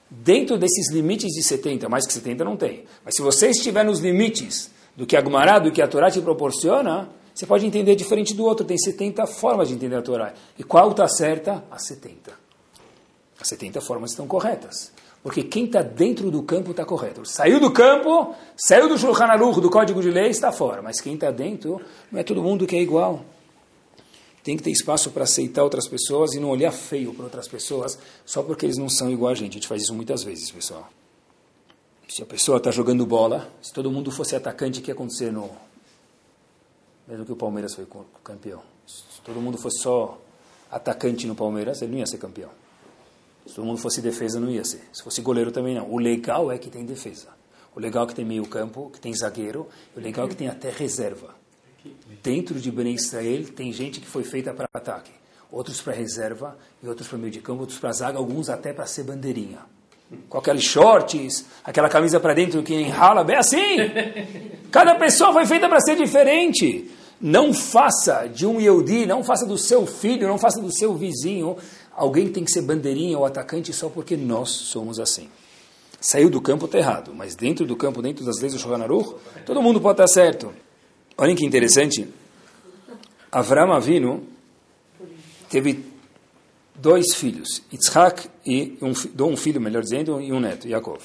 Dentro 0.09 0.57
desses 0.57 0.91
limites 0.91 1.33
de 1.33 1.43
70, 1.43 1.89
mais 1.89 2.05
que 2.07 2.13
70 2.13 2.43
não 2.43 2.55
tem. 2.55 2.85
Mas 3.03 3.15
se 3.15 3.21
você 3.21 3.49
estiver 3.49 3.83
nos 3.83 3.99
limites 3.99 4.71
do 4.95 5.05
que 5.05 5.17
a 5.17 5.21
Gumará, 5.21 5.59
do 5.59 5.71
que 5.71 5.81
a 5.81 5.87
Torá 5.87 6.09
te 6.09 6.21
proporciona, 6.21 7.09
você 7.33 7.45
pode 7.45 7.65
entender 7.65 7.95
diferente 7.95 8.33
do 8.33 8.45
outro. 8.45 8.65
Tem 8.65 8.77
70 8.77 9.27
formas 9.27 9.67
de 9.67 9.75
entender 9.75 9.95
a 9.95 10.01
Torá. 10.01 10.33
E 10.57 10.63
qual 10.63 10.91
está 10.91 11.07
certa? 11.07 11.63
A 11.69 11.77
70. 11.77 12.31
As 13.39 13.47
70 13.47 13.81
formas 13.81 14.11
estão 14.11 14.25
corretas. 14.25 14.91
Porque 15.21 15.43
quem 15.43 15.65
está 15.65 15.81
dentro 15.81 16.31
do 16.31 16.41
campo 16.41 16.71
está 16.71 16.85
correto. 16.85 17.25
Saiu 17.25 17.59
do 17.59 17.69
campo, 17.71 18.33
saiu 18.55 18.87
do 18.87 18.97
Shulchan 18.97 19.25
Aruch, 19.25 19.59
do 19.59 19.69
Código 19.69 20.01
de 20.01 20.09
Lei, 20.09 20.29
está 20.29 20.51
fora. 20.51 20.81
Mas 20.81 21.01
quem 21.01 21.15
está 21.15 21.31
dentro, 21.31 21.81
não 22.11 22.19
é 22.19 22.23
todo 22.23 22.41
mundo 22.41 22.65
que 22.65 22.75
é 22.75 22.81
igual. 22.81 23.25
Tem 24.47 24.55
que 24.55 24.63
ter 24.63 24.71
espaço 24.71 25.11
para 25.11 25.25
aceitar 25.25 25.61
outras 25.61 25.89
pessoas 25.89 26.33
e 26.33 26.39
não 26.39 26.49
olhar 26.49 26.71
feio 26.71 27.13
para 27.13 27.25
outras 27.25 27.49
pessoas 27.49 27.99
só 28.25 28.41
porque 28.41 28.65
eles 28.65 28.77
não 28.77 28.87
são 28.87 29.11
igual 29.11 29.33
a 29.33 29.35
gente. 29.35 29.51
A 29.51 29.53
gente 29.55 29.67
faz 29.67 29.83
isso 29.83 29.93
muitas 29.93 30.23
vezes, 30.23 30.49
pessoal. 30.49 30.87
Se 32.07 32.23
a 32.23 32.25
pessoa 32.25 32.57
está 32.57 32.71
jogando 32.71 33.05
bola, 33.05 33.51
se 33.61 33.73
todo 33.73 33.91
mundo 33.91 34.09
fosse 34.09 34.37
atacante, 34.37 34.79
o 34.79 34.81
que 34.81 34.89
ia 34.89 34.93
acontecer 34.93 35.33
no... 35.33 35.51
Mesmo 37.05 37.25
que 37.25 37.33
o 37.33 37.35
Palmeiras 37.35 37.75
foi 37.75 37.85
campeão. 38.23 38.63
Se 38.87 39.19
todo 39.21 39.41
mundo 39.41 39.57
fosse 39.57 39.79
só 39.81 40.17
atacante 40.71 41.27
no 41.27 41.35
Palmeiras, 41.35 41.81
ele 41.81 41.91
não 41.91 41.99
ia 41.99 42.07
ser 42.07 42.17
campeão. 42.17 42.49
Se 43.45 43.53
todo 43.53 43.65
mundo 43.65 43.79
fosse 43.79 44.01
defesa, 44.01 44.39
não 44.39 44.49
ia 44.49 44.63
ser. 44.63 44.81
Se 44.93 45.03
fosse 45.03 45.19
goleiro, 45.19 45.51
também 45.51 45.75
não. 45.75 45.91
O 45.91 45.99
legal 45.99 46.49
é 46.53 46.57
que 46.57 46.69
tem 46.69 46.85
defesa. 46.85 47.27
O 47.75 47.81
legal 47.81 48.05
é 48.05 48.07
que 48.07 48.15
tem 48.15 48.23
meio 48.23 48.47
campo, 48.47 48.89
que 48.91 49.01
tem 49.01 49.13
zagueiro, 49.13 49.67
o 49.93 49.99
legal 49.99 50.25
é 50.25 50.29
que 50.29 50.37
tem 50.37 50.47
até 50.47 50.69
reserva. 50.69 51.35
Dentro 52.23 52.59
de 52.59 52.71
Bnei 52.71 52.93
Israel 52.93 53.45
tem 53.55 53.71
gente 53.71 53.99
que 53.99 54.07
foi 54.07 54.23
feita 54.23 54.53
para 54.53 54.67
ataque, 54.73 55.11
outros 55.51 55.81
para 55.81 55.93
reserva, 55.93 56.57
e 56.83 56.87
outros 56.87 57.07
para 57.07 57.17
meio 57.17 57.31
de 57.31 57.39
campo, 57.39 57.61
outros 57.61 57.79
para 57.79 57.91
zaga, 57.91 58.17
alguns 58.17 58.49
até 58.49 58.73
para 58.73 58.85
ser 58.85 59.03
bandeirinha. 59.03 59.59
Com 60.29 60.37
aqueles 60.37 60.63
shorts, 60.63 61.45
aquela 61.63 61.89
camisa 61.89 62.19
para 62.19 62.33
dentro 62.33 62.63
que 62.63 62.73
enrala, 62.73 63.23
bem 63.23 63.35
assim. 63.35 63.77
Cada 64.71 64.95
pessoa 64.95 65.33
foi 65.33 65.45
feita 65.45 65.67
para 65.67 65.81
ser 65.81 65.95
diferente. 65.95 66.89
Não 67.19 67.53
faça 67.53 68.27
de 68.27 68.45
um 68.45 68.59
Yehudi, 68.59 69.05
não 69.05 69.23
faça 69.23 69.45
do 69.45 69.57
seu 69.57 69.85
filho, 69.85 70.27
não 70.27 70.37
faça 70.37 70.61
do 70.61 70.71
seu 70.71 70.93
vizinho. 70.95 71.57
Alguém 71.93 72.29
tem 72.29 72.43
que 72.43 72.51
ser 72.51 72.61
bandeirinha 72.61 73.17
ou 73.17 73.25
atacante 73.25 73.73
só 73.73 73.89
porque 73.89 74.15
nós 74.15 74.49
somos 74.49 74.99
assim. 74.99 75.29
Saiu 75.99 76.29
do 76.29 76.39
campo, 76.39 76.65
está 76.65 76.77
errado. 76.77 77.11
Mas 77.13 77.35
dentro 77.35 77.65
do 77.65 77.75
campo, 77.75 78.01
dentro 78.01 78.23
das 78.23 78.39
leis 78.39 78.53
do 78.53 78.59
Shulchan 78.59 78.83
Aruch, 78.83 79.15
todo 79.45 79.61
mundo 79.61 79.81
pode 79.81 79.95
estar 79.95 80.07
certo. 80.07 80.53
Olhem 81.17 81.35
que 81.35 81.43
interessante. 81.43 82.07
Avram 83.31 83.73
Avinu 83.73 84.23
teve 85.49 85.83
dois 86.75 87.15
filhos, 87.15 87.63
Yitzhak 87.73 88.29
e 88.45 88.77
um, 88.81 88.93
um 89.25 89.35
filho, 89.35 89.59
melhor 89.59 89.81
dizendo, 89.81 90.21
e 90.21 90.31
um 90.31 90.39
neto, 90.39 90.67
Yaakov. 90.67 91.01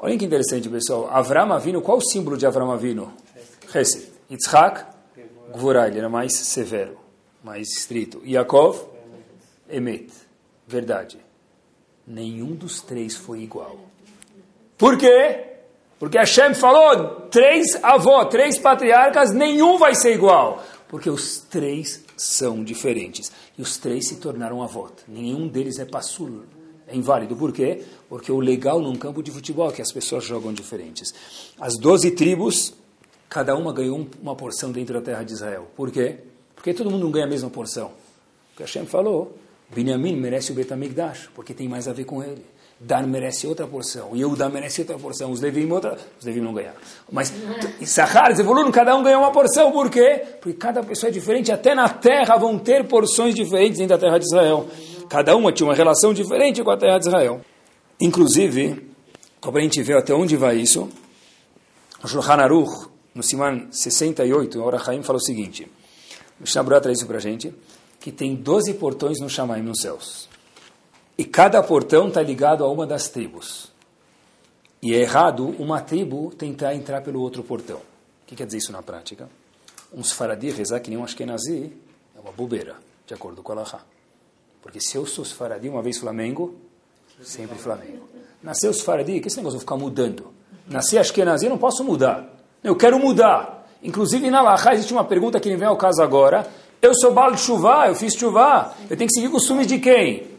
Olhem 0.00 0.18
que 0.18 0.24
interessante, 0.24 0.68
pessoal. 0.68 1.08
Avram 1.10 1.52
Avinu, 1.52 1.80
qual 1.80 1.98
o 1.98 2.00
símbolo 2.00 2.36
de 2.36 2.44
Avram 2.44 2.72
Avinu? 2.72 3.12
Hesed. 3.72 4.10
Yitzhak, 4.28 4.84
Gvurah, 5.52 5.86
ele 5.86 5.98
era 5.98 6.08
mais 6.08 6.32
severo, 6.32 6.98
mais 7.44 7.68
estrito. 7.68 8.20
Yaakov, 8.26 8.84
Emet, 9.68 10.12
verdade. 10.66 11.18
Nenhum 12.04 12.56
dos 12.56 12.80
três 12.80 13.14
foi 13.14 13.42
igual. 13.42 13.78
Por 14.76 14.98
quê? 14.98 15.49
Porque 16.00 16.16
Hashem 16.16 16.54
falou, 16.54 17.28
três 17.30 17.66
avós, 17.82 18.30
três 18.30 18.58
patriarcas, 18.58 19.34
nenhum 19.34 19.76
vai 19.76 19.94
ser 19.94 20.14
igual. 20.14 20.64
Porque 20.88 21.10
os 21.10 21.40
três 21.40 22.02
são 22.16 22.64
diferentes. 22.64 23.30
E 23.58 23.60
os 23.60 23.76
três 23.76 24.08
se 24.08 24.16
tornaram 24.16 24.62
avós. 24.62 24.92
Nenhum 25.06 25.46
deles 25.46 25.78
é 25.78 25.84
passul. 25.84 26.44
É 26.88 26.96
inválido. 26.96 27.36
Por 27.36 27.52
quê? 27.52 27.84
Porque 28.08 28.32
o 28.32 28.40
legal 28.40 28.80
num 28.80 28.96
campo 28.96 29.22
de 29.22 29.30
futebol 29.30 29.68
é 29.68 29.72
que 29.72 29.82
as 29.82 29.92
pessoas 29.92 30.24
jogam 30.24 30.54
diferentes. 30.54 31.12
As 31.60 31.76
doze 31.78 32.10
tribos, 32.12 32.72
cada 33.28 33.54
uma 33.54 33.70
ganhou 33.70 34.08
uma 34.22 34.34
porção 34.34 34.72
dentro 34.72 34.94
da 34.94 35.02
terra 35.02 35.22
de 35.22 35.34
Israel. 35.34 35.70
Por 35.76 35.90
quê? 35.90 36.16
Porque 36.56 36.72
todo 36.72 36.90
mundo 36.90 37.04
não 37.04 37.10
ganha 37.10 37.26
a 37.26 37.28
mesma 37.28 37.50
porção. 37.50 37.92
Porque 38.48 38.62
Hashem 38.62 38.86
falou, 38.86 39.36
Binyamin 39.68 40.16
merece 40.16 40.50
o 40.50 40.54
Betamigdash, 40.54 41.28
porque 41.34 41.52
tem 41.52 41.68
mais 41.68 41.86
a 41.86 41.92
ver 41.92 42.04
com 42.04 42.22
ele. 42.22 42.44
Dan 42.82 43.08
merece 43.08 43.46
outra 43.46 43.66
porção, 43.66 44.16
Yehuda 44.16 44.48
merece 44.48 44.80
outra 44.80 44.98
porção, 44.98 45.30
os 45.30 45.40
Levim 45.42 45.70
outra, 45.70 45.98
os 46.18 46.24
Levim 46.24 46.40
não 46.40 46.54
ganharam. 46.54 46.78
Mas 47.12 47.30
Issachar, 47.78 48.34
Zevulun, 48.34 48.70
cada 48.72 48.96
um 48.96 49.02
ganhou 49.02 49.20
uma 49.20 49.30
porção, 49.30 49.70
por 49.70 49.90
quê? 49.90 50.22
Porque 50.40 50.56
cada 50.56 50.82
pessoa 50.82 51.10
é 51.10 51.12
diferente, 51.12 51.52
até 51.52 51.74
na 51.74 51.90
terra 51.90 52.38
vão 52.38 52.58
ter 52.58 52.88
porções 52.88 53.34
diferentes 53.34 53.76
dentro 53.76 53.98
da 53.98 53.98
terra 53.98 54.16
de 54.16 54.24
Israel. 54.24 54.66
Cada 55.10 55.36
uma 55.36 55.52
tinha 55.52 55.66
uma 55.66 55.74
relação 55.74 56.14
diferente 56.14 56.62
com 56.62 56.70
a 56.70 56.76
terra 56.78 56.96
de 56.96 57.06
Israel. 57.06 57.42
Inclusive, 58.00 58.90
como 59.42 59.58
a 59.58 59.60
gente 59.60 59.82
vê 59.82 59.92
até 59.92 60.14
onde 60.14 60.34
vai 60.38 60.56
isso, 60.56 60.88
o 62.02 62.08
Shulchan 62.08 62.36
Aruch, 62.36 62.88
no 63.14 63.22
Siman 63.22 63.66
68, 63.70 64.58
o 64.58 64.64
Orachaim 64.64 65.02
fala 65.02 65.18
o 65.18 65.22
seguinte, 65.22 65.70
o 66.38 66.44
Mishnah 66.44 66.80
traz 66.80 66.96
isso 66.96 67.06
para 67.06 67.18
a 67.18 67.20
gente, 67.20 67.54
que 68.00 68.10
tem 68.10 68.34
12 68.34 68.72
portões 68.74 69.20
no 69.20 69.28
Shamaim 69.28 69.60
nos 69.60 69.82
céus. 69.82 70.29
E 71.20 71.24
cada 71.26 71.62
portão 71.62 72.08
está 72.08 72.22
ligado 72.22 72.64
a 72.64 72.72
uma 72.72 72.86
das 72.86 73.10
tribos. 73.10 73.70
E 74.80 74.94
é 74.94 75.02
errado 75.02 75.54
uma 75.58 75.78
tribo 75.82 76.32
tentar 76.34 76.74
entrar 76.74 77.02
pelo 77.02 77.20
outro 77.20 77.42
portão. 77.42 77.76
O 77.76 78.26
que 78.26 78.34
quer 78.34 78.46
dizer 78.46 78.56
isso 78.56 78.72
na 78.72 78.82
prática? 78.82 79.28
Um 79.92 80.02
Sfaradi 80.02 80.48
rezar 80.50 80.80
que 80.80 80.88
nem 80.88 80.98
um 80.98 81.04
Ashkenazi 81.04 81.74
é 82.16 82.20
uma 82.20 82.32
bobeira, 82.32 82.76
de 83.06 83.12
acordo 83.12 83.42
com 83.42 83.52
a 83.52 83.56
Laha. 83.56 83.80
Porque 84.62 84.80
se 84.80 84.96
eu 84.96 85.04
sou 85.04 85.22
Sfaradi, 85.22 85.68
uma 85.68 85.82
vez 85.82 85.98
Flamengo, 85.98 86.54
sempre 87.22 87.58
Flamengo. 87.58 88.08
Nasceu 88.42 88.72
Sfaradi, 88.72 89.20
que 89.20 89.28
esse 89.28 89.36
negócio 89.36 89.58
de 89.58 89.64
ficar 89.66 89.76
mudando? 89.76 90.32
Nasci 90.66 90.96
Ashkenazi, 90.96 91.44
eu 91.44 91.50
não 91.50 91.58
posso 91.58 91.84
mudar. 91.84 92.34
Eu 92.64 92.74
quero 92.74 92.98
mudar. 92.98 93.68
Inclusive 93.82 94.30
na 94.30 94.40
Laha 94.40 94.72
existe 94.72 94.94
uma 94.94 95.04
pergunta 95.04 95.38
que 95.38 95.54
vem 95.54 95.68
ao 95.68 95.76
caso 95.76 96.00
agora. 96.00 96.48
Eu 96.80 96.94
sou 96.94 97.12
Baal 97.12 97.36
Shuvá, 97.36 97.88
eu 97.88 97.94
fiz 97.94 98.14
Shuvá. 98.14 98.74
Eu 98.88 98.96
tenho 98.96 99.06
que 99.06 99.12
seguir 99.14 99.28
costumes 99.28 99.66
de 99.66 99.78
quem? 99.78 100.29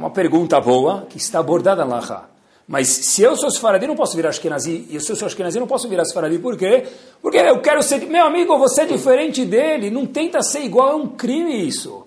Uma 0.00 0.08
pergunta 0.08 0.58
boa 0.58 1.04
que 1.10 1.18
está 1.18 1.40
abordada 1.40 1.84
na 1.84 1.96
Laha. 1.96 2.24
Mas 2.66 2.88
se 2.88 3.20
eu 3.20 3.36
sou 3.36 3.50
Sfaradi, 3.50 3.86
não 3.86 3.94
posso 3.94 4.16
virar 4.16 4.30
Ashkenazi. 4.30 4.86
E 4.88 4.98
se 4.98 5.12
eu 5.12 5.14
sou 5.14 5.26
Ashkenazi, 5.26 5.60
não 5.60 5.66
posso 5.66 5.86
virar 5.90 6.06
Sfaradi. 6.06 6.38
Por 6.38 6.56
quê? 6.56 6.86
Porque 7.20 7.36
eu 7.36 7.60
quero 7.60 7.82
ser... 7.82 8.06
Meu 8.06 8.24
amigo, 8.24 8.56
você 8.56 8.80
é 8.80 8.86
diferente 8.86 9.44
dele. 9.44 9.90
Não 9.90 10.06
tenta 10.06 10.40
ser 10.40 10.60
igual. 10.60 10.92
É 10.92 10.94
um 10.94 11.06
crime 11.06 11.68
isso. 11.68 12.06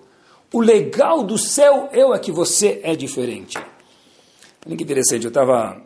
O 0.52 0.60
legal 0.60 1.22
do 1.22 1.38
céu 1.38 1.88
eu 1.92 2.12
é 2.12 2.18
que 2.18 2.32
você 2.32 2.80
é 2.82 2.96
diferente. 2.96 3.56
Olha 4.66 4.76
que 4.76 4.82
interessante. 4.82 5.22
Eu 5.22 5.28
estava 5.28 5.80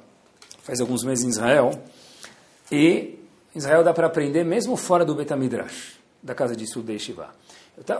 faz 0.63 0.81
alguns 0.81 1.05
meses 1.05 1.27
em 1.27 1.29
Israel. 1.29 1.79
E 2.73 3.19
em 3.55 3.59
Israel 3.59 3.85
dá 3.85 3.93
para 3.93 4.07
aprender 4.07 4.45
mesmo 4.45 4.79
fora 4.79 5.05
do 5.05 5.15
Betamidrash, 5.15 5.99
da 6.23 6.35
casa 6.35 6.57
de 6.57 6.65
estudo 6.65 6.91
de 6.91 6.99
Shiva. 6.99 7.29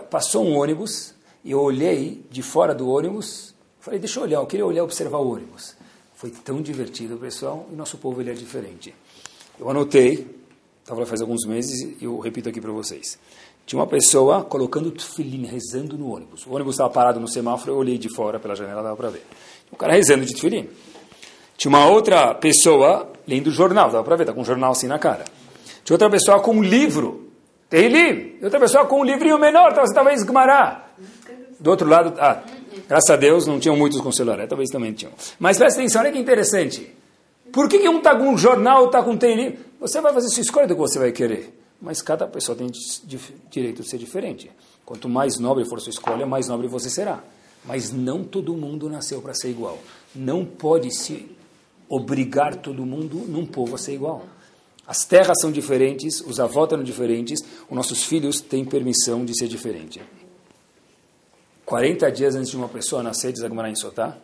Passou 0.09 0.47
um 0.47 0.57
ônibus 0.57 1.13
e 1.45 1.51
eu 1.51 1.61
olhei 1.61 2.25
de 2.31 2.41
fora 2.41 2.75
do 2.75 2.89
ônibus 2.89 3.58
Falei, 3.81 3.99
deixa 3.99 4.19
eu 4.19 4.25
olhar, 4.25 4.39
eu 4.39 4.47
queria 4.47 4.67
olhar, 4.67 4.85
observar 4.85 5.19
o 5.19 5.33
ônibus. 5.33 5.77
Foi 6.15 6.31
tão 6.31 6.61
divertido, 6.61 7.17
pessoal, 7.17 7.67
e 7.73 7.77
nosso 7.77 7.97
povo 7.99 8.21
ele 8.21 8.31
é 8.31 8.35
diferente. 8.35 8.95
Eu 9.59 9.71
anotei, 9.71 10.27
estava 10.81 11.01
lá 11.01 11.07
faz 11.07 11.21
alguns 11.21 11.45
meses, 11.47 11.97
e 12.01 12.05
eu 12.05 12.19
repito 12.19 12.49
aqui 12.49 12.61
para 12.61 12.73
vocês. 12.73 13.19
Tinha 13.65 13.79
uma 13.79 13.87
pessoa 13.87 14.43
colocando 14.43 14.91
tefilim, 14.91 15.45
rezando 15.45 15.97
no 15.97 16.13
ônibus. 16.13 16.47
O 16.47 16.55
ônibus 16.55 16.75
estava 16.75 16.91
parado 16.91 17.21
no 17.21 17.29
semáforo, 17.29 17.73
eu 17.73 17.77
olhei 17.77 17.99
de 17.99 18.09
fora 18.15 18.41
pela 18.41 18.57
janela, 18.57 18.83
dava 18.83 18.97
para 18.97 19.11
ver. 19.11 19.25
O 19.71 19.77
cara 19.77 19.93
rezando 19.93 20.25
de 20.25 20.35
tefilim. 20.35 20.69
Tinha 21.57 21.69
uma 21.69 21.87
outra 21.87 22.35
pessoa 22.35 23.13
lendo 23.27 23.51
jornal, 23.51 23.91
dava 23.91 24.03
para 24.03 24.17
ver, 24.17 24.23
está 24.23 24.33
com 24.33 24.41
um 24.41 24.45
jornal 24.45 24.73
assim 24.73 24.87
na 24.87 24.99
cara. 24.99 25.25
Tinha 25.85 25.95
outra 25.95 26.11
pessoa 26.11 26.41
com 26.41 26.53
um 26.53 26.63
livro, 26.63 27.29
Tehillim. 27.69 28.39
E 28.41 28.45
outra 28.45 28.59
pessoa 28.59 28.87
com 28.87 29.01
um 29.01 29.05
livrinho 29.05 29.39
menor, 29.39 29.73
talvez 29.73 30.23
Gmará. 30.23 30.87
Do 31.61 31.71
outro 31.71 31.89
lado, 31.89 32.15
ah, 32.19 32.43
Graças 32.89 33.11
a 33.11 33.17
Deus 33.17 33.47
não 33.47 33.61
tinham 33.61 33.77
muitos 33.77 34.01
com 34.01 34.11
celular, 34.11 34.47
talvez 34.49 34.71
também 34.71 34.93
tinham. 34.93 35.13
Mas 35.39 35.59
presta 35.59 35.79
atenção, 35.81 36.01
olha 36.01 36.11
que 36.11 36.19
interessante. 36.19 36.91
Por 37.53 37.69
que, 37.69 37.79
que 37.79 37.89
um 37.89 37.99
está 37.99 38.17
com 38.17 38.31
um 38.31 38.39
jornal, 38.39 38.87
está 38.87 39.03
com 39.03 39.11
um 39.13 39.17
tênis? 39.17 39.59
Você 39.81 40.01
vai 40.01 40.13
fazer 40.13 40.29
sua 40.29 40.41
escolha 40.41 40.67
do 40.67 40.75
que 40.75 40.81
você 40.81 40.99
vai 40.99 41.13
querer. 41.13 41.55
Mas 41.81 42.03
cada 42.03 42.27
pessoa 42.27 42.57
tem 42.57 42.69
direito 43.51 43.83
de 43.83 43.89
ser 43.89 43.99
diferente. 43.99 44.51
Quanto 44.85 45.09
mais 45.09 45.39
nobre 45.39 45.65
for 45.65 45.81
sua 45.81 45.91
escolha, 45.91 46.27
mais 46.27 46.49
nobre 46.49 46.67
você 46.67 46.91
será. 46.91 47.23
Mas 47.65 47.93
não 47.93 48.25
todo 48.25 48.55
mundo 48.55 48.89
nasceu 48.89 49.21
para 49.21 49.35
ser 49.35 49.51
igual. 49.51 49.79
Não 50.15 50.45
pode 50.45 50.91
se 50.91 51.31
obrigar 51.89 52.57
todo 52.57 52.85
mundo 52.85 53.25
num 53.29 53.47
povo 53.47 53.75
a 53.75 53.79
ser 53.79 53.95
igual. 53.95 54.25
As 54.87 55.05
terras 55.05 55.37
são 55.41 55.53
diferentes, 55.53 56.21
os 56.23 56.41
avós 56.41 56.71
são 56.71 56.83
diferentes, 56.83 57.41
os 57.69 57.77
nossos 57.77 58.05
filhos 58.05 58.41
têm 58.41 58.65
permissão 58.65 59.25
de 59.25 59.37
ser 59.39 59.47
diferente. 59.47 60.01
40 61.69 62.11
dias 62.11 62.35
antes 62.35 62.49
de 62.49 62.57
uma 62.57 62.67
pessoa 62.67 63.03
nascer, 63.03 63.31
diz 63.31 63.43
Agmará 63.45 63.69
em 63.69 63.77
Sotá, 63.77 64.17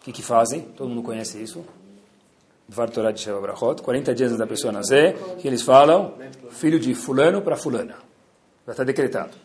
o 0.00 0.02
que, 0.02 0.10
que 0.10 0.22
fazem? 0.22 0.62
Todo 0.62 0.88
mundo 0.88 1.04
conhece 1.04 1.40
isso. 1.40 1.64
Dvar 2.68 2.90
Torah 2.90 3.12
de 3.12 3.20
Sheva 3.20 3.40
Brachot. 3.40 3.80
40 3.80 4.12
dias 4.12 4.30
antes 4.30 4.38
da 4.40 4.46
pessoa 4.46 4.72
nascer, 4.72 5.16
que 5.38 5.46
eles 5.46 5.62
falam, 5.62 6.14
filho 6.50 6.80
de 6.80 6.92
fulano 6.92 7.42
para 7.42 7.56
fulana. 7.56 7.94
Já 8.66 8.72
está 8.72 8.82
decretado. 8.82 9.36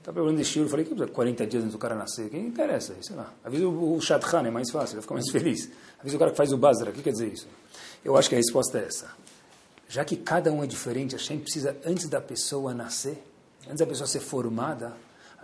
Está 0.00 0.12
perguntando 0.12 0.38
de 0.38 0.44
Shiro, 0.44 0.68
falei, 0.68 0.84
que 0.84 1.06
40 1.06 1.46
dias 1.46 1.62
antes 1.62 1.72
do 1.74 1.78
cara 1.78 1.94
nascer? 1.94 2.28
Quem 2.28 2.44
interessa? 2.44 2.92
Sei 3.00 3.14
lá. 3.14 3.32
Avisa 3.44 3.68
o 3.68 4.00
Shadchan, 4.00 4.48
é 4.48 4.50
mais 4.50 4.70
fácil, 4.72 4.96
vai 4.96 5.02
ficar 5.02 5.14
mais 5.14 5.30
feliz. 5.32 5.70
Avisa 6.00 6.16
o 6.16 6.18
cara 6.18 6.32
que 6.32 6.36
faz 6.36 6.52
o 6.52 6.58
Bazra, 6.58 6.90
o 6.90 6.92
que 6.92 7.02
quer 7.02 7.12
dizer 7.12 7.32
isso? 7.32 7.46
Eu 8.04 8.16
acho 8.16 8.28
que 8.28 8.34
a 8.34 8.38
resposta 8.38 8.80
é 8.80 8.84
essa. 8.84 9.12
Já 9.88 10.04
que 10.04 10.16
cada 10.16 10.52
um 10.52 10.64
é 10.64 10.66
diferente, 10.66 11.14
a 11.14 11.18
gente 11.18 11.42
precisa, 11.42 11.76
antes 11.86 12.08
da 12.08 12.20
pessoa 12.20 12.74
nascer, 12.74 13.22
antes 13.66 13.78
da 13.78 13.86
pessoa 13.86 14.08
ser 14.08 14.20
formada, 14.20 14.92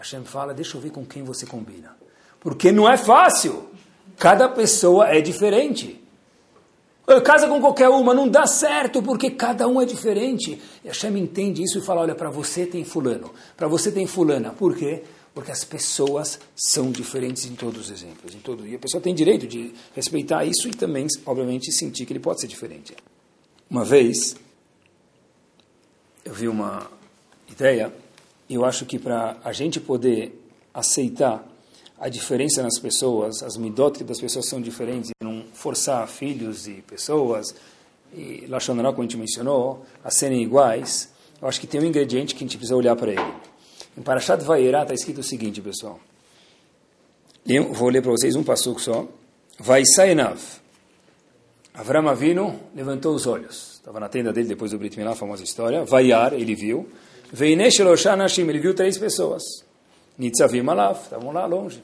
Hashem 0.01 0.25
fala, 0.25 0.55
deixa 0.55 0.79
eu 0.79 0.81
ver 0.81 0.91
com 0.91 1.05
quem 1.05 1.23
você 1.23 1.45
combina. 1.45 1.95
Porque 2.41 2.73
não 2.73 2.91
é 2.91 2.97
fácil. 2.97 3.69
Cada 4.19 4.49
pessoa 4.49 5.09
é 5.09 5.21
diferente. 5.21 6.03
Casa 7.25 7.49
com 7.49 7.61
qualquer 7.61 7.89
uma, 7.89 8.15
não 8.15 8.29
dá 8.29 8.47
certo, 8.47 9.03
porque 9.03 9.31
cada 9.31 9.69
um 9.69 9.81
é 9.81 9.85
diferente. 9.85 10.61
E 10.83 10.89
Hashem 10.89 11.19
entende 11.19 11.63
isso 11.63 11.79
e 11.79 11.83
fala, 11.83 12.03
olha, 12.03 12.15
para 12.15 12.31
você 12.31 12.65
tem 12.65 12.85
fulano, 12.85 13.31
para 13.57 13.69
você 13.69 13.91
tem 13.93 14.07
fulana. 14.07 14.51
Por 14.51 14.75
quê? 14.75 15.03
Porque 15.35 15.51
as 15.51 15.65
pessoas 15.65 16.39
são 16.57 16.91
diferentes 16.91 17.45
em 17.45 17.55
todos 17.55 17.87
os 17.87 17.91
exemplos. 17.91 18.35
Em 18.35 18.39
todo, 18.39 18.67
e 18.67 18.75
a 18.75 18.79
pessoa 18.79 19.03
tem 19.03 19.15
direito 19.15 19.47
de 19.47 19.75
respeitar 19.95 20.45
isso 20.45 20.69
e 20.69 20.71
também, 20.71 21.07
obviamente, 21.27 21.71
sentir 21.73 22.07
que 22.07 22.13
ele 22.13 22.21
pode 22.21 22.41
ser 22.41 22.47
diferente. 22.47 22.95
Uma 23.69 23.85
vez, 23.85 24.37
eu 26.25 26.33
vi 26.33 26.49
uma 26.49 26.91
ideia 27.51 27.93
eu 28.55 28.65
acho 28.65 28.85
que 28.85 28.99
para 28.99 29.37
a 29.45 29.53
gente 29.53 29.81
poder 29.81 30.39
aceitar 30.73 31.47
a 31.99 32.09
diferença 32.09 32.63
nas 32.63 32.79
pessoas, 32.79 33.43
as 33.43 33.57
midot 33.57 34.03
das 34.03 34.21
pessoas 34.21 34.47
são 34.49 34.61
diferentes, 34.61 35.11
não 35.23 35.45
forçar 35.53 36.07
filhos 36.09 36.67
e 36.67 36.83
pessoas, 36.83 37.55
e 38.15 38.47
Lashonará, 38.49 38.91
como 38.91 39.03
a 39.03 39.05
gente 39.05 39.17
mencionou, 39.17 39.85
a 40.03 40.11
serem 40.11 40.43
iguais, 40.43 41.11
eu 41.41 41.47
acho 41.47 41.61
que 41.61 41.67
tem 41.67 41.81
um 41.81 41.85
ingrediente 41.85 42.35
que 42.35 42.43
a 42.43 42.47
gente 42.47 42.57
precisa 42.57 42.77
olhar 42.77 42.97
para 42.97 43.13
ele. 43.13 43.35
Em 43.97 44.03
Parashat 44.03 44.43
Vayera 44.43 44.83
está 44.83 44.95
escrito 44.95 45.21
o 45.21 45.23
seguinte, 45.23 45.61
pessoal. 45.61 46.01
Eu 47.47 47.73
vou 47.73 47.89
ler 47.89 48.03
para 48.03 48.11
vocês 48.11 48.37
um 48.37 48.43
passuco 48.43 48.81
só. 48.81 49.07
Vai 49.59 49.85
Sainav. 49.85 50.41
Avram 51.73 52.09
Avinu 52.09 52.59
levantou 52.75 53.15
os 53.15 53.27
olhos. 53.27 53.75
Estava 53.75 54.01
na 54.01 54.09
tenda 54.09 54.33
dele 54.33 54.49
depois 54.49 54.71
do 54.71 54.79
Brit 54.79 54.99
Milá, 54.99 55.13
a 55.13 55.15
famosa 55.15 55.43
história. 55.43 55.85
Vaiar, 55.85 56.33
ele 56.35 56.55
viu. 56.55 56.89
Veinesh 57.33 57.79
Nashim, 58.17 58.49
ele 58.49 58.59
viu 58.59 58.75
três 58.75 58.99
pessoas. 58.99 59.43
Nitzavim 60.19 60.67
Alav, 60.69 61.01
estavam 61.03 61.33
lá 61.33 61.47
longe. 61.47 61.83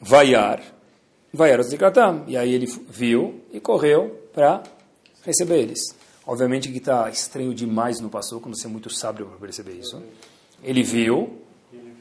Vaiar, 0.00 0.60
Vaiar 1.32 1.62
Zikratam. 1.62 2.24
E 2.26 2.36
aí 2.36 2.52
ele 2.52 2.66
viu 2.88 3.40
e 3.52 3.60
correu 3.60 4.28
para 4.32 4.62
receber 5.24 5.60
eles. 5.60 5.80
Obviamente 6.26 6.70
que 6.70 6.78
está 6.78 7.08
estranho 7.08 7.54
demais 7.54 8.00
no 8.00 8.08
passou, 8.08 8.40
quando 8.40 8.58
você 8.58 8.66
é 8.66 8.70
muito 8.70 8.90
sábio 8.90 9.26
para 9.26 9.38
perceber 9.38 9.72
isso. 9.72 10.02
Ele 10.62 10.82
viu 10.82 11.38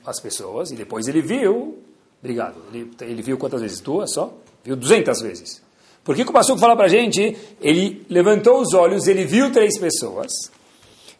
as 0.06 0.20
pessoas 0.20 0.72
e 0.72 0.76
depois 0.76 1.08
ele 1.08 1.22
viu. 1.22 1.80
Obrigado. 2.22 2.56
Ele, 2.74 2.92
ele 3.02 3.22
viu 3.22 3.38
quantas 3.38 3.62
vezes? 3.62 3.80
Duas 3.80 4.14
só? 4.14 4.34
Viu 4.64 4.76
duzentas 4.76 5.22
vezes. 5.22 5.62
Por 6.04 6.16
que, 6.16 6.24
que 6.24 6.30
o 6.30 6.34
Passuco 6.34 6.60
fala 6.60 6.76
para 6.76 6.86
a 6.86 6.90
gente? 6.90 7.38
Ele 7.62 8.06
levantou 8.10 8.62
os 8.62 8.74
olhos, 8.74 9.08
ele 9.08 9.26
viu 9.26 9.52
três 9.52 9.78
pessoas. 9.78 10.32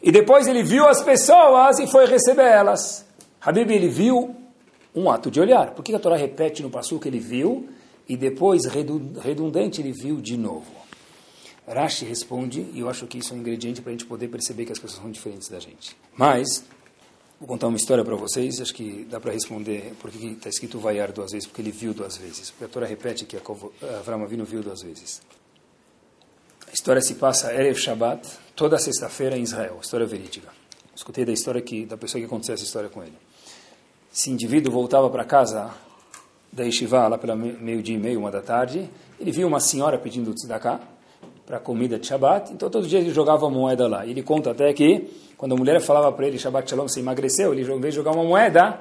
E 0.04 0.12
depois 0.12 0.46
ele 0.46 0.62
viu 0.62 0.86
as 0.86 1.02
pessoas 1.02 1.78
e 1.78 1.86
foi 1.86 2.04
receber 2.04 2.42
elas. 2.42 3.06
Habib, 3.40 3.70
ele 3.70 3.88
viu 3.88 4.36
um 4.94 5.10
ato 5.10 5.30
de 5.30 5.40
olhar. 5.40 5.70
Por 5.70 5.82
que, 5.82 5.94
a 5.94 5.98
Torá 5.98 6.14
repete 6.14 6.62
no 6.62 6.68
Passuco 6.68 7.00
que 7.00 7.08
ele 7.08 7.18
viu? 7.18 7.70
E 8.06 8.14
depois, 8.14 8.66
redundante, 8.66 9.80
ele 9.80 9.92
viu 9.92 10.20
de 10.20 10.36
novo. 10.36 10.70
Rashi 11.66 12.04
responde, 12.04 12.66
e 12.74 12.80
eu 12.80 12.90
acho 12.90 13.06
que 13.06 13.16
isso 13.16 13.32
é 13.32 13.36
um 13.38 13.40
ingrediente 13.40 13.80
para 13.80 13.92
a 13.92 13.92
gente 13.92 14.04
poder 14.04 14.28
perceber 14.28 14.66
que 14.66 14.72
as 14.72 14.78
pessoas 14.78 15.00
são 15.00 15.10
diferentes 15.10 15.48
da 15.48 15.58
gente. 15.58 15.96
Mas, 16.14 16.62
vou 17.40 17.48
contar 17.48 17.68
uma 17.68 17.78
história 17.78 18.04
para 18.04 18.14
vocês, 18.14 18.60
acho 18.60 18.74
que 18.74 19.06
dá 19.08 19.18
para 19.18 19.32
responder 19.32 19.94
por 20.02 20.10
que 20.10 20.32
está 20.32 20.50
escrito 20.50 20.78
vaiar 20.78 21.12
duas 21.12 21.32
vezes, 21.32 21.46
porque 21.46 21.62
ele 21.62 21.72
viu 21.72 21.94
duas 21.94 22.18
vezes. 22.18 22.50
Porque 22.50 22.64
a 22.66 22.68
Torá 22.68 22.86
repete 22.86 23.24
que 23.24 23.38
Avram 23.98 24.22
Avinu 24.22 24.44
viu 24.44 24.62
duas 24.62 24.82
vezes. 24.82 25.22
A 26.68 26.74
história 26.74 27.00
se 27.00 27.14
passa 27.14 27.54
Erev 27.54 27.78
Shabbat, 27.78 28.43
toda 28.54 28.78
sexta-feira 28.78 29.36
em 29.36 29.42
Israel, 29.42 29.78
história 29.80 30.06
verídica. 30.06 30.48
Escutei 30.94 31.24
da 31.24 31.32
história 31.32 31.60
que, 31.60 31.84
da 31.84 31.96
pessoa 31.96 32.20
que 32.20 32.26
aconteceu 32.26 32.54
essa 32.54 32.64
história 32.64 32.88
com 32.88 33.02
ele. 33.02 33.16
Esse 34.12 34.30
indivíduo 34.30 34.72
voltava 34.72 35.10
para 35.10 35.24
casa 35.24 35.70
da 36.52 36.62
Yeshiva, 36.62 37.08
lá 37.08 37.18
pela 37.18 37.34
meio-dia 37.34 37.96
e 37.96 37.98
meio, 37.98 38.20
uma 38.20 38.30
da 38.30 38.40
tarde, 38.40 38.88
ele 39.18 39.32
viu 39.32 39.48
uma 39.48 39.58
senhora 39.58 39.98
pedindo 39.98 40.32
tzedakah, 40.32 40.80
para 41.46 41.58
comida 41.58 41.98
de 41.98 42.06
Shabbat, 42.06 42.52
então 42.52 42.70
todo 42.70 42.86
dia 42.86 42.98
ele 42.98 43.12
jogava 43.12 43.50
moeda 43.50 43.86
lá. 43.86 44.06
Ele 44.06 44.22
conta 44.22 44.52
até 44.52 44.72
que, 44.72 45.10
quando 45.36 45.52
a 45.52 45.56
mulher 45.56 45.78
falava 45.80 46.10
para 46.10 46.26
ele, 46.26 46.38
Shabbat 46.38 46.70
Shalom, 46.70 46.88
você 46.88 47.00
emagreceu, 47.00 47.52
ele, 47.52 47.62
em 47.62 47.80
vez 47.80 47.92
de 47.92 47.96
jogar 47.96 48.12
uma 48.12 48.24
moeda, 48.24 48.80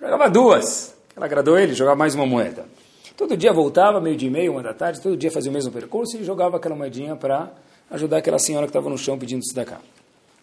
jogava 0.00 0.30
duas. 0.30 0.94
Ela 1.14 1.26
agradou 1.26 1.58
ele, 1.58 1.74
jogava 1.74 1.96
mais 1.96 2.14
uma 2.14 2.24
moeda. 2.24 2.64
Todo 3.16 3.36
dia 3.36 3.52
voltava, 3.52 4.00
meio 4.00 4.16
dia 4.16 4.28
e 4.28 4.30
meio, 4.30 4.52
uma 4.52 4.62
da 4.62 4.72
tarde, 4.72 5.00
todo 5.00 5.16
dia 5.16 5.30
fazia 5.30 5.50
o 5.50 5.54
mesmo 5.54 5.70
percurso 5.70 6.16
e 6.16 6.24
jogava 6.24 6.56
aquela 6.56 6.74
moedinha 6.74 7.14
para 7.14 7.50
ajudar 7.90 8.18
aquela 8.18 8.38
senhora 8.38 8.66
que 8.66 8.70
estava 8.70 8.88
no 8.90 8.98
chão 8.98 9.18
pedindo 9.18 9.42
cá. 9.64 9.80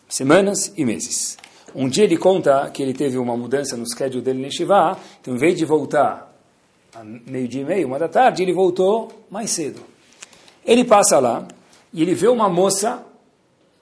Semanas 0.08 0.72
e 0.76 0.86
meses. 0.86 1.38
Um 1.74 1.90
dia 1.90 2.06
ele 2.06 2.18
conta 2.18 2.70
que 2.70 2.82
ele 2.82 2.94
teve 2.94 3.18
uma 3.18 3.36
mudança 3.36 3.76
no 3.76 3.86
schedule 3.86 4.22
dele 4.22 4.46
em 4.46 4.52
Shiva, 4.52 4.98
então 5.20 5.36
em 5.36 5.38
vez 5.38 5.58
de 5.58 5.66
voltar 5.66 6.34
a 6.94 7.04
meio 7.04 7.48
dia 7.48 7.62
e 7.62 7.66
meio, 7.66 7.88
uma 7.88 8.00
da 8.00 8.08
tarde, 8.08 8.42
ele 8.42 8.54
voltou 8.54 9.12
mais 9.30 9.50
cedo. 9.50 9.82
Ele 10.66 10.86
passa 10.86 11.20
lá 11.20 11.46
e 11.94 12.02
ele 12.02 12.16
vê 12.16 12.28
uma 12.28 12.48
moça 12.48 13.04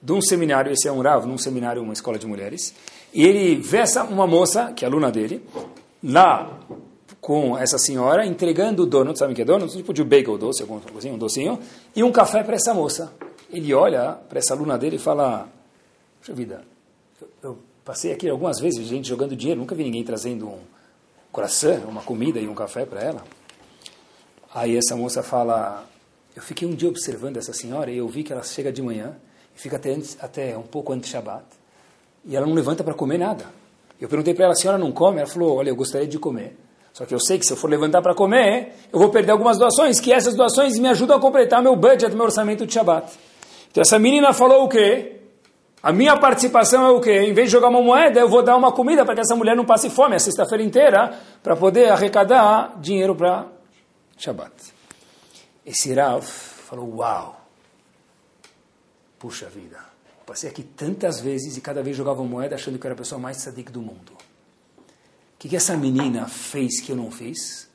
de 0.02 0.12
um 0.12 0.20
seminário, 0.20 0.72
esse 0.72 0.88
é 0.88 0.92
um 0.92 1.00
Rav, 1.00 1.24
num 1.26 1.38
seminário, 1.38 1.82
uma 1.82 1.92
escola 1.92 2.18
de 2.18 2.26
mulheres, 2.26 2.74
e 3.12 3.24
ele 3.24 3.54
vê 3.56 3.78
essa, 3.78 4.04
uma 4.04 4.26
moça, 4.26 4.72
que 4.72 4.84
é 4.84 4.88
aluna 4.88 5.10
dele, 5.10 5.42
lá 6.02 6.58
com 7.20 7.56
essa 7.56 7.78
senhora, 7.78 8.26
entregando 8.26 8.84
donuts, 8.84 9.20
sabe 9.20 9.32
o 9.32 9.36
que 9.36 9.40
é 9.40 9.44
donuts? 9.46 9.74
Tipo 9.74 9.94
de 9.94 10.04
bagel 10.04 10.36
doce, 10.36 10.60
alguma 10.60 10.80
coisinha, 10.80 11.14
um 11.14 11.18
docinho, 11.18 11.58
e 11.96 12.02
um 12.02 12.12
café 12.12 12.42
para 12.42 12.56
essa 12.56 12.74
moça. 12.74 13.14
Ele 13.54 13.72
olha 13.72 14.18
para 14.28 14.38
essa 14.38 14.52
aluna 14.52 14.76
dele 14.76 14.96
e 14.96 14.98
fala, 14.98 15.48
puxa 16.20 16.32
vida, 16.32 16.64
eu, 17.20 17.28
eu 17.42 17.58
passei 17.84 18.12
aqui 18.12 18.28
algumas 18.28 18.58
vezes, 18.58 18.86
gente 18.86 19.08
jogando 19.08 19.36
dinheiro, 19.36 19.60
nunca 19.60 19.74
vi 19.74 19.84
ninguém 19.84 20.02
trazendo 20.02 20.48
um 20.48 20.60
coração, 21.30 21.84
uma 21.88 22.02
comida 22.02 22.40
e 22.40 22.48
um 22.48 22.54
café 22.54 22.84
para 22.84 23.00
ela. 23.00 23.24
Aí 24.52 24.76
essa 24.76 24.96
moça 24.96 25.22
fala, 25.22 25.86
eu 26.34 26.42
fiquei 26.42 26.66
um 26.66 26.74
dia 26.74 26.88
observando 26.88 27.36
essa 27.36 27.52
senhora 27.52 27.90
e 27.90 27.98
eu 27.98 28.08
vi 28.08 28.24
que 28.24 28.32
ela 28.32 28.42
chega 28.42 28.72
de 28.72 28.82
manhã 28.82 29.16
e 29.54 29.60
fica 29.60 29.76
até, 29.76 29.92
antes, 29.92 30.16
até 30.20 30.56
um 30.56 30.62
pouco 30.62 30.92
antes 30.92 31.06
de 31.06 31.12
Shabbat 31.12 31.44
e 32.24 32.34
ela 32.34 32.46
não 32.46 32.54
levanta 32.54 32.82
para 32.82 32.94
comer 32.94 33.18
nada. 33.18 33.46
Eu 34.00 34.08
perguntei 34.08 34.34
para 34.34 34.46
ela, 34.46 34.52
a 34.52 34.56
senhora 34.56 34.78
não 34.78 34.90
come? 34.90 35.18
Ela 35.18 35.26
falou, 35.26 35.56
olha, 35.56 35.68
eu 35.68 35.76
gostaria 35.76 36.06
de 36.06 36.18
comer. 36.18 36.56
Só 36.92 37.04
que 37.04 37.14
eu 37.14 37.20
sei 37.20 37.38
que 37.38 37.46
se 37.46 37.52
eu 37.52 37.56
for 37.56 37.68
levantar 37.68 38.00
para 38.02 38.14
comer, 38.14 38.72
eu 38.92 38.98
vou 38.98 39.08
perder 39.08 39.32
algumas 39.32 39.58
doações, 39.58 39.98
que 39.98 40.12
essas 40.12 40.34
doações 40.34 40.78
me 40.78 40.88
ajudam 40.88 41.16
a 41.16 41.20
completar 41.20 41.62
meu 41.62 41.74
budget, 41.74 42.14
meu 42.14 42.24
orçamento 42.24 42.64
de 42.66 42.72
Shabbat. 42.72 43.12
Então 43.74 43.82
essa 43.82 43.98
menina 43.98 44.32
falou 44.32 44.66
o 44.66 44.68
quê? 44.68 45.16
A 45.82 45.92
minha 45.92 46.16
participação 46.16 46.86
é 46.86 46.90
o 46.90 47.00
quê? 47.00 47.22
Em 47.22 47.34
vez 47.34 47.48
de 47.48 47.52
jogar 47.52 47.70
uma 47.70 47.82
moeda, 47.82 48.20
eu 48.20 48.28
vou 48.28 48.40
dar 48.40 48.56
uma 48.56 48.70
comida 48.70 49.04
para 49.04 49.16
que 49.16 49.22
essa 49.22 49.34
mulher 49.34 49.56
não 49.56 49.64
passe 49.64 49.90
fome 49.90 50.14
a 50.14 50.18
sexta-feira 50.20 50.62
inteira, 50.62 51.20
para 51.42 51.56
poder 51.56 51.88
arrecadar 51.88 52.80
dinheiro 52.80 53.16
para 53.16 53.48
Shabbat. 54.16 54.52
Esse 55.66 55.92
Rav 55.92 56.22
falou, 56.22 56.98
uau, 56.98 57.44
puxa 59.18 59.46
vida, 59.46 59.80
passei 60.24 60.48
aqui 60.48 60.62
tantas 60.62 61.18
vezes 61.18 61.56
e 61.56 61.60
cada 61.60 61.82
vez 61.82 61.96
jogava 61.96 62.22
moeda 62.22 62.54
achando 62.54 62.78
que 62.78 62.86
era 62.86 62.94
a 62.94 62.98
pessoa 62.98 63.20
mais 63.20 63.38
sadique 63.38 63.72
do 63.72 63.82
mundo. 63.82 64.12
O 64.12 64.82
que, 65.36 65.48
que 65.48 65.56
essa 65.56 65.76
menina 65.76 66.28
fez 66.28 66.80
que 66.80 66.92
eu 66.92 66.96
não 66.96 67.10
fiz? 67.10 67.68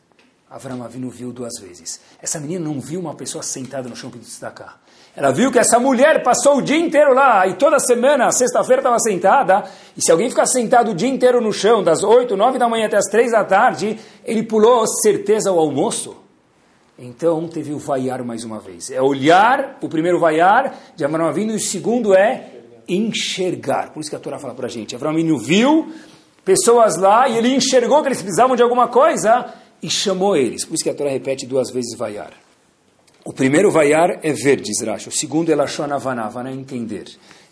Avram 0.50 0.82
Avinu 0.82 1.10
viu 1.10 1.34
duas 1.34 1.60
vezes. 1.60 2.00
Essa 2.22 2.39
menina 2.39 2.64
não 2.64 2.80
viu 2.80 3.02
uma 3.02 3.16
pessoa 3.16 3.43
sentada 3.43 3.89
no 3.89 3.97
chão 3.97 4.10
pedindo 4.10 4.30
destacar. 4.30 4.82
Ela 5.20 5.34
viu 5.34 5.51
que 5.51 5.59
essa 5.59 5.78
mulher 5.78 6.24
passou 6.24 6.59
o 6.59 6.61
dia 6.61 6.78
inteiro 6.78 7.13
lá 7.13 7.45
e 7.45 7.55
toda 7.55 7.78
semana, 7.78 8.32
sexta-feira, 8.32 8.80
estava 8.80 8.97
sentada. 8.99 9.65
E 9.97 10.01
se 10.01 10.09
alguém 10.09 10.30
ficar 10.30 10.45
sentado 10.45 10.91
o 10.91 10.95
dia 10.95 11.09
inteiro 11.09 11.41
no 11.41 11.51
chão, 11.51 11.84
das 11.84 12.03
oito, 12.03 12.38
nove 12.38 12.57
da 12.57 12.70
manhã 12.70 12.86
até 12.86 12.95
as 12.95 13.03
três 13.07 13.34
da 13.34 13.43
tarde, 13.43 13.99
ele 14.24 14.43
pulou 14.43 14.88
certeza 14.88 15.51
o 15.51 15.59
almoço. 15.59 16.15
Então 16.97 17.49
teve 17.49 17.74
o 17.74 17.78
vaiar 17.78 18.24
mais 18.24 18.45
uma 18.45 18.61
vez. 18.61 18.89
É 18.91 19.01
olhar, 19.01 19.78
o 19.82 19.89
primeiro 19.89 20.22
vaiar 20.22 20.74
de 20.95 21.03
Abraão 21.03 21.28
Avinu, 21.28 21.51
e 21.51 21.55
o 21.57 21.59
segundo 21.59 22.15
é 22.15 22.51
enxergar. 22.88 23.91
Por 23.91 23.99
isso 23.99 24.09
que 24.09 24.15
a 24.15 24.20
Torá 24.20 24.39
fala 24.39 24.53
para 24.53 24.67
a 24.67 24.70
gente. 24.70 24.95
Abraão 24.95 25.13
Avinu 25.13 25.38
viu 25.38 25.91
pessoas 26.45 26.95
lá 26.95 27.28
e 27.28 27.38
ele 27.38 27.53
enxergou 27.53 28.01
que 28.01 28.07
eles 28.07 28.22
precisavam 28.22 28.55
de 28.55 28.63
alguma 28.63 28.88
coisa 28.88 29.53
e 29.84 29.89
chamou 29.89 30.38
eles. 30.38 30.63
Por 30.63 30.76
isso 30.76 30.84
que 30.86 30.89
a 30.89 30.93
Torá 30.93 31.09
repete 31.09 31.45
duas 31.45 31.70
vezes 31.70 31.97
vaiar. 31.97 32.32
O 33.30 33.32
primeiro 33.32 33.69
vaiar 33.69 34.25
é 34.25 34.34
ver, 34.34 34.59
diz 34.59 34.82
Rashi. 34.82 35.07
O 35.07 35.11
segundo 35.11 35.51
é 35.51 35.55
lashon 35.55 35.84
havana, 35.84 36.51
entender. 36.51 37.05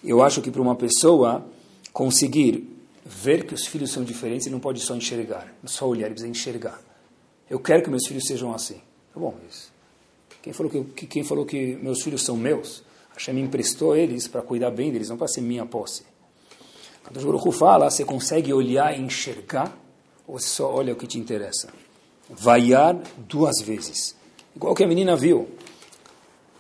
Eu 0.03 0.23
acho 0.23 0.41
que 0.41 0.49
para 0.49 0.59
uma 0.59 0.75
pessoa 0.75 1.45
conseguir 1.93 2.67
ver 3.05 3.45
que 3.45 3.53
os 3.53 3.67
filhos 3.67 3.91
são 3.91 4.03
diferentes, 4.03 4.47
ele 4.47 4.55
não 4.55 4.59
pode 4.59 4.79
só 4.79 4.95
enxergar, 4.95 5.53
só 5.65 5.87
olhar, 5.87 6.07
ele 6.07 6.15
precisa 6.15 6.31
enxergar. 6.31 6.81
Eu 7.47 7.59
quero 7.59 7.83
que 7.83 7.91
meus 7.91 8.07
filhos 8.07 8.23
sejam 8.25 8.51
assim. 8.55 8.81
Tá 9.13 9.19
bom, 9.19 9.35
isso. 9.47 9.71
Quem 10.41 10.51
falou 10.51 10.71
que, 10.71 11.05
quem 11.05 11.23
falou 11.23 11.45
que 11.45 11.75
meus 11.75 12.01
filhos 12.01 12.23
são 12.23 12.35
meus? 12.35 12.83
Hashem 13.13 13.35
me 13.35 13.41
emprestou 13.41 13.95
eles 13.95 14.27
para 14.27 14.41
cuidar 14.41 14.71
bem 14.71 14.91
deles, 14.91 15.09
não 15.09 15.15
para 15.15 15.27
ser 15.27 15.41
minha 15.41 15.63
posse. 15.63 16.07
Quando 17.03 17.21
o 17.21 17.33
Baruch 17.33 17.55
fala, 17.55 17.91
você 17.91 18.03
consegue 18.03 18.51
olhar 18.51 18.97
e 18.97 19.01
enxergar, 19.03 19.77
ou 20.25 20.39
você 20.39 20.47
só 20.47 20.73
olha 20.73 20.93
o 20.93 20.95
que 20.95 21.05
te 21.05 21.19
interessa? 21.19 21.69
Vaiar 22.27 22.99
duas 23.15 23.61
vezes. 23.63 24.15
Igual 24.55 24.73
que 24.73 24.83
a 24.83 24.87
menina 24.87 25.15
viu. 25.15 25.47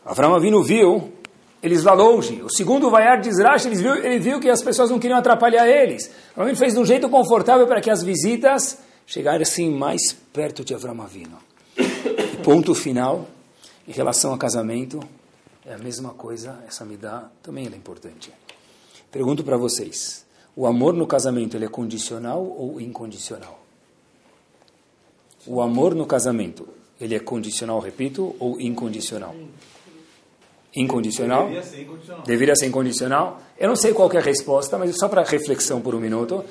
Avram 0.07 0.33
Avinu 0.33 0.63
viu 0.63 1.13
eles 1.61 1.83
lá 1.83 1.93
longe. 1.93 2.41
O 2.41 2.49
segundo 2.49 2.89
vaiar 2.89 3.19
de 3.19 3.31
Zrash, 3.31 3.65
ele 3.65 3.75
viu, 3.75 3.95
ele 3.95 4.19
viu 4.19 4.39
que 4.39 4.49
as 4.49 4.63
pessoas 4.63 4.89
não 4.89 4.99
queriam 4.99 5.19
atrapalhar 5.19 5.67
eles. 5.67 6.09
Avram 6.35 6.55
fez 6.55 6.73
de 6.73 6.79
um 6.79 6.85
jeito 6.85 7.09
confortável 7.09 7.67
para 7.67 7.81
que 7.81 7.89
as 7.89 8.01
visitas 8.01 8.79
chegassem 9.05 9.69
mais 9.69 10.13
perto 10.33 10.63
de 10.63 10.73
Avram 10.73 11.01
Avinu 11.01 11.37
ponto 12.47 12.73
final, 12.73 13.27
em 13.85 13.91
relação 13.91 14.33
a 14.33 14.37
casamento, 14.37 15.01
é 15.65 15.73
a 15.73 15.77
mesma 15.77 16.11
coisa, 16.11 16.63
essa 16.65 16.85
me 16.85 16.95
dá, 16.95 17.29
também 17.43 17.65
é 17.65 17.75
importante. 17.75 18.31
Pergunto 19.11 19.43
para 19.43 19.57
vocês, 19.57 20.25
o 20.55 20.65
amor 20.65 20.93
no 20.93 21.05
casamento 21.05 21.57
ele 21.57 21.65
é 21.65 21.67
condicional 21.67 22.41
ou 22.41 22.79
incondicional? 22.79 23.61
O 25.45 25.59
amor 25.59 25.93
no 25.93 26.05
casamento, 26.05 26.65
ele 27.01 27.15
é 27.15 27.19
condicional, 27.19 27.81
repito, 27.81 28.33
ou 28.39 28.61
incondicional? 28.61 29.35
Incondicional? 30.79 31.43
Deveria 31.43 31.63
ser 31.63 31.81
incondicional. 31.81 32.23
Deveria 32.25 32.55
ser 32.55 32.65
incondicional. 32.67 33.41
Eu 33.57 33.67
não 33.67 33.75
sei 33.75 33.93
qual 33.93 34.11
é 34.11 34.17
a 34.17 34.21
resposta, 34.21 34.77
mas 34.77 34.95
só 34.97 35.09
para 35.09 35.23
reflexão 35.23 35.81
por 35.81 35.95
um 35.95 35.99
minuto. 35.99 36.45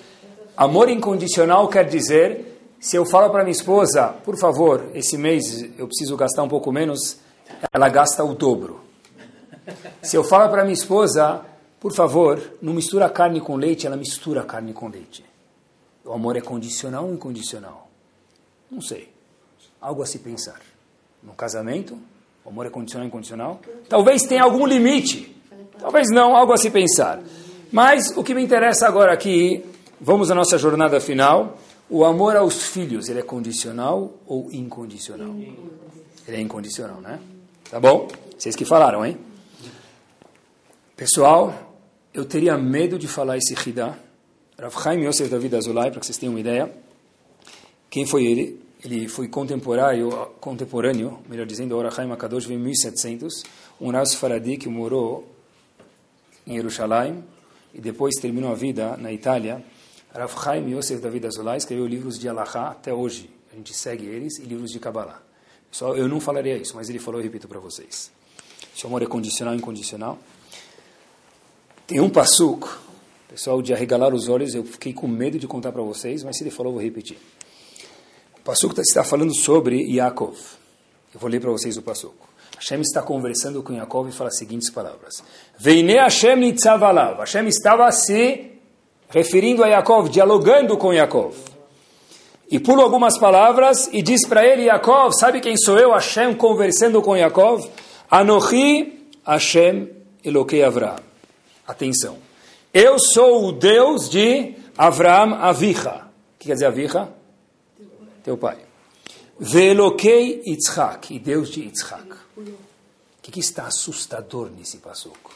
Amor 0.57 0.89
incondicional 0.89 1.69
quer 1.69 1.87
dizer 1.87 2.57
se 2.79 2.97
eu 2.97 3.07
falo 3.07 3.31
para 3.31 3.43
minha 3.43 3.53
esposa, 3.53 4.09
por 4.25 4.39
favor, 4.39 4.91
esse 4.95 5.17
mês 5.17 5.63
eu 5.79 5.87
preciso 5.87 6.17
gastar 6.17 6.43
um 6.43 6.49
pouco 6.49 6.71
menos, 6.71 7.19
ela 7.73 7.89
gasta 7.89 8.23
o 8.23 8.35
dobro. 8.35 8.81
Se 10.03 10.17
eu 10.17 10.23
falo 10.23 10.51
para 10.51 10.63
minha 10.63 10.75
esposa, 10.75 11.45
por 11.81 11.93
favor, 11.95 12.41
não 12.61 12.73
mistura 12.73 13.09
carne 13.09 13.41
com 13.41 13.57
leite, 13.57 13.87
ela 13.87 13.97
mistura 13.97 14.45
carne 14.45 14.73
com 14.73 14.89
leite. 14.89 15.25
O 16.05 16.13
amor 16.13 16.37
é 16.37 16.41
condicional 16.41 17.07
ou 17.07 17.15
incondicional? 17.15 17.89
Não 18.71 18.81
sei. 18.81 19.13
Algo 19.81 20.03
a 20.03 20.07
se 20.07 20.19
pensar. 20.19 20.61
No 21.23 21.33
casamento, 21.33 21.99
o 22.47 22.49
amor 22.49 22.65
é 22.65 22.71
condicional 22.71 23.09
incondicional? 23.09 23.61
Talvez 23.89 24.23
tenha 24.23 24.45
algum 24.45 24.65
limite. 24.65 25.37
Talvez 25.81 26.07
não, 26.13 26.37
algo 26.37 26.53
a 26.53 26.57
se 26.57 26.71
pensar. 26.71 27.21
Mas 27.73 28.17
o 28.17 28.23
que 28.23 28.33
me 28.33 28.43
interessa 28.43 28.87
agora 28.87 29.13
aqui, 29.13 29.65
vamos 30.01 30.31
à 30.31 30.35
nossa 30.35 30.57
jornada 30.57 31.01
final. 31.01 31.59
O 31.91 32.05
amor 32.05 32.37
aos 32.37 32.63
filhos, 32.63 33.09
ele 33.09 33.19
é 33.19 33.23
condicional 33.23 34.15
ou 34.25 34.49
incondicional? 34.53 35.35
Ele 36.29 36.37
é 36.37 36.41
incondicional, 36.41 37.01
né? 37.01 37.19
Tá 37.69 37.81
bom? 37.81 38.07
Vocês 38.39 38.55
que 38.55 38.65
falaram, 38.65 39.05
hein? 39.05 39.19
Pessoal, 40.97 41.53
eu 42.15 42.25
teria 42.25 42.57
medo 42.57 42.97
de 42.97 43.09
falar 43.09 43.37
esse 43.39 43.55
Hidá. 43.55 43.99
Rav 44.57 44.73
Chaim 44.81 45.05
Yosef 45.05 45.29
David 45.29 45.57
Azulay, 45.57 45.91
para 45.91 45.99
que 45.99 46.07
vocês 46.07 46.17
tenham 46.17 46.33
uma 46.33 46.41
ideia. 46.41 46.73
Quem 47.91 48.07
foi 48.07 48.25
ele? 48.25 48.66
Ele 48.85 49.09
foi 49.09 49.29
contemporâneo, 49.29 50.11
contemporâneo 50.41 51.19
melhor 51.29 51.47
dizendo, 51.47 51.77
Ora 51.77 51.91
Chaim 51.91 52.11
Akadosh 52.13 52.49
em 52.51 52.59
1700. 52.59 53.43
Um 53.81 53.91
Rav 53.91 54.07
Faradi 54.15 54.57
que 54.57 54.69
morou 54.69 55.27
em 56.47 56.57
Jerusalém 56.57 57.25
e 57.75 57.81
depois 57.81 58.15
terminou 58.17 58.53
a 58.53 58.55
vida 58.55 58.97
na 58.97 59.13
Itália. 59.13 59.65
Rav 60.15 60.33
Chaim 60.43 60.71
Yosef 60.71 61.01
David 61.01 61.27
Azulay 61.27 61.57
escreveu 61.57 61.87
livros 61.87 62.19
de 62.19 62.29
Alahá 62.29 62.71
até 62.71 62.93
hoje. 62.93 63.31
A 63.53 63.57
gente 63.57 63.75
segue 63.75 64.05
eles 64.07 64.39
e 64.39 64.43
livros 64.43 64.71
de 64.71 64.79
Kabbalah. 64.79 65.23
Só 65.71 65.95
eu 65.95 66.09
não 66.09 66.21
falaria 66.21 66.57
isso, 66.57 66.75
mas 66.77 66.89
ele 66.89 66.99
falou 66.99 67.21
e 67.21 67.25
repito 67.25 67.49
para 67.49 67.59
vocês. 67.59 68.11
Se 68.75 68.85
o 68.85 68.89
amor 68.89 69.03
é 69.03 69.07
condicional 69.07 69.55
incondicional. 69.55 70.19
Tem 71.87 72.01
um 72.01 72.11
passuco, 72.11 72.79
pessoal, 73.29 73.63
de 73.63 73.73
arregalar 73.73 74.13
os 74.13 74.29
olhos, 74.29 74.55
eu 74.55 74.65
fiquei 74.65 74.93
com 74.93 75.07
medo 75.07 75.39
de 75.39 75.47
contar 75.47 75.73
para 75.73 75.83
vocês, 75.83 76.25
mas 76.25 76.37
se 76.37 76.43
ele 76.43 76.51
falou, 76.51 76.73
eu 76.73 76.75
vou 76.75 76.83
repetir. 76.83 77.17
Passuco 78.47 78.81
está 78.81 79.03
falando 79.03 79.35
sobre 79.35 79.83
Yaakov. 79.93 80.37
Eu 81.13 81.19
vou 81.19 81.29
ler 81.29 81.41
para 81.41 81.51
vocês 81.51 81.77
o 81.77 81.83
passuco. 81.83 82.29
Hashem 82.57 82.81
está 82.81 83.03
conversando 83.03 83.61
com 83.61 83.73
Yaakov 83.73 84.09
e 84.09 84.13
fala 84.13 84.29
as 84.29 84.39
seguintes 84.39 84.71
palavras. 84.71 85.21
Veine 85.59 85.95
Hashem 85.95 86.37
nitzavalav. 86.37 87.19
Hashem 87.19 87.49
estava 87.49 87.91
se 87.91 88.53
referindo 89.09 89.65
a 89.65 89.67
Yaakov, 89.67 90.09
dialogando 90.09 90.79
com 90.79 90.95
Yaakov. 90.95 91.35
E 92.49 92.61
pula 92.61 92.85
algumas 92.85 93.19
palavras 93.19 93.91
e 93.93 94.01
diz 94.01 94.25
para 94.25 94.47
ele, 94.47 94.67
Yaakov, 94.67 95.13
sabe 95.19 95.41
quem 95.41 95.57
sou 95.57 95.77
eu, 95.77 95.91
Hashem, 95.91 96.33
conversando 96.37 97.03
com 97.03 97.17
Yaakov? 97.17 97.69
Anochi 98.09 99.09
Hashem 99.27 99.91
Elokei 100.25 100.63
Avraham. 100.63 101.01
Atenção. 101.67 102.19
Eu 102.73 102.97
sou 103.01 103.49
o 103.49 103.53
Deus 103.53 104.09
de 104.09 104.55
Avraham 104.79 105.35
Avicha. 105.35 106.07
O 106.37 106.39
que 106.39 106.47
quer 106.47 106.55
dizer 106.55 106.67
Avicha? 106.67 107.16
Teu 108.27 108.37
pai. 108.37 108.57
Velokei 109.39 110.43
Yitzhak. 110.45 111.15
E 111.15 111.19
Deus 111.21 111.49
de 111.49 111.61
Yitzhak. 111.61 112.11
O 112.37 112.43
que, 113.23 113.31
que 113.31 113.39
está 113.39 113.69
assustador 113.69 114.51
nesse 114.51 114.79
passuco? 114.79 115.33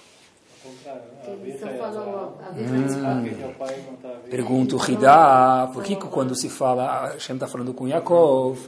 Pergunta 4.29 4.75
o 4.75 4.91
Hidá, 4.91 5.71
por 5.73 5.85
que 5.85 5.95
quando 5.95 6.35
se 6.35 6.49
fala, 6.49 7.13
Hashem 7.13 7.37
está 7.37 7.47
falando 7.47 7.73
com 7.73 7.87
Yaakov, 7.87 8.59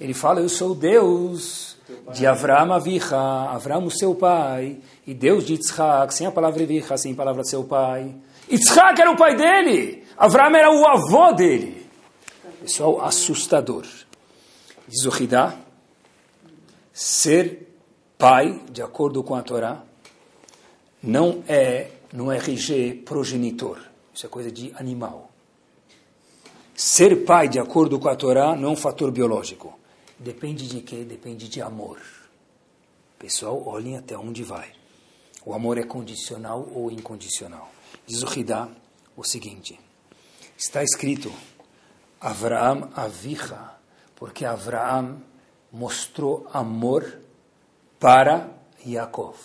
ele 0.00 0.14
fala, 0.14 0.40
eu 0.40 0.48
sou 0.48 0.76
Deus 0.76 1.76
de 2.14 2.24
Avram 2.24 2.72
Avicha, 2.72 3.18
Avram 3.18 3.84
o 3.84 3.90
seu 3.90 4.14
pai, 4.14 4.78
e 5.04 5.12
Deus 5.12 5.44
de 5.44 5.54
Yitzhak, 5.54 6.14
sem 6.14 6.28
a 6.28 6.30
palavra 6.30 6.62
Avicha, 6.62 6.96
sem 6.96 7.14
a 7.14 7.16
palavra 7.16 7.42
seu 7.42 7.64
pai. 7.64 8.14
Yitzhak 8.48 9.00
era 9.00 9.10
o 9.10 9.16
pai 9.16 9.34
dele, 9.34 10.04
Avram 10.16 10.54
era 10.54 10.70
o 10.70 10.86
avô 10.86 11.32
dele. 11.32 11.81
Pessoal, 12.62 13.00
assustador. 13.00 13.84
Diz 14.86 15.04
o 15.04 15.22
Hidá, 15.22 15.58
ser 16.92 17.74
pai, 18.16 18.62
de 18.70 18.80
acordo 18.80 19.20
com 19.24 19.34
a 19.34 19.42
Torá, 19.42 19.82
não 21.02 21.42
é 21.48 21.90
no 22.12 22.30
RG 22.30 23.02
progenitor. 23.04 23.80
Isso 24.14 24.26
é 24.26 24.28
coisa 24.28 24.52
de 24.52 24.72
animal. 24.76 25.32
Ser 26.72 27.24
pai, 27.24 27.48
de 27.48 27.58
acordo 27.58 27.98
com 27.98 28.08
a 28.08 28.14
Torá, 28.14 28.54
não 28.54 28.68
é 28.68 28.72
um 28.72 28.76
fator 28.76 29.10
biológico. 29.10 29.76
Depende 30.16 30.68
de 30.68 30.82
quê? 30.82 31.02
Depende 31.02 31.48
de 31.48 31.60
amor. 31.60 31.98
Pessoal, 33.18 33.60
olhem 33.66 33.96
até 33.96 34.16
onde 34.16 34.44
vai. 34.44 34.70
O 35.44 35.52
amor 35.52 35.78
é 35.78 35.82
condicional 35.82 36.68
ou 36.72 36.92
incondicional? 36.92 37.72
Diz 38.06 38.22
o 38.22 38.38
Hidá 38.38 38.68
o 39.16 39.24
seguinte: 39.24 39.80
está 40.56 40.84
escrito 40.84 41.32
Avraham 42.22 42.88
Avicha, 42.94 43.72
porque 44.14 44.44
Avraham 44.44 45.20
mostrou 45.72 46.46
amor 46.52 47.18
para 47.98 48.48
Yaakov. 48.86 49.36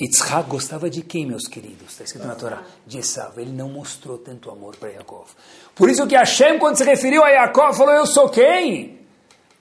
Yitzhak 0.00 0.48
gostava 0.48 0.88
de 0.88 1.02
quem, 1.02 1.26
meus 1.26 1.46
queridos? 1.46 1.92
Está 1.92 2.04
escrito 2.04 2.26
na 2.26 2.34
Torá. 2.34 2.62
De 2.86 2.98
Esav. 2.98 3.38
Ele 3.38 3.52
não 3.52 3.68
mostrou 3.68 4.16
tanto 4.16 4.50
amor 4.50 4.76
para 4.76 4.88
Yaakov. 4.88 5.28
Por 5.74 5.90
isso 5.90 6.06
que 6.06 6.16
Hashem, 6.16 6.58
quando 6.58 6.76
se 6.76 6.84
referiu 6.84 7.22
a 7.22 7.28
Yaakov, 7.28 7.76
falou, 7.76 7.94
eu 7.94 8.06
sou 8.06 8.30
quem? 8.30 8.98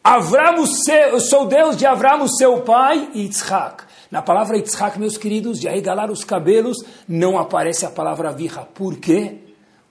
Avram, 0.02 0.64
eu 1.12 1.20
sou 1.20 1.45
Deus 1.45 1.76
de 1.76 1.86
Avram, 1.86 2.26
seu 2.30 2.62
pai, 2.62 3.12
e 3.14 3.24
Yitzhak. 3.24 3.84
Na 4.10 4.22
palavra 4.22 4.56
Yitzhak, 4.56 4.97
meus 4.97 5.18
queridos, 5.18 5.60
de 5.60 5.68
arregalar 5.68 6.10
os 6.10 6.24
cabelos, 6.24 6.78
não 7.06 7.38
aparece 7.38 7.86
a 7.86 7.91
palavra 7.91 8.32
virra. 8.32 8.64
Por 8.74 8.95
quê? 8.95 9.39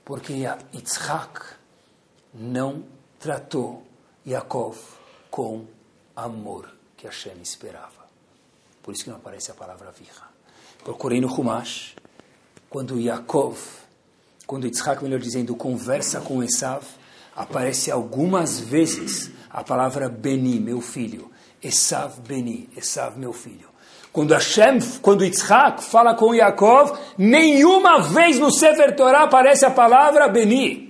Porque 0.03 0.33
Yitzhak 0.73 1.58
não 2.33 2.85
tratou 3.19 3.87
Yaakov 4.27 4.77
com 5.31 5.65
amor 6.15 6.69
que 6.97 7.07
Hashem 7.07 7.41
esperava. 7.43 8.09
Por 8.83 8.93
isso 8.93 9.05
que 9.05 9.11
não 9.11 9.17
aparece 9.17 9.51
a 9.51 9.55
palavra 9.55 9.91
virra 9.91 10.29
procurei 10.89 11.21
no 11.21 11.29
Humash, 11.29 11.95
quando 12.71 12.99
Yaakov, 12.99 13.59
quando 14.47 14.67
Yitzhak, 14.67 15.03
melhor 15.03 15.21
dizendo, 15.21 15.55
conversa 15.55 16.21
com 16.21 16.43
Esav, 16.43 16.83
aparece 17.37 17.91
algumas 17.91 18.59
vezes 18.59 19.31
a 19.51 19.63
palavra 19.63 20.09
Beni, 20.09 20.59
meu 20.59 20.81
filho. 20.81 21.31
Esav 21.63 22.21
Beni, 22.27 22.71
Esav, 22.75 23.19
meu 23.19 23.35
filho. 23.35 23.69
Quando 24.13 24.33
Hashem, 24.33 24.79
quando 25.03 25.25
Yitzhak 25.25 25.83
fala 25.83 26.15
com 26.15 26.35
Yaakov, 26.35 26.99
nenhuma 27.19 28.01
vez 28.01 28.39
no 28.39 28.51
Sefer 28.51 28.97
Torah 28.97 29.25
aparece 29.25 29.67
a 29.67 29.71
palavra 29.71 30.29
Beni. 30.29 30.88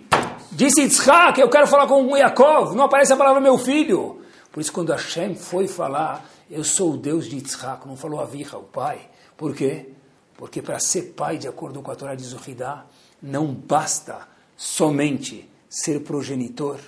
Disse 0.59 0.81
Yitzhak, 0.81 1.41
eu 1.41 1.49
quero 1.49 1.69
falar 1.69 1.87
com 1.87 2.17
Yaakov, 2.17 2.75
não 2.75 2.87
aparece 2.87 3.13
a 3.13 3.17
palavra 3.17 3.41
meu 3.41 3.57
filho. 3.57 4.21
Por 4.51 4.61
isso, 4.61 4.73
quando 4.73 4.91
Hashem 4.91 5.37
foi 5.37 5.69
falar, 5.69 6.29
eu 6.51 6.65
sou 6.65 6.95
o 6.95 6.97
Deus 6.97 7.27
de 7.27 7.37
Yitzhak, 7.37 7.87
não 7.87 7.97
falou 7.97 8.21
Avicha, 8.21 8.59
o 8.59 8.65
pai. 8.65 9.09
Por 9.37 9.55
quê? 9.55 9.91
Porque 10.37 10.61
para 10.61 10.81
ser 10.81 11.15
pai, 11.17 11.39
de 11.39 11.47
acordo 11.47 11.81
com 11.81 11.93
a 11.93 11.95
Torá 11.95 12.17
de 12.17 12.25
Zuhidá, 12.25 12.87
não 13.23 13.55
basta 13.55 14.27
somente 14.57 15.49
ser 15.71 16.01
progenitor, 16.01 16.81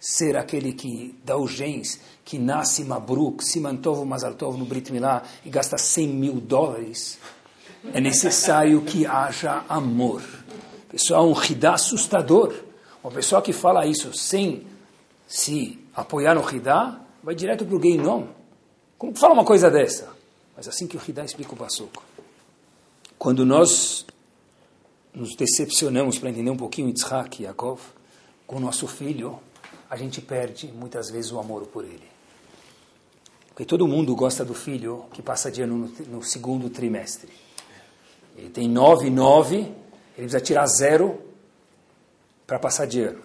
ser 0.00 0.34
aquele 0.34 0.72
que 0.72 1.14
dá 1.22 1.36
o 1.36 1.46
gens, 1.46 2.00
que 2.24 2.38
nasce 2.38 2.84
Mabruk, 2.84 3.44
Simantov 3.44 4.02
Mazaltov 4.06 4.56
no 4.56 4.64
Brit 4.64 4.90
Milá 4.90 5.24
e 5.44 5.50
gasta 5.50 5.76
100 5.76 6.08
mil 6.08 6.40
dólares. 6.40 7.18
É 7.92 8.00
necessário 8.00 8.80
que 8.80 9.04
haja 9.04 9.62
amor. 9.68 10.22
Pessoal, 10.88 11.28
um 11.28 11.34
Hidá 11.34 11.74
assustador. 11.74 12.69
Uma 13.02 13.12
pessoa 13.12 13.40
que 13.40 13.52
fala 13.52 13.86
isso 13.86 14.12
sem 14.12 14.66
se 15.26 15.78
apoiar 15.94 16.34
no 16.34 16.48
Hidá, 16.48 17.00
vai 17.22 17.34
direto 17.34 17.64
para 17.64 17.76
o 17.76 17.80
Geinom. 17.80 18.26
Como 18.98 19.16
fala 19.16 19.32
uma 19.32 19.44
coisa 19.44 19.70
dessa? 19.70 20.12
Mas 20.56 20.68
assim 20.68 20.86
que 20.86 20.96
o 20.96 21.00
Hidá 21.06 21.24
explica 21.24 21.54
o 21.54 21.56
Passuco. 21.56 22.02
Quando 23.18 23.46
nós 23.46 24.04
nos 25.14 25.34
decepcionamos 25.34 26.18
para 26.18 26.30
entender 26.30 26.50
um 26.50 26.56
pouquinho 26.56 26.88
Yitzhak 26.88 27.40
e 27.40 27.44
Yaakov, 27.44 27.80
com 28.46 28.56
o 28.56 28.60
nosso 28.60 28.86
filho, 28.86 29.38
a 29.88 29.96
gente 29.96 30.20
perde 30.20 30.66
muitas 30.68 31.10
vezes 31.10 31.32
o 31.32 31.38
amor 31.38 31.66
por 31.66 31.84
ele. 31.84 32.08
Porque 33.48 33.64
todo 33.64 33.86
mundo 33.86 34.14
gosta 34.14 34.44
do 34.44 34.54
filho 34.54 35.06
que 35.12 35.22
passa 35.22 35.50
de 35.50 35.62
ano 35.62 35.76
no, 35.76 36.16
no 36.16 36.22
segundo 36.22 36.68
trimestre. 36.68 37.30
Ele 38.36 38.50
tem 38.50 38.68
nove, 38.68 39.10
nove, 39.10 39.56
ele 39.58 39.74
precisa 40.16 40.40
tirar 40.40 40.66
zero 40.66 41.29
para 42.50 42.58
passar 42.58 42.88
ano. 42.96 43.20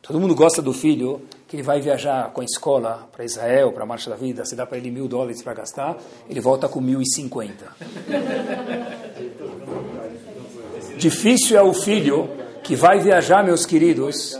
Todo 0.00 0.20
mundo 0.20 0.36
gosta 0.36 0.62
do 0.62 0.72
filho 0.72 1.20
que 1.48 1.56
ele 1.56 1.64
vai 1.64 1.80
viajar 1.80 2.30
com 2.30 2.40
a 2.40 2.44
escola 2.44 3.08
para 3.10 3.24
Israel, 3.24 3.72
para 3.72 3.82
a 3.82 3.86
Marcha 3.86 4.08
da 4.08 4.14
Vida, 4.14 4.44
se 4.44 4.54
dá 4.54 4.64
para 4.64 4.78
ele 4.78 4.88
mil 4.88 5.08
dólares 5.08 5.42
para 5.42 5.52
gastar, 5.52 5.98
ele 6.28 6.38
volta 6.38 6.68
com 6.68 6.80
mil 6.80 7.02
e 7.02 7.06
cinquenta. 7.12 7.74
Difícil 10.96 11.58
é 11.58 11.62
o 11.62 11.74
filho 11.74 12.30
que 12.62 12.76
vai 12.76 13.00
viajar, 13.00 13.42
meus 13.42 13.66
queridos, 13.66 14.38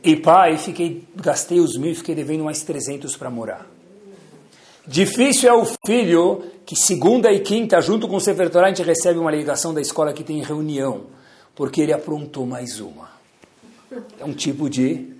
e 0.00 0.14
pai, 0.14 0.56
fiquei, 0.56 1.02
gastei 1.16 1.58
os 1.58 1.76
mil 1.76 1.90
e 1.90 1.96
fiquei 1.96 2.14
devendo 2.14 2.44
mais 2.44 2.62
trezentos 2.62 3.16
para 3.16 3.28
morar. 3.28 3.66
Difícil 4.86 5.50
é 5.50 5.52
o 5.52 5.66
filho 5.84 6.44
que 6.64 6.76
segunda 6.76 7.32
e 7.32 7.40
quinta, 7.40 7.80
junto 7.80 8.06
com 8.06 8.14
o 8.14 8.20
Sefer 8.20 8.48
Torah, 8.48 8.66
a 8.66 8.68
gente 8.68 8.84
recebe 8.84 9.18
uma 9.18 9.32
ligação 9.32 9.74
da 9.74 9.80
escola 9.80 10.12
que 10.12 10.22
tem 10.22 10.40
reunião, 10.40 11.18
porque 11.56 11.80
ele 11.80 11.92
aprontou 11.92 12.46
mais 12.46 12.78
uma. 12.78 13.07
É 14.18 14.24
um 14.24 14.34
tipo 14.34 14.68
de 14.68 15.14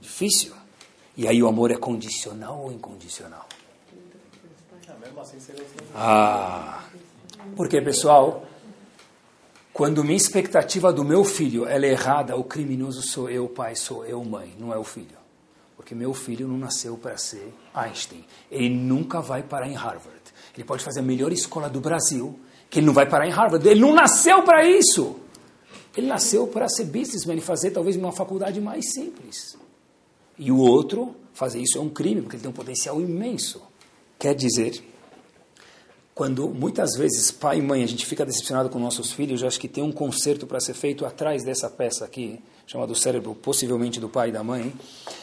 difícil. 0.00 0.52
E 1.16 1.28
aí 1.28 1.42
o 1.42 1.48
amor 1.48 1.70
é 1.70 1.76
condicional 1.76 2.62
ou 2.64 2.72
incondicional? 2.72 3.46
Ah, 5.94 6.84
porque 7.56 7.80
pessoal, 7.80 8.44
quando 9.72 10.02
minha 10.02 10.16
expectativa 10.16 10.92
do 10.92 11.04
meu 11.04 11.24
filho 11.24 11.66
é 11.66 11.78
errada, 11.78 12.36
o 12.36 12.44
criminoso 12.44 13.02
sou 13.02 13.30
eu, 13.30 13.48
pai, 13.48 13.76
sou 13.76 14.04
eu, 14.04 14.22
mãe, 14.24 14.54
não 14.58 14.72
é 14.72 14.76
o 14.76 14.84
filho. 14.84 15.16
Porque 15.76 15.94
meu 15.94 16.14
filho 16.14 16.48
não 16.48 16.58
nasceu 16.58 16.96
para 16.96 17.16
ser 17.16 17.52
Einstein. 17.74 18.24
Ele 18.50 18.70
nunca 18.70 19.20
vai 19.20 19.42
parar 19.42 19.68
em 19.68 19.74
Harvard. 19.74 20.22
Ele 20.54 20.64
pode 20.64 20.82
fazer 20.82 21.00
a 21.00 21.02
melhor 21.02 21.32
escola 21.32 21.68
do 21.68 21.80
Brasil, 21.80 22.38
que 22.70 22.78
ele 22.78 22.86
não 22.86 22.94
vai 22.94 23.06
parar 23.06 23.26
em 23.26 23.30
Harvard. 23.30 23.66
Ele 23.68 23.80
não 23.80 23.92
nasceu 23.92 24.42
para 24.42 24.64
isso. 24.64 25.20
Ele 25.96 26.06
nasceu 26.06 26.46
para 26.46 26.68
ser 26.68 26.84
businessman 26.84 27.36
e 27.36 27.40
fazer 27.40 27.70
talvez 27.70 27.96
uma 27.96 28.12
faculdade 28.12 28.60
mais 28.60 28.92
simples. 28.92 29.56
E 30.38 30.50
o 30.50 30.58
outro, 30.58 31.14
fazer 31.32 31.60
isso 31.60 31.78
é 31.78 31.80
um 31.80 31.88
crime, 31.88 32.22
porque 32.22 32.36
ele 32.36 32.42
tem 32.42 32.50
um 32.50 32.54
potencial 32.54 33.00
imenso. 33.00 33.62
Quer 34.18 34.34
dizer, 34.34 34.82
quando 36.14 36.48
muitas 36.48 36.96
vezes 36.96 37.30
pai 37.30 37.58
e 37.58 37.62
mãe 37.62 37.82
a 37.82 37.86
gente 37.86 38.06
fica 38.06 38.24
decepcionado 38.24 38.68
com 38.68 38.78
nossos 38.78 39.12
filhos, 39.12 39.42
eu 39.42 39.48
acho 39.48 39.58
que 39.58 39.68
tem 39.68 39.82
um 39.82 39.92
conserto 39.92 40.46
para 40.46 40.60
ser 40.60 40.74
feito 40.74 41.04
atrás 41.04 41.44
dessa 41.44 41.68
peça 41.68 42.04
aqui, 42.04 42.40
chamado 42.66 42.94
cérebro, 42.94 43.34
possivelmente 43.34 44.00
do 44.00 44.08
pai 44.08 44.28
e 44.28 44.32
da 44.32 44.42
mãe, 44.42 44.72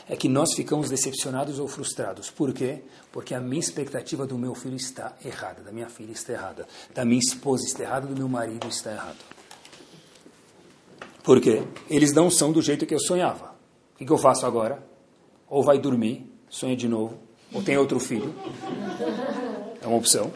é 0.10 0.16
que 0.16 0.28
nós 0.28 0.54
ficamos 0.54 0.90
decepcionados 0.90 1.60
ou 1.60 1.68
frustrados. 1.68 2.30
Por 2.30 2.54
quê? 2.54 2.82
Porque 3.12 3.34
a 3.34 3.40
minha 3.40 3.60
expectativa 3.60 4.28
do 4.28 4.38
meu 4.38 4.54
filho 4.54 4.76
está 4.76 5.14
errada, 5.24 5.62
da 5.62 5.72
minha 5.72 5.90
filha 5.90 6.12
está 6.12 6.34
errada, 6.34 6.68
da 6.94 7.04
minha 7.04 7.20
esposa 7.20 7.66
está 7.66 7.84
errada, 7.84 8.08
do 8.08 8.16
meu 8.16 8.30
marido 8.30 8.68
está 8.68 8.92
errado. 8.92 9.41
Por 11.24 11.40
quê? 11.40 11.64
Eles 11.90 12.14
não 12.14 12.30
são 12.30 12.52
do 12.52 12.62
jeito 12.62 12.86
que 12.86 12.94
eu 12.94 13.00
sonhava. 13.00 13.52
O 13.96 14.06
que, 14.06 14.12
eu 14.12 14.18
faço 14.18 14.46
agora? 14.46 14.84
Ou 15.48 15.64
vai 15.64 15.78
dormir, 15.78 16.26
sonha 16.50 16.76
de 16.76 16.88
novo, 16.88 17.16
ou 17.54 17.62
tem 17.62 17.78
outro 17.78 18.00
filho. 18.00 18.34
É 19.82 19.88
uma 19.88 19.98
opção. 19.98 20.32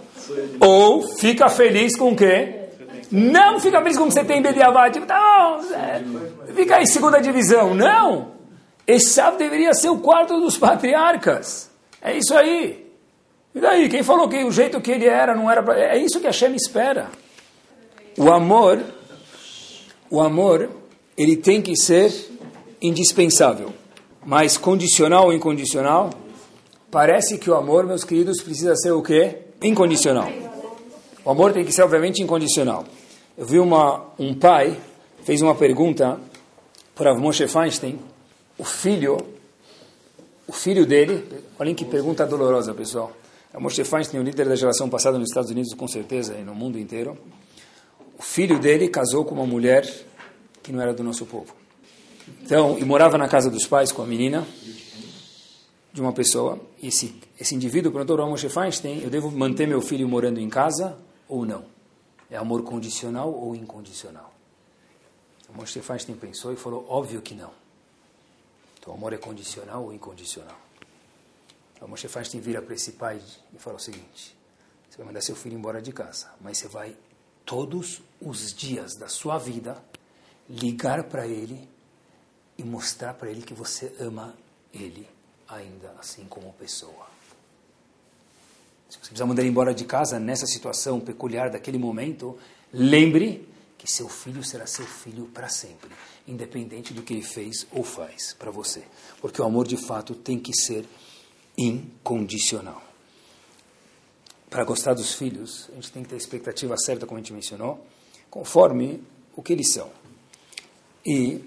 Ou 0.60 1.02
fica 1.18 1.50
feliz 1.50 1.98
com 1.98 2.12
o 2.12 2.16
quê? 2.16 2.66
Não 3.12 3.60
fica 3.60 3.82
feliz 3.82 3.98
com 3.98 4.04
o 4.04 4.08
que 4.08 4.14
você 4.14 4.24
tem 4.24 4.42
Bediavat. 4.42 4.94
Tipo, 4.94 5.08
não, 5.08 5.60
é, 5.74 6.04
fica 6.54 6.82
em 6.82 6.86
segunda 6.86 7.20
divisão. 7.22 7.74
Não. 7.74 8.34
Esav 8.88 9.38
deveria 9.38 9.74
ser 9.74 9.90
o 9.90 10.00
quarto 10.00 10.40
dos 10.40 10.58
patriarcas. 10.58 11.70
É 12.02 12.16
isso 12.16 12.36
aí. 12.36 12.86
E 13.54 13.60
daí? 13.60 13.90
Quem 13.90 14.04
falou 14.04 14.28
que 14.28 14.44
o 14.44 14.52
jeito 14.52 14.82
que 14.82 14.92
ele 14.92 15.08
era 15.08 15.34
não 15.34 15.50
era... 15.50 15.64
Pra... 15.64 15.80
É 15.80 15.98
isso 15.98 16.20
que 16.20 16.28
a 16.28 16.32
Shem 16.32 16.56
espera. 16.56 17.10
O 18.18 18.32
amor, 18.32 18.84
o 20.10 20.22
amor, 20.22 20.70
ele 21.18 21.36
tem 21.36 21.62
que 21.62 21.76
ser 21.76 22.14
indispensável. 22.82 23.74
Mas 24.26 24.58
condicional 24.58 25.26
ou 25.26 25.34
incondicional? 25.34 26.10
Parece 26.90 27.38
que 27.38 27.50
o 27.50 27.56
amor, 27.56 27.86
meus 27.86 28.04
queridos, 28.04 28.42
precisa 28.42 28.76
ser 28.76 28.92
o 28.92 29.02
quê? 29.02 29.40
Incondicional. 29.62 30.30
O 31.24 31.30
amor 31.30 31.54
tem 31.54 31.66
que 31.66 31.72
ser, 31.72 31.84
obviamente, 31.84 32.22
incondicional. 32.22 32.86
Eu 33.38 33.46
vi 33.46 33.60
uma, 33.60 34.06
um 34.18 34.34
pai 34.34 34.78
fez 35.24 35.42
uma 35.42 35.56
pergunta 35.56 36.20
para 36.96 37.14
Moshe 37.16 37.48
Feinstein. 37.48 38.00
O 38.58 38.64
filho, 38.64 39.18
o 40.48 40.54
filho 40.54 40.86
dele, 40.86 41.28
olhem 41.60 41.74
que 41.74 41.84
pergunta 41.84 42.26
dolorosa, 42.26 42.74
pessoal. 42.74 43.12
O 43.54 43.60
Moshe 43.60 43.84
Feinstein, 43.84 44.20
o 44.20 44.24
líder 44.24 44.48
da 44.48 44.56
geração 44.56 44.88
passada 44.88 45.18
nos 45.18 45.30
Estados 45.30 45.50
Unidos, 45.50 45.74
com 45.74 45.88
certeza, 45.88 46.36
e 46.36 46.44
no 46.44 46.54
mundo 46.54 46.78
inteiro. 46.78 47.18
O 48.18 48.22
filho 48.22 48.60
dele 48.60 48.88
casou 48.88 49.26
com 49.26 49.36
uma 49.36 49.46
mulher 49.46 49.86
que 50.64 50.72
não 50.72 50.82
era 50.82 50.94
do 50.94 51.04
nosso 51.04 51.26
povo. 51.26 51.56
Então, 52.42 52.78
e 52.78 52.84
morava 52.84 53.18
na 53.18 53.28
casa 53.28 53.50
dos 53.50 53.68
pais 53.68 53.92
com 53.92 54.02
a 54.02 54.06
menina 54.06 54.48
de 55.94 56.02
uma 56.02 56.12
pessoa. 56.12 56.60
E 56.82 56.88
esse, 56.88 57.22
esse 57.40 57.56
indivíduo 57.56 57.92
perguntou 57.92 58.20
ao 58.20 58.30
Moshe 58.30 58.50
Feinstein, 58.50 59.02
eu 59.02 59.10
devo 59.10 59.32
manter 59.32 59.68
meu 59.68 59.82
filho 59.82 60.08
morando 60.08 60.40
em 60.40 60.50
casa 60.50 60.98
ou 61.28 61.46
não? 61.46 61.66
É 62.30 62.38
amor 62.38 62.64
condicional 62.64 63.32
ou 63.34 63.56
incondicional? 63.56 64.34
O 65.48 65.54
Moshe 65.54 65.80
Feinstein 65.82 66.16
pensou 66.16 66.52
e 66.52 66.56
falou, 66.56 66.86
óbvio 66.90 67.22
que 67.22 67.36
não. 67.36 67.52
Então, 68.80 68.94
amor 68.94 69.14
é 69.14 69.18
condicional 69.18 69.84
ou 69.84 69.94
incondicional? 69.94 70.60
O 71.82 71.88
Moshe 71.88 72.08
Feinstein 72.08 72.42
vira 72.42 72.62
para 72.62 72.74
esse 72.74 72.94
pai 72.94 73.22
e 73.54 73.60
fala 73.60 73.78
o 73.78 73.80
seguinte, 73.80 74.36
você 74.90 74.98
vai 74.98 75.06
mandar 75.06 75.22
seu 75.22 75.36
filho 75.36 75.56
embora 75.56 75.82
de 75.82 75.92
casa, 75.92 76.28
mas 76.42 76.58
você 76.58 76.68
vai, 76.68 76.96
todos 77.46 78.02
os 78.20 78.54
dias 78.54 78.96
da 78.96 79.08
sua 79.08 79.38
vida, 79.38 79.84
ligar 80.50 81.04
para 81.04 81.28
ele 81.28 81.68
e 82.58 82.64
mostrar 82.64 83.14
para 83.14 83.30
ele 83.30 83.42
que 83.42 83.54
você 83.54 83.94
ama 84.00 84.36
ele 84.74 85.08
ainda 85.48 85.96
assim 86.00 86.26
como 86.26 86.52
pessoa. 86.54 87.08
Se 88.90 88.98
você 88.98 89.10
precisa 89.10 89.26
mandar 89.26 89.42
ele 89.42 89.50
embora 89.50 89.74
de 89.74 89.86
casa 89.86 90.20
nessa 90.20 90.46
situação 90.46 91.00
peculiar 91.00 91.50
daquele 91.50 91.78
momento, 91.78 92.38
lembre 92.72 93.48
que 93.78 93.92
seu 93.92 94.08
filho 94.08 94.44
será 94.44 94.66
seu 94.66 94.86
filho 94.86 95.26
para 95.34 95.50
sempre, 95.50 95.92
independente 96.28 96.94
do 96.94 97.04
que 97.04 97.14
ele 97.14 97.24
fez 97.24 97.68
ou 97.72 97.84
faz 97.84 98.34
para 98.34 98.52
você. 98.52 98.84
Porque 99.20 99.42
o 99.42 99.46
amor 99.46 99.68
de 99.68 99.78
fato 99.78 100.16
tem 100.16 100.40
que 100.40 100.54
ser 100.54 100.88
incondicional. 101.58 102.85
Para 104.50 104.64
gostar 104.64 104.94
dos 104.94 105.14
filhos, 105.14 105.70
a 105.72 105.76
gente 105.76 105.92
tem 105.92 106.04
que 106.04 106.10
ter 106.10 106.16
a 106.16 106.18
expectativa 106.18 106.78
certa, 106.78 107.06
como 107.06 107.18
a 107.18 107.22
gente 107.22 107.34
mencionou, 107.34 107.86
conforme 108.30 109.02
o 109.36 109.42
que 109.42 109.54
eles 109.54 109.72
são. 109.72 109.90
E 111.06 111.44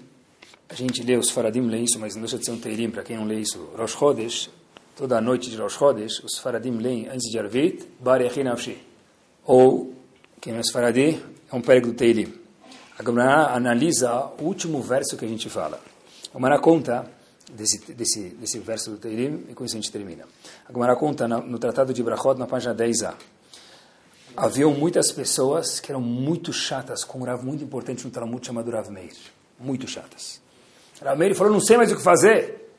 a 0.67 0.73
gente 0.73 1.01
lê 1.03 1.17
os 1.17 1.29
Faradim, 1.29 1.61
lê 1.61 1.79
isso, 1.79 1.99
mas 1.99 2.15
não 2.15 2.21
deixa 2.21 2.37
de 2.37 2.45
ser 2.45 2.51
um 2.51 2.59
Teirim, 2.59 2.89
para 2.91 3.03
quem 3.03 3.17
não 3.17 3.25
lê 3.25 3.39
isso, 3.39 3.69
Rosh 3.75 3.93
Chodesh, 3.93 4.49
toda 4.95 5.19
noite 5.19 5.49
de 5.49 5.57
Rosh 5.57 5.73
Chodesh, 5.73 6.23
os 6.23 6.37
Faradim 6.37 6.77
leem 6.77 7.07
antes 7.07 7.29
de 7.31 7.39
Arvit, 7.39 7.87
Barechi 7.99 8.43
Nafshi. 8.43 8.77
Ou, 9.45 9.93
quem 10.39 10.53
não 10.53 10.59
é 10.59 10.63
Faradi, 10.71 11.23
é 11.51 11.55
um 11.55 11.61
pérego 11.61 11.87
do 11.87 11.93
Teirim. 11.93 12.33
A 12.97 13.03
Gemara 13.03 13.55
analisa 13.55 14.31
o 14.39 14.43
último 14.43 14.81
verso 14.81 15.17
que 15.17 15.25
a 15.25 15.27
gente 15.27 15.49
fala. 15.49 15.81
A 16.29 16.37
Gemara 16.37 16.59
conta 16.59 17.09
desse, 17.55 17.79
desse, 17.93 18.29
desse 18.29 18.59
verso 18.59 18.91
do 18.91 18.97
Teirim, 18.97 19.45
e 19.49 19.53
com 19.53 19.65
isso 19.65 19.75
a 19.75 19.79
gente 19.79 19.91
termina. 19.91 20.25
A 20.67 20.95
conta 20.95 21.27
no, 21.27 21.59
Tratado 21.59 21.93
de 21.93 22.03
Brachot, 22.03 22.37
na 22.37 22.47
página 22.47 22.73
10a. 22.73 23.13
Haviam 24.37 24.71
muitas 24.73 25.11
pessoas 25.11 25.79
que 25.79 25.91
eram 25.91 26.01
muito 26.01 26.53
chatas 26.53 27.03
com 27.03 27.19
um 27.19 27.23
Rav 27.23 27.43
muito 27.43 27.63
importante 27.63 28.05
no 28.05 28.11
Talmud 28.11 28.45
chamado 28.45 28.71
Rav 28.71 28.89
Meir. 28.89 29.13
Muito 29.59 29.87
chatas. 29.87 30.39
Rav 31.01 31.17
Meir 31.17 31.35
falou, 31.35 31.51
não 31.51 31.59
sei 31.59 31.77
mais 31.77 31.91
o 31.91 31.95
que 31.95 32.03
fazer. 32.03 32.71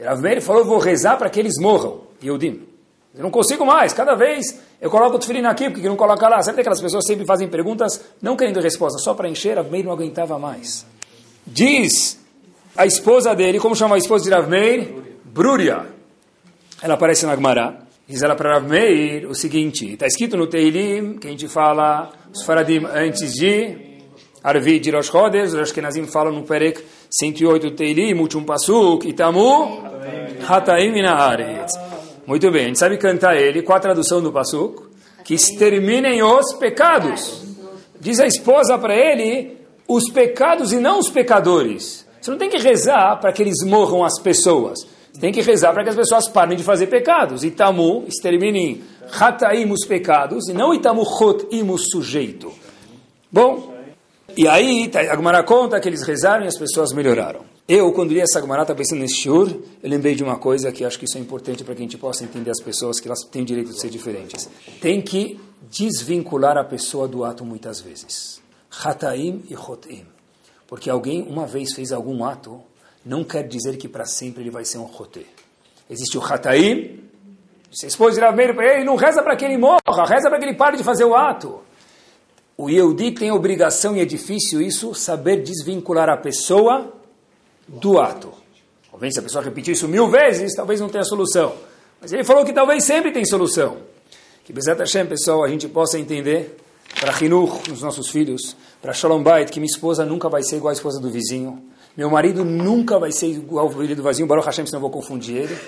Rav 0.00 0.20
Meir 0.22 0.40
falou, 0.40 0.64
vou 0.64 0.78
rezar 0.78 1.16
para 1.16 1.28
que 1.28 1.38
eles 1.38 1.58
morram. 1.58 2.02
Yehudim. 2.22 2.66
Eu 3.14 3.22
não 3.22 3.30
consigo 3.30 3.66
mais. 3.66 3.92
Cada 3.92 4.14
vez 4.14 4.58
eu 4.80 4.90
coloco 4.90 5.16
o 5.16 5.18
tefilin 5.18 5.44
aqui, 5.44 5.68
porque 5.68 5.88
não 5.88 5.96
coloca 5.96 6.28
lá. 6.28 6.42
Sabe 6.42 6.60
aquelas 6.60 6.80
pessoas 6.80 7.04
sempre 7.06 7.26
fazem 7.26 7.48
perguntas, 7.48 8.00
não 8.22 8.36
querendo 8.36 8.60
resposta, 8.60 8.98
só 8.98 9.14
para 9.14 9.28
encher? 9.28 9.56
Rav 9.56 9.70
Meir 9.70 9.84
não 9.84 9.92
aguentava 9.92 10.38
mais. 10.38 10.86
Diz 11.46 12.18
a 12.76 12.86
esposa 12.86 13.34
dele, 13.34 13.60
como 13.60 13.76
chama 13.76 13.94
a 13.94 13.98
esposa 13.98 14.24
de 14.24 14.30
Rav 14.30 14.48
Meir? 14.48 14.94
Bruria. 15.24 15.86
Ela 16.82 16.94
aparece 16.94 17.24
na 17.24 17.34
Gemara. 17.36 17.78
Diz 18.06 18.22
ela 18.22 18.34
para 18.34 18.54
Rav 18.54 18.68
Meir 18.68 19.26
o 19.26 19.34
seguinte, 19.34 19.92
está 19.92 20.06
escrito 20.06 20.36
no 20.36 20.46
Teilim, 20.46 21.16
que 21.18 21.26
a 21.26 21.30
gente 21.30 21.48
fala, 21.48 22.10
os 22.32 22.42
Faradim 22.42 22.84
antes 22.84 23.32
de 23.32 23.94
Arvi 24.42 24.78
de 24.78 24.90
Rosh 24.90 25.06
Chodesh, 25.06 25.54
os 25.54 25.58
Ashkenazim 25.58 26.04
falam 26.06 26.32
no 26.34 26.42
Perek 26.42 26.84
108 27.10 27.70
do 27.70 27.76
Teilim, 27.76 28.12
último 28.14 28.44
pasuk, 28.44 29.08
Itamu, 29.08 29.82
Hataim 30.46 30.92
Minaaretz. 30.92 31.72
Muito 32.26 32.50
bem, 32.50 32.64
a 32.64 32.66
gente 32.66 32.78
sabe 32.78 32.98
cantar 32.98 33.36
ele, 33.36 33.62
qual 33.62 33.78
a 33.78 33.80
tradução 33.80 34.22
do 34.22 34.30
pasuk? 34.30 34.82
Que 35.24 35.32
exterminem 35.32 36.22
os 36.22 36.52
pecados. 36.54 37.42
Diz 37.98 38.20
a 38.20 38.26
esposa 38.26 38.76
para 38.76 38.94
ele, 38.94 39.56
os 39.88 40.10
pecados 40.10 40.72
e 40.72 40.76
não 40.76 40.98
os 40.98 41.08
pecadores. 41.08 42.03
Você 42.24 42.30
não 42.30 42.38
tem 42.38 42.48
que 42.48 42.56
rezar 42.56 43.20
para 43.20 43.30
que 43.34 43.42
eles 43.42 43.62
morram 43.62 44.02
as 44.02 44.18
pessoas. 44.18 44.78
Você 45.12 45.20
tem 45.20 45.30
que 45.30 45.42
rezar 45.42 45.74
para 45.74 45.84
que 45.84 45.90
as 45.90 45.94
pessoas 45.94 46.26
parem 46.26 46.56
de 46.56 46.64
fazer 46.64 46.86
pecados. 46.86 47.44
Itamu, 47.44 48.06
exterminem, 48.08 48.82
Hataim 49.12 49.70
os 49.70 49.84
pecados, 49.84 50.48
e 50.48 50.54
não 50.54 50.72
Itamu 50.72 51.04
Chotim 51.04 51.68
o 51.68 51.76
sujeito. 51.76 52.50
Bom, 53.30 53.74
e 54.34 54.48
aí, 54.48 54.90
a 54.94 55.14
Gemara 55.14 55.42
conta 55.42 55.78
que 55.78 55.86
eles 55.86 56.00
rezaram 56.00 56.46
e 56.46 56.48
as 56.48 56.56
pessoas 56.56 56.94
melhoraram. 56.94 57.42
Eu, 57.68 57.92
quando 57.92 58.14
li 58.14 58.20
essa 58.20 58.40
Gemara, 58.40 58.62
estava 58.62 58.78
pensando 58.78 59.00
nesse 59.00 59.16
shiur, 59.16 59.50
eu 59.82 59.90
lembrei 59.90 60.14
de 60.14 60.24
uma 60.24 60.38
coisa 60.38 60.72
que 60.72 60.82
acho 60.82 60.98
que 60.98 61.04
isso 61.04 61.18
é 61.18 61.20
importante 61.20 61.62
para 61.62 61.74
que 61.74 61.82
a 61.82 61.84
gente 61.84 61.98
possa 61.98 62.24
entender 62.24 62.50
as 62.50 62.60
pessoas, 62.62 63.00
que 63.00 63.06
elas 63.06 63.20
têm 63.30 63.44
direito 63.44 63.70
de 63.70 63.78
ser 63.78 63.90
diferentes. 63.90 64.48
Tem 64.80 65.02
que 65.02 65.38
desvincular 65.70 66.56
a 66.56 66.64
pessoa 66.64 67.06
do 67.06 67.22
ato 67.22 67.44
muitas 67.44 67.82
vezes. 67.82 68.40
Hataim 68.82 69.42
e 69.50 69.54
Chotim. 69.54 70.13
Porque 70.74 70.90
alguém 70.90 71.22
uma 71.22 71.46
vez 71.46 71.72
fez 71.72 71.92
algum 71.92 72.24
ato, 72.24 72.60
não 73.06 73.22
quer 73.22 73.46
dizer 73.46 73.76
que 73.76 73.86
para 73.86 74.04
sempre 74.04 74.42
ele 74.42 74.50
vai 74.50 74.64
ser 74.64 74.78
um 74.78 74.92
Choté. 74.92 75.22
Existe 75.88 76.18
o 76.18 76.20
Hataim, 76.20 77.00
de 77.70 78.20
Rav 78.20 78.34
Meir 78.34 78.56
para 78.56 78.74
ele, 78.74 78.84
não 78.84 78.96
reza 78.96 79.22
para 79.22 79.36
que 79.36 79.44
ele 79.44 79.56
morra, 79.56 79.78
reza 80.04 80.28
para 80.28 80.36
que 80.36 80.44
ele 80.44 80.56
pare 80.56 80.76
de 80.76 80.82
fazer 80.82 81.04
o 81.04 81.14
ato. 81.14 81.60
O 82.58 82.68
Yehudi 82.68 83.12
tem 83.12 83.30
obrigação, 83.30 83.96
e 83.96 84.00
é 84.00 84.04
difícil 84.04 84.60
isso, 84.60 84.92
saber 84.96 85.44
desvincular 85.44 86.08
a 86.08 86.16
pessoa 86.16 86.92
do 87.68 88.00
ato. 88.00 88.32
Talvez 88.90 89.14
se 89.14 89.20
a 89.20 89.22
pessoa 89.22 89.44
repetir 89.44 89.74
isso 89.74 89.86
mil 89.86 90.08
vezes, 90.08 90.56
talvez 90.56 90.80
não 90.80 90.88
tenha 90.88 91.04
solução. 91.04 91.54
Mas 92.00 92.12
ele 92.12 92.24
falou 92.24 92.44
que 92.44 92.52
talvez 92.52 92.82
sempre 92.82 93.12
tem 93.12 93.24
solução. 93.24 93.76
Que 94.42 94.52
Bezat 94.52 94.80
Hashem, 94.80 95.06
pessoal, 95.06 95.44
a 95.44 95.48
gente 95.48 95.68
possa 95.68 96.00
entender 96.00 96.56
para 97.04 97.22
Hinur, 97.22 97.60
nos 97.68 97.82
nossos 97.82 98.08
filhos, 98.08 98.56
para 98.80 98.94
Shalom 98.94 99.22
Bait, 99.22 99.50
que 99.50 99.60
minha 99.60 99.70
esposa 99.70 100.06
nunca 100.06 100.26
vai 100.30 100.42
ser 100.42 100.56
igual 100.56 100.70
à 100.70 100.72
esposa 100.72 100.98
do 100.98 101.10
vizinho. 101.10 101.62
Meu 101.94 102.08
marido 102.08 102.46
nunca 102.46 102.98
vai 102.98 103.12
ser 103.12 103.26
igual 103.26 103.66
ao 103.66 103.72
marido 103.74 103.96
do 103.96 104.02
vizinho, 104.02 104.26
Baruch 104.26 104.46
Hashem, 104.46 104.64
senão 104.64 104.78
eu 104.78 104.80
vou 104.80 104.90
confundir 104.90 105.36
ele. 105.36 105.58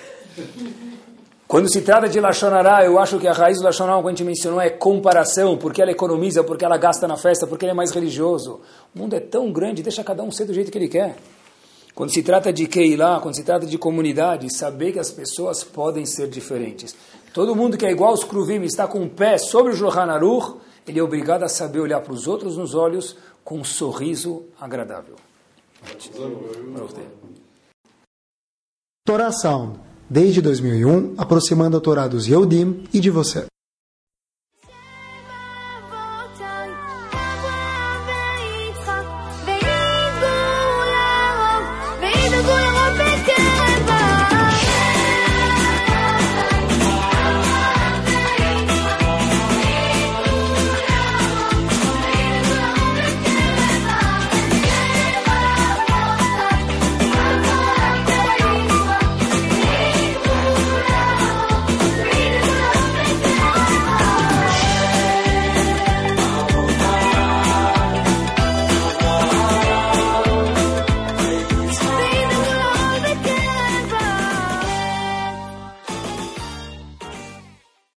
Quando 1.47 1.71
se 1.71 1.83
trata 1.83 2.09
de 2.09 2.19
Lashonará, 2.19 2.87
eu 2.87 2.99
acho 2.99 3.19
que 3.19 3.29
a 3.29 3.35
raiz 3.35 3.59
do 3.59 3.65
Lashonará, 3.65 3.97
como 3.97 4.09
a 4.09 4.13
gente 4.13 4.25
mencionou, 4.25 4.63
é 4.63 4.71
comparação, 4.71 5.59
porque 5.59 5.83
ela 5.83 5.91
economiza, 5.91 6.43
porque 6.43 6.65
ela 6.65 6.79
gasta 6.79 7.07
na 7.07 7.19
festa, 7.19 7.47
porque 7.47 7.67
ele 7.67 7.73
é 7.73 7.75
mais 7.75 7.91
religioso. 7.91 8.61
O 8.95 8.99
mundo 8.99 9.15
é 9.15 9.21
tão 9.21 9.53
grande, 9.53 9.83
deixa 9.83 10.03
cada 10.03 10.23
um 10.23 10.31
ser 10.31 10.47
do 10.47 10.55
jeito 10.55 10.73
que 10.73 10.79
ele 10.79 10.89
quer. 10.89 11.17
Quando 11.95 12.15
se 12.15 12.23
trata 12.23 12.51
de 12.51 12.67
Keilah, 12.67 13.21
quando 13.21 13.37
se 13.37 13.45
trata 13.45 13.67
de 13.67 13.77
comunidade, 13.77 14.51
saber 14.57 14.93
que 14.93 14.99
as 14.99 15.11
pessoas 15.11 15.63
podem 15.63 16.07
ser 16.07 16.29
diferentes. 16.29 16.97
Todo 17.35 17.55
mundo 17.55 17.77
que 17.77 17.85
é 17.85 17.91
igual 17.91 18.13
aos 18.13 18.25
Kruvim, 18.25 18.63
está 18.63 18.87
com 18.87 19.03
o 19.03 19.11
pé 19.11 19.37
sobre 19.37 19.75
o 19.75 19.77
Johan 19.77 20.11
Aruch, 20.11 20.65
ele 20.87 20.99
é 20.99 21.03
obrigado 21.03 21.43
a 21.43 21.49
saber 21.49 21.81
olhar 21.81 22.01
para 22.01 22.13
os 22.13 22.27
outros 22.27 22.57
nos 22.57 22.75
olhos 22.75 23.17
com 23.45 23.59
um 23.59 23.65
sorriso 23.65 24.45
agradável. 24.61 25.17
Torá 29.05 29.31
Sound, 29.31 29.79
desde 30.09 30.41
2001, 30.41 31.15
aproximando 31.19 31.77
a 31.77 31.81
Torá 31.81 32.09
dos 32.09 32.27
Yehudim 32.27 32.89
e 32.93 33.01
de 33.01 33.11
você. 33.11 33.47